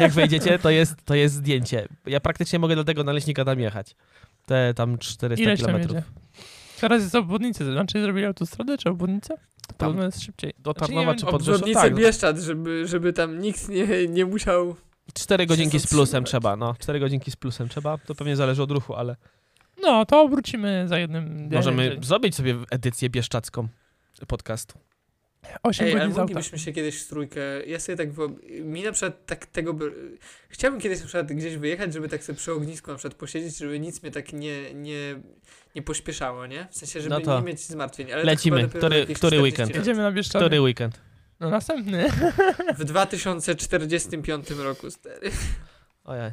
jak 0.00 0.12
wejdziecie, 0.12 0.58
to 0.58 0.70
jest, 0.70 0.94
to 1.04 1.14
jest 1.14 1.34
zdjęcie. 1.34 1.88
Ja 2.06 2.20
praktycznie 2.20 2.58
mogę 2.58 2.76
do 2.76 2.84
tego 2.84 3.04
naleśnika 3.04 3.44
tam 3.44 3.60
jechać. 3.60 3.96
Te 4.46 4.74
tam 4.74 4.98
400 4.98 5.42
Ileś 5.44 5.60
tam 5.60 5.66
kilometrów. 5.66 5.94
jedzie? 5.96 6.08
Teraz 6.80 7.02
jest 7.02 7.14
obwodnica, 7.14 7.64
znaczy 7.64 8.02
zrobili 8.02 8.26
autostradę 8.26 8.78
czy 8.78 8.88
obwodnicę? 8.90 9.28
To 9.36 9.66
Tam. 9.66 9.76
podobno 9.78 10.04
jest 10.04 10.22
szybciej. 10.22 10.52
Do 10.58 10.72
Znaczy, 10.72 10.80
nie 10.92 10.96
Tarnowa 10.96 11.12
wiem, 11.12 11.18
czy 11.66 11.74
Tak, 11.74 11.94
Bieszczad, 11.94 12.38
żeby, 12.38 12.86
żeby 12.88 13.12
tam 13.12 13.40
nikt 13.40 13.68
nie, 13.68 14.08
nie 14.08 14.26
musiał... 14.26 14.76
cztery 15.14 15.46
godzinki 15.46 15.80
z 15.80 15.86
plusem 15.86 16.04
zatrzymywać. 16.06 16.28
trzeba, 16.30 16.56
no. 16.56 16.74
Cztery 16.78 17.00
godzinki 17.00 17.30
z 17.30 17.36
plusem 17.36 17.68
trzeba. 17.68 17.98
To 17.98 18.14
pewnie 18.14 18.36
zależy 18.36 18.62
od 18.62 18.70
ruchu, 18.70 18.94
ale 18.94 19.16
No, 19.82 20.06
to 20.06 20.22
obrócimy 20.22 20.84
za 20.88 20.98
jednym 20.98 21.36
dniem. 21.36 21.52
możemy 21.52 21.96
zrobić 22.02 22.34
sobie 22.34 22.56
edycję 22.70 23.10
bieszczacką 23.10 23.68
podcastu. 24.28 24.78
8 25.62 25.86
Ej, 25.86 25.92
ale 25.92 26.00
godzin 26.00 26.14
z 26.14 26.18
auta. 26.18 26.22
moglibyśmy 26.22 26.58
się 26.58 26.72
kiedyś 26.72 27.02
w 27.02 27.08
trójkę... 27.08 27.40
Ja 27.66 27.80
sobie 27.80 27.96
tak... 27.96 28.08
Mi 28.64 28.82
na 28.82 28.92
przykład 28.92 29.26
tak 29.26 29.46
tego... 29.46 29.74
by- 29.74 29.92
Chciałbym 30.48 30.80
kiedyś 30.80 31.00
na 31.00 31.06
przykład 31.06 31.32
gdzieś 31.32 31.56
wyjechać, 31.56 31.92
żeby 31.92 32.08
tak 32.08 32.24
sobie 32.24 32.36
przy 32.38 32.52
ognisku 32.52 32.90
na 32.90 32.96
przykład 32.96 33.14
posiedzieć, 33.18 33.56
żeby 33.58 33.80
nic 33.80 34.02
mnie 34.02 34.12
tak 34.12 34.32
nie, 34.32 34.74
nie, 34.74 35.20
nie 35.74 35.82
pośpieszało, 35.82 36.46
nie? 36.46 36.66
W 36.70 36.76
sensie, 36.76 37.00
żeby 37.00 37.10
No 37.14 37.20
to 37.20 37.40
nie 37.40 37.46
mieć 37.46 37.60
zmartwień. 37.60 38.12
Ale 38.12 38.22
to 38.22 38.26
lecimy. 38.26 38.62
dopiero 38.62 38.78
Który- 38.78 39.02
który 39.02 39.14
40 39.14 39.42
weekend? 39.42 39.68
lat. 39.70 39.76
Jedziemy 39.76 40.02
na 40.02 40.12
Bieszczady. 40.12 40.44
Który 40.44 40.60
weekend? 40.60 41.00
No 41.40 41.50
następny. 41.50 42.08
W 42.78 42.84
2045 42.84 44.50
roku, 44.50 44.90
stary. 44.90 45.30
Ojej. 46.04 46.30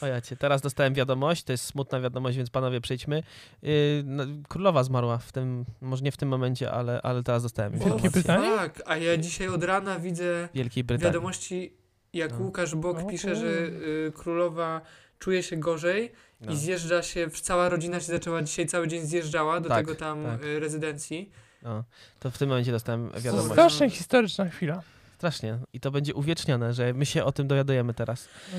Ojacie, 0.00 0.36
teraz 0.36 0.62
dostałem 0.62 0.94
wiadomość, 0.94 1.42
to 1.42 1.52
jest 1.52 1.64
smutna 1.64 2.00
wiadomość, 2.00 2.36
więc 2.36 2.50
panowie 2.50 2.80
przejdźmy. 2.80 3.22
Yy, 3.62 3.70
no, 4.04 4.24
królowa 4.48 4.84
zmarła 4.84 5.18
w 5.18 5.32
tym, 5.32 5.64
może 5.80 6.02
nie 6.04 6.12
w 6.12 6.16
tym 6.16 6.28
momencie, 6.28 6.70
ale, 6.72 7.02
ale 7.02 7.22
teraz 7.22 7.42
dostałem 7.42 7.72
Wielkiej 7.72 7.88
informację. 7.92 8.10
Brytanii? 8.22 8.50
Tak, 8.56 8.82
a 8.86 8.96
ja 8.96 9.16
dzisiaj 9.16 9.48
od 9.48 9.64
rana 9.64 9.98
widzę 9.98 10.48
wiadomości, 10.98 11.72
jak 12.12 12.30
No. 12.32 12.38
Łukasz 12.44 12.74
Bok 12.74 13.06
pisze, 13.10 13.36
że 13.36 13.46
y, 13.46 14.12
królowa 14.16 14.80
czuje 15.18 15.42
się 15.42 15.56
gorzej 15.56 16.12
No. 16.40 16.52
i 16.52 16.56
zjeżdża 16.56 17.02
się, 17.02 17.30
cała 17.30 17.68
rodzina 17.68 18.00
się 18.00 18.06
zaczęła 18.06 18.42
dzisiaj 18.42 18.66
cały 18.66 18.88
dzień 18.88 19.06
zjeżdżała 19.06 19.60
do 19.60 19.68
Tak, 19.68 19.78
tego 19.78 19.94
tam 19.94 20.24
tak. 20.24 20.44
y, 20.44 20.60
rezydencji. 20.60 21.30
No. 21.62 21.84
To 22.20 22.30
w 22.30 22.38
tym 22.38 22.48
momencie 22.48 22.72
dostałem 22.72 23.10
wiadomość. 23.18 23.52
Strasznie 23.52 23.90
historyczna 23.90 24.48
chwila. 24.48 24.82
Strasznie. 25.18 25.58
I 25.72 25.80
to 25.80 25.90
będzie 25.90 26.14
uwiecznione, 26.14 26.74
że 26.74 26.94
my 26.94 27.06
się 27.06 27.24
o 27.24 27.32
tym 27.32 27.48
dowiadujemy 27.48 27.94
teraz. 27.94 28.28
No 28.52 28.58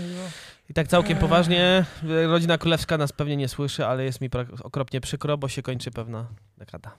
i 0.70 0.74
tak 0.74 0.88
całkiem 0.88 1.18
poważnie, 1.18 1.86
e, 2.10 2.28
rodzina 2.28 2.58
królewska 2.58 2.98
nas 2.98 3.12
pewnie 3.12 3.38
nie 3.38 3.48
słyszy, 3.48 3.86
ale 3.86 4.04
jest 4.04 4.22
mi 4.22 4.30
okropnie 4.64 5.02
przykro, 5.02 5.38
bo 5.38 5.48
się 5.50 5.62
kończy 5.62 5.92
pewna 5.92 6.28
dekada. 6.58 6.96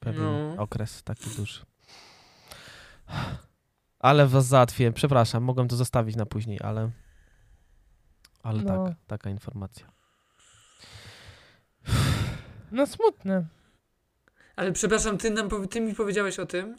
Pewien 0.00 0.22
No. 0.22 0.62
okres 0.62 1.02
taki 1.02 1.30
duży. 1.30 1.60
Ale 3.98 4.26
was 4.26 4.46
załatwiłem, 4.46 4.92
przepraszam, 4.92 5.42
mogłem 5.42 5.68
to 5.68 5.76
zostawić 5.76 6.16
na 6.16 6.26
później, 6.26 6.58
ale... 6.62 6.90
Ale 8.42 8.62
No. 8.62 8.84
tak, 8.86 8.96
taka 9.06 9.30
informacja. 9.30 9.86
no 12.72 12.86
smutne. 12.86 13.46
Ale 14.56 14.72
przepraszam, 14.72 15.18
ty, 15.18 15.30
nam, 15.30 15.68
ty 15.70 15.80
mi 15.80 15.94
powiedziałeś 15.94 16.38
o 16.38 16.46
tym 16.46 16.76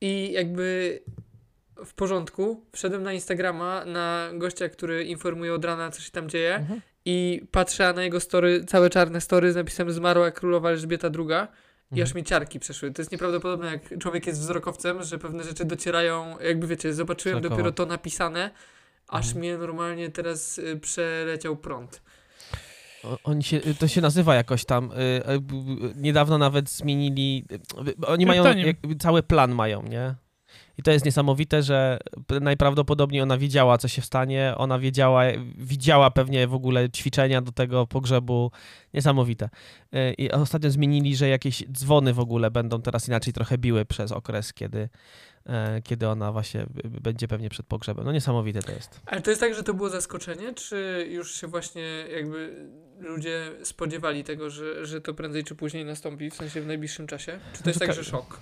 i 0.00 0.32
jakby 0.32 1.00
w 1.84 1.94
porządku, 1.94 2.64
wszedłem 2.72 3.02
na 3.02 3.12
Instagrama 3.12 3.84
na 3.84 4.30
gościa, 4.34 4.68
który 4.68 5.04
informuje 5.04 5.54
od 5.54 5.64
rana, 5.64 5.90
co 5.90 6.00
się 6.00 6.10
tam 6.10 6.28
dzieje 6.28 6.54
Mhm. 6.54 6.80
i 7.04 7.46
patrzę 7.50 7.92
na 7.92 8.02
jego 8.04 8.20
story, 8.20 8.64
całe 8.64 8.90
czarne 8.90 9.20
story 9.20 9.52
z 9.52 9.56
napisem 9.56 9.92
zmarła 9.92 10.30
królowa 10.30 10.70
Elżbieta 10.70 11.08
II 11.18 11.28
i 11.92 12.02
aż 12.02 12.08
Mhm. 12.08 12.16
mi 12.16 12.24
ciarki 12.24 12.60
przeszły. 12.60 12.90
To 12.92 13.02
jest 13.02 13.12
nieprawdopodobne, 13.12 13.66
jak 13.72 13.98
człowiek 13.98 14.26
jest 14.26 14.40
wzrokowcem, 14.40 15.02
że 15.02 15.18
pewne 15.18 15.44
rzeczy 15.44 15.64
docierają, 15.64 16.38
jakby 16.40 16.66
wiecie, 16.66 16.94
zobaczyłem 16.94 17.40
dopiero 17.42 17.72
to 17.72 17.86
napisane, 17.86 18.50
aż 19.08 19.24
Mhm. 19.26 19.38
mnie 19.40 19.58
normalnie 19.58 20.10
teraz 20.10 20.58
y, 20.58 20.76
przeleciał 20.80 21.56
prąd. 21.56 22.02
Oni 23.24 23.42
się, 23.42 23.60
to 23.78 23.88
się 23.88 24.00
nazywa 24.00 24.34
jakoś 24.34 24.64
tam. 24.64 24.92
y, 24.92 24.94
y, 24.94 25.40
niedawno 25.96 26.38
nawet 26.38 26.70
zmienili. 26.70 27.44
y, 27.52 27.54
y, 28.02 28.06
Oni 28.06 28.26
mają 28.26 28.42
Kryptonim. 28.42 28.66
jak, 28.66 28.76
cały 28.98 29.22
plan 29.22 29.52
mają, 29.54 29.82
nie? 29.82 30.14
I 30.78 30.82
to 30.82 30.90
jest 30.90 31.04
niesamowite, 31.04 31.62
że 31.62 31.98
najprawdopodobniej 32.40 33.22
ona 33.22 33.38
wiedziała, 33.38 33.78
co 33.78 33.88
się 33.88 34.02
stanie, 34.02 34.54
ona 34.56 34.78
wiedziała, 34.78 35.22
widziała 35.58 36.10
pewnie 36.10 36.46
w 36.46 36.54
ogóle 36.54 36.90
ćwiczenia 36.90 37.42
do 37.42 37.52
tego 37.52 37.86
pogrzebu. 37.86 38.50
Niesamowite. 38.94 39.48
Y, 39.94 40.14
I 40.18 40.30
ostatnio 40.30 40.70
zmienili, 40.70 41.16
że 41.16 41.28
jakieś 41.28 41.64
dzwony 41.72 42.12
w 42.14 42.20
ogóle 42.20 42.50
będą 42.50 42.82
teraz 42.82 43.08
inaczej 43.08 43.32
trochę 43.32 43.58
biły 43.58 43.84
przez 43.84 44.12
okres, 44.12 44.52
kiedy, 44.52 44.88
e, 45.46 45.82
kiedy 45.82 46.08
ona 46.08 46.32
właśnie 46.32 46.66
będzie 46.84 47.28
pewnie 47.28 47.50
przed 47.50 47.66
pogrzebem. 47.66 48.04
No 48.04 48.12
niesamowite 48.12 48.62
to 48.62 48.72
jest. 48.72 49.00
Ale 49.06 49.22
to 49.22 49.30
jest 49.30 49.40
tak, 49.40 49.54
że 49.54 49.62
to 49.62 49.74
było 49.74 49.88
zaskoczenie, 49.88 50.54
czy 50.54 51.06
już 51.10 51.34
się 51.40 51.46
właśnie 51.46 52.04
jakby 52.16 52.66
ludzie 52.98 53.52
spodziewali 53.62 54.24
tego, 54.24 54.50
że, 54.50 54.86
że 54.86 55.00
to 55.00 55.14
prędzej 55.14 55.44
czy 55.44 55.54
później 55.54 55.84
nastąpi, 55.84 56.30
w 56.30 56.34
sensie 56.34 56.60
w 56.60 56.66
najbliższym 56.66 57.06
czasie? 57.06 57.38
Czy 57.52 57.62
to 57.62 57.70
jest 57.70 57.80
tak, 57.80 57.88
Ka- 57.88 57.94
że 57.94 58.04
szok? 58.04 58.40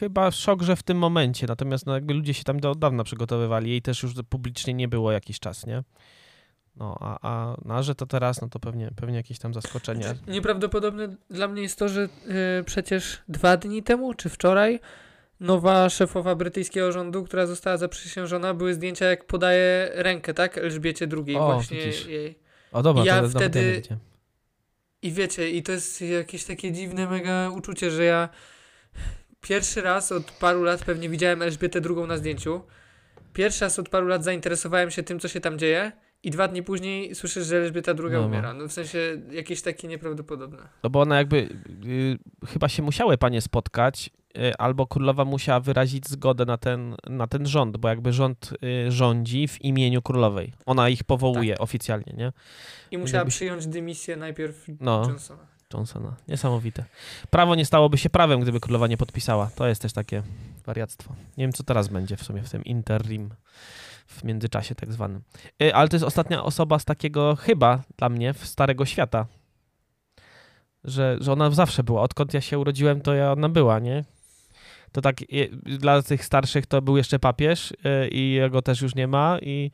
Chyba 0.00 0.30
szok, 0.30 0.62
że 0.62 0.76
w 0.76 0.82
tym 0.82 0.98
momencie, 0.98 1.46
natomiast 1.46 1.86
no 1.86 1.94
jakby 1.94 2.14
ludzie 2.14 2.34
się 2.34 2.44
tam 2.44 2.60
do, 2.60 2.74
dawna 2.74 3.04
przygotowywali, 3.04 3.70
jej 3.70 3.82
też 3.82 4.02
już 4.02 4.12
publicznie 4.28 4.74
nie 4.74 4.88
było 4.88 5.12
jakiś 5.12 5.40
czas, 5.40 5.66
nie? 5.66 5.82
No, 6.76 6.96
a, 7.00 7.18
a, 7.22 7.56
no, 7.64 7.82
że 7.82 7.94
to 7.94 8.06
teraz, 8.06 8.40
no 8.40 8.48
to 8.48 8.58
pewnie, 8.60 8.90
pewnie 8.96 9.16
jakieś 9.16 9.38
tam 9.38 9.54
zaskoczenie. 9.54 10.02
Znaczy, 10.02 10.20
Nieprawdopodobne 10.26 11.16
dla 11.30 11.48
mnie 11.48 11.62
jest 11.62 11.78
to, 11.78 11.88
że 11.88 12.08
y, 12.60 12.64
przecież 12.64 13.18
dwa 13.28 13.56
dni 13.56 13.82
temu, 13.82 14.14
czy 14.14 14.28
wczoraj, 14.28 14.80
nowa 15.40 15.88
szefowa 15.90 16.34
brytyjskiego 16.34 16.92
rządu, 16.92 17.24
która 17.24 17.46
została 17.46 17.76
zaprzysiężona, 17.76 18.54
były 18.54 18.74
zdjęcia, 18.74 19.04
jak 19.06 19.24
podaje 19.24 19.90
rękę, 19.94 20.34
tak? 20.34 20.58
Elżbiecie 20.58 21.06
II 21.26 21.36
O, 21.36 21.46
właśnie 21.54 21.76
widzisz. 21.76 22.06
jej. 22.06 22.38
O 22.72 22.82
dobra, 22.82 23.04
Ja 23.04 23.22
to 23.22 23.28
wtedy- 23.28 23.72
wiedziałem. 23.72 24.00
I 25.02 25.12
wiecie, 25.12 25.50
i 25.50 25.62
to 25.62 25.72
jest 25.72 26.00
jakieś 26.00 26.44
takie 26.44 26.72
dziwne 26.72 27.06
mega 27.06 27.50
uczucie, 27.50 27.90
że 27.90 28.04
ja 28.04 28.28
pierwszy 29.40 29.80
raz 29.80 30.12
od 30.12 30.30
paru 30.32 30.62
lat 30.62 30.84
pewnie 30.84 31.08
widziałem 31.08 31.42
Elżbietę 31.42 31.80
II 31.84 32.06
na 32.08 32.16
zdjęciu. 32.16 32.60
Pierwszy 33.32 33.64
raz 33.64 33.78
od 33.78 33.88
paru 33.88 34.06
lat 34.06 34.24
zainteresowałem 34.24 34.90
się 34.90 35.02
tym, 35.02 35.20
co 35.20 35.28
się 35.28 35.40
tam 35.40 35.58
dzieje. 35.58 35.92
I 36.22 36.30
dwa 36.30 36.48
dni 36.48 36.62
później 36.62 37.14
słyszysz, 37.14 37.46
że 37.46 37.56
Elżbieta 37.56 37.92
II 37.92 38.12
No, 38.12 38.20
no. 38.20 38.26
umiera. 38.26 38.54
No 38.54 38.68
w 38.68 38.72
sensie 38.72 38.98
jakieś 39.30 39.62
takie 39.62 39.88
nieprawdopodobne. 39.88 40.68
No 40.82 40.90
bo 40.90 41.00
ona 41.00 41.18
jakby, 41.18 41.36
y, 41.86 42.18
chyba 42.46 42.68
się 42.68 42.82
musiały 42.82 43.18
panie 43.18 43.40
spotkać, 43.40 44.10
y, 44.38 44.56
albo 44.56 44.86
królowa 44.86 45.24
musiała 45.24 45.60
wyrazić 45.60 46.08
zgodę 46.08 46.44
na 46.44 46.56
ten, 46.58 46.96
na 47.06 47.26
ten 47.26 47.46
rząd, 47.46 47.76
bo 47.76 47.88
jakby 47.88 48.12
rząd 48.12 48.50
y, 48.86 48.92
rządzi 48.92 49.48
w 49.48 49.64
imieniu 49.64 50.02
królowej. 50.02 50.52
Ona 50.66 50.88
ich 50.88 51.04
powołuje 51.04 51.52
Tak. 51.54 51.62
oficjalnie, 51.62 52.12
nie? 52.16 52.32
I 52.90 52.98
musiała 52.98 53.18
Jakbyś- 53.18 53.34
przyjąć 53.34 53.66
dymisję 53.66 54.16
najpierw 54.16 54.64
No. 54.80 55.02
Johnsona. 55.08 55.46
Johnsona. 55.74 56.16
Niesamowite. 56.28 56.84
Prawo 57.30 57.54
nie 57.54 57.64
stałoby 57.64 57.98
się 57.98 58.10
prawem, 58.10 58.40
gdyby 58.40 58.60
królowa 58.60 58.86
nie 58.86 58.96
podpisała. 58.96 59.50
To 59.54 59.68
jest 59.68 59.82
też 59.82 59.92
takie 59.92 60.22
wariactwo. 60.66 61.14
Nie 61.36 61.44
wiem, 61.44 61.52
co 61.52 61.62
teraz 61.62 61.88
będzie 61.88 62.16
w 62.16 62.22
sumie 62.22 62.42
w 62.42 62.50
tym 62.50 62.64
interim, 62.64 63.30
w 64.06 64.24
międzyczasie 64.24 64.74
tak 64.74 64.92
zwanym. 64.92 65.22
Y, 65.62 65.74
Ale 65.74 65.88
to 65.88 65.96
jest 65.96 66.04
ostatnia 66.04 66.44
osoba 66.44 66.78
z 66.78 66.84
takiego, 66.84 67.36
chyba 67.36 67.82
dla 67.96 68.08
mnie, 68.08 68.34
w 68.34 68.46
Starego 68.46 68.86
Świata. 68.86 69.26
Że, 70.84 71.16
że 71.20 71.32
ona 71.32 71.50
zawsze 71.50 71.82
była. 71.82 72.02
Odkąd 72.02 72.34
ja 72.34 72.40
się 72.40 72.58
urodziłem, 72.58 73.00
to 73.00 73.14
ja 73.14 73.32
ona 73.32 73.48
była, 73.48 73.78
nie? 73.78 74.04
To 74.92 75.00
tak 75.00 75.22
y, 75.22 75.50
dla 75.78 76.02
tych 76.02 76.24
starszych 76.24 76.66
to 76.66 76.82
był 76.82 76.96
jeszcze 76.96 77.18
papież 77.18 77.70
y, 77.72 78.08
i 78.08 78.32
jego 78.32 78.62
też 78.62 78.82
już 78.82 78.94
nie 78.94 79.06
ma 79.06 79.38
i, 79.42 79.70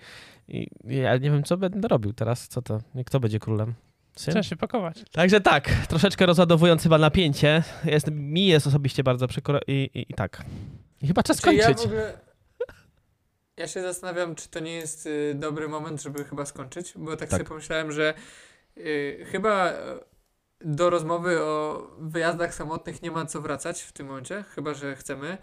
i 0.48 0.68
ja 0.84 1.16
nie 1.16 1.30
wiem, 1.30 1.42
co 1.42 1.56
będę 1.56 1.88
robił 1.88 2.12
teraz. 2.12 2.48
Co 2.48 2.62
to? 2.62 2.80
Kto 3.06 3.20
będzie 3.20 3.38
królem? 3.38 3.74
Syn? 4.16 4.32
Trzeba 4.32 4.42
się 4.42 4.56
pakować. 4.56 5.04
Także 5.12 5.40
tak, 5.40 5.70
troszeczkę 5.88 6.26
rozładowując 6.26 6.82
chyba 6.82 6.98
napięcie. 6.98 7.62
Jest, 7.84 8.10
mi 8.10 8.46
jest 8.46 8.66
osobiście 8.66 9.04
bardzo 9.04 9.28
przykro 9.28 9.60
i, 9.66 9.90
i, 9.94 10.12
i 10.12 10.14
tak. 10.14 10.42
I 11.02 11.06
chyba 11.06 11.22
czas 11.22 11.40
Czy 11.40 11.54
ja 11.54 11.66
kończyć. 11.66 11.82
w 11.82 11.86
ogóle... 11.86 12.18
Ja 13.56 13.68
się 13.68 13.82
zastanawiam, 13.82 14.34
czy 14.34 14.48
to 14.48 14.60
nie 14.60 14.72
jest 14.74 15.06
y, 15.06 15.34
dobry 15.34 15.68
moment, 15.68 16.02
żeby 16.02 16.24
chyba 16.24 16.46
skończyć, 16.46 16.92
bo 16.96 17.10
tak, 17.10 17.18
Tak. 17.20 17.30
sobie 17.30 17.44
pomyślałem, 17.44 17.92
że 17.92 18.14
y, 18.76 19.26
chyba 19.30 19.72
y, 19.72 19.74
do 20.60 20.90
rozmowy 20.90 21.42
o 21.42 21.82
wyjazdach 21.98 22.54
samotnych 22.54 23.02
nie 23.02 23.10
ma 23.10 23.26
co 23.26 23.40
wracać 23.40 23.82
w 23.82 23.92
tym 23.92 24.06
momencie, 24.06 24.44
chyba 24.54 24.74
że 24.74 24.96
chcemy. 24.96 25.38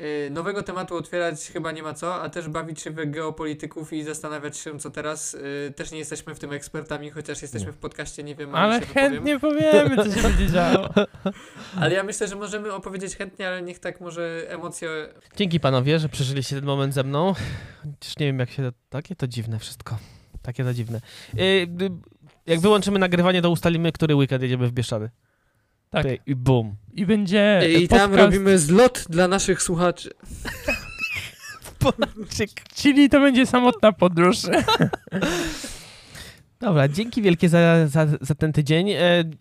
Y, 0.00 0.30
nowego 0.30 0.62
tematu 0.62 0.96
otwierać 0.96 1.50
chyba 1.52 1.72
nie 1.72 1.82
ma 1.82 1.94
co, 1.94 2.22
a 2.22 2.30
też 2.30 2.48
bawić 2.48 2.80
się 2.80 2.90
w 2.90 3.10
geopolityków 3.10 3.92
i 3.92 4.02
zastanawiać 4.02 4.56
się, 4.56 4.78
co 4.78 4.90
teraz. 4.90 5.34
Y, 5.34 5.72
też 5.76 5.90
nie 5.90 5.98
jesteśmy 5.98 6.34
w 6.34 6.38
tym 6.38 6.52
ekspertami, 6.52 7.10
chociaż 7.10 7.42
jesteśmy 7.42 7.72
w 7.72 7.76
podcaście, 7.76 8.22
nie 8.22 8.34
wiem, 8.34 8.54
Ale 8.54 8.80
chętnie 8.80 9.38
powiemy, 9.38 9.96
co 9.96 10.12
się 10.14 10.22
będzie 10.22 10.46
działo. 10.46 10.88
Ale 11.80 11.94
ja 11.94 12.02
myślę, 12.02 12.28
że 12.28 12.36
możemy 12.36 12.72
opowiedzieć 12.72 13.16
chętnie, 13.16 13.48
ale 13.48 13.62
niech 13.62 13.78
tak 13.78 14.00
może 14.00 14.46
emocje 14.48 14.88
Dzięki 15.36 15.60
panowie, 15.60 15.98
że 15.98 16.08
przeżyliście 16.08 16.56
ten 16.56 16.64
moment 16.64 16.94
ze 16.94 17.04
mną. 17.04 17.34
Chociaż 17.82 18.18
nie 18.18 18.26
wiem, 18.26 18.38
jak 18.38 18.50
się. 18.50 18.72
Takie 18.88 19.16
to 19.16 19.26
dziwne 19.26 19.58
wszystko. 19.58 19.98
Takie 20.42 20.64
to 20.64 20.74
dziwne. 20.74 21.00
Y, 21.38 21.68
jak 22.46 22.60
wyłączymy 22.60 22.98
nagrywanie, 22.98 23.42
to 23.42 23.50
ustalimy, 23.50 23.92
który 23.92 24.14
weekend 24.14 24.42
jedziemy 24.42 24.68
w 24.68 24.72
Bieszczady. 24.72 25.10
Tak. 25.90 26.02
Ty, 26.02 26.18
I 26.26 26.34
bum. 26.34 26.76
I 26.92 27.06
będzie 27.06 27.60
I 27.82 27.88
tam 27.88 28.10
podcast, 28.10 28.32
robimy 28.32 28.58
zlot 28.58 29.04
dla 29.08 29.28
naszych 29.28 29.62
słuchaczy. 29.62 30.10
Czyli 32.74 33.08
to 33.08 33.20
będzie 33.20 33.46
samotna 33.46 33.92
podróż. 33.92 34.36
Dobra, 36.60 36.88
dzięki 36.88 37.22
wielkie 37.22 37.48
za, 37.48 37.86
za, 37.88 38.06
za 38.20 38.34
ten 38.34 38.52
tydzień. 38.52 38.90
E, 38.90 38.98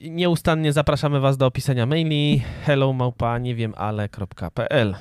nieustannie 0.10 0.74
zapraszamy 0.74 1.20
was 1.20 1.38
do 1.38 1.46
opisania 1.46 1.86
maili 1.86 2.44
hello 2.66 2.94
małpa 2.94 3.38
nie 3.38 3.56
wiem 3.56 3.74
ale.pl 3.78 4.96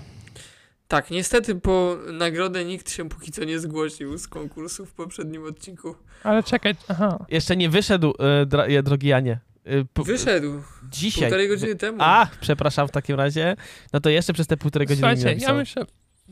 Tak, 0.89 1.11
niestety 1.11 1.55
po 1.55 1.97
nagrodę 2.13 2.65
nikt 2.65 2.91
się 2.91 3.09
póki 3.09 3.33
co 3.33 3.45
nie 3.45 3.59
zgłosił 3.59 4.19
z 4.19 4.29
konkursu 4.29 4.87
w 4.87 4.93
poprzednim 4.93 5.45
odcinku. 5.45 5.95
Ale 6.25 6.43
czekaj, 6.43 6.75
aha. 6.89 7.27
Jeszcze 7.29 7.57
nie 7.57 7.71
wyszedł, 7.71 8.15
e, 8.19 8.47
dra, 8.47 8.65
e, 8.65 8.83
drogi 8.83 9.09
Janie. 9.09 9.39
E, 9.65 9.85
p- 9.85 10.03
Wyszedł 10.03 10.63
Dzisiaj. 10.91 11.23
półtorej 11.23 11.49
godziny 11.49 11.75
temu. 11.75 11.99
A, 12.01 12.27
przepraszam 12.41 12.89
w 12.89 12.91
takim 12.91 13.17
razie. 13.17 13.57
No 13.93 14.01
to 14.01 14.11
jeszcze 14.11 14.33
przez 14.33 14.47
te 14.47 14.57
półtorej 14.57 14.89
godziny 14.89 15.09
nie 15.09 15.17
Słuchajcie, 15.17 15.45
ja 15.47 15.55
myślę, 15.55 15.85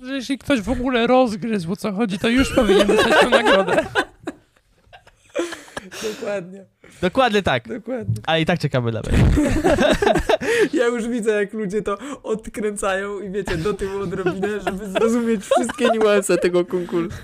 że 0.03 0.15
jeśli 0.15 0.39
ktoś 0.39 0.61
w 0.61 0.69
ogóle 0.71 1.07
rozgryzł 1.07 1.73
o 1.73 1.77
co 1.77 1.93
chodzi, 1.93 2.19
to 2.19 2.29
już 2.29 2.55
powinien 2.55 2.87
dostać 2.87 3.21
tę 3.21 3.29
nagrodę. 3.31 3.87
Dokładnie, 6.03 6.65
Dokładnie 7.03 7.43
tak. 7.43 7.69
dokładnie. 7.69 8.15
A 8.27 8.39
i 8.39 8.47
tak 8.47 8.59
czekamy 8.59 8.93
na 8.93 9.01
mail. 9.01 9.25
Ja 10.73 10.87
już 10.87 11.09
widzę, 11.09 11.31
jak 11.31 11.53
ludzie 11.53 11.83
to 11.83 11.99
odkręcają 12.23 13.21
i 13.21 13.31
wiecie, 13.31 13.57
do 13.57 13.75
tyłu 13.75 14.01
odrobinę, 14.01 14.61
żeby 14.61 14.89
zrozumieć 14.91 15.41
wszystkie 15.45 15.89
niuanse 15.89 16.39
tego 16.39 16.65
konkursu. 16.65 17.19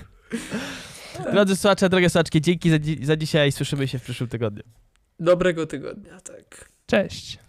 Drodzy 1.31 1.55
słuchacze, 1.55 1.89
drogie 1.89 2.09
słuchaczki, 2.09 2.41
dzięki 2.41 2.69
za, 2.69 2.79
dzi- 2.79 3.05
za 3.05 3.15
dzisiaj. 3.15 3.51
Słyszymy 3.51 3.87
się 3.87 3.99
w 3.99 4.03
przyszłym 4.03 4.29
tygodniu. 4.29 4.63
Dobrego 5.19 5.67
tygodnia, 5.67 6.21
tak. 6.21 6.69
Cześć. 6.93 7.39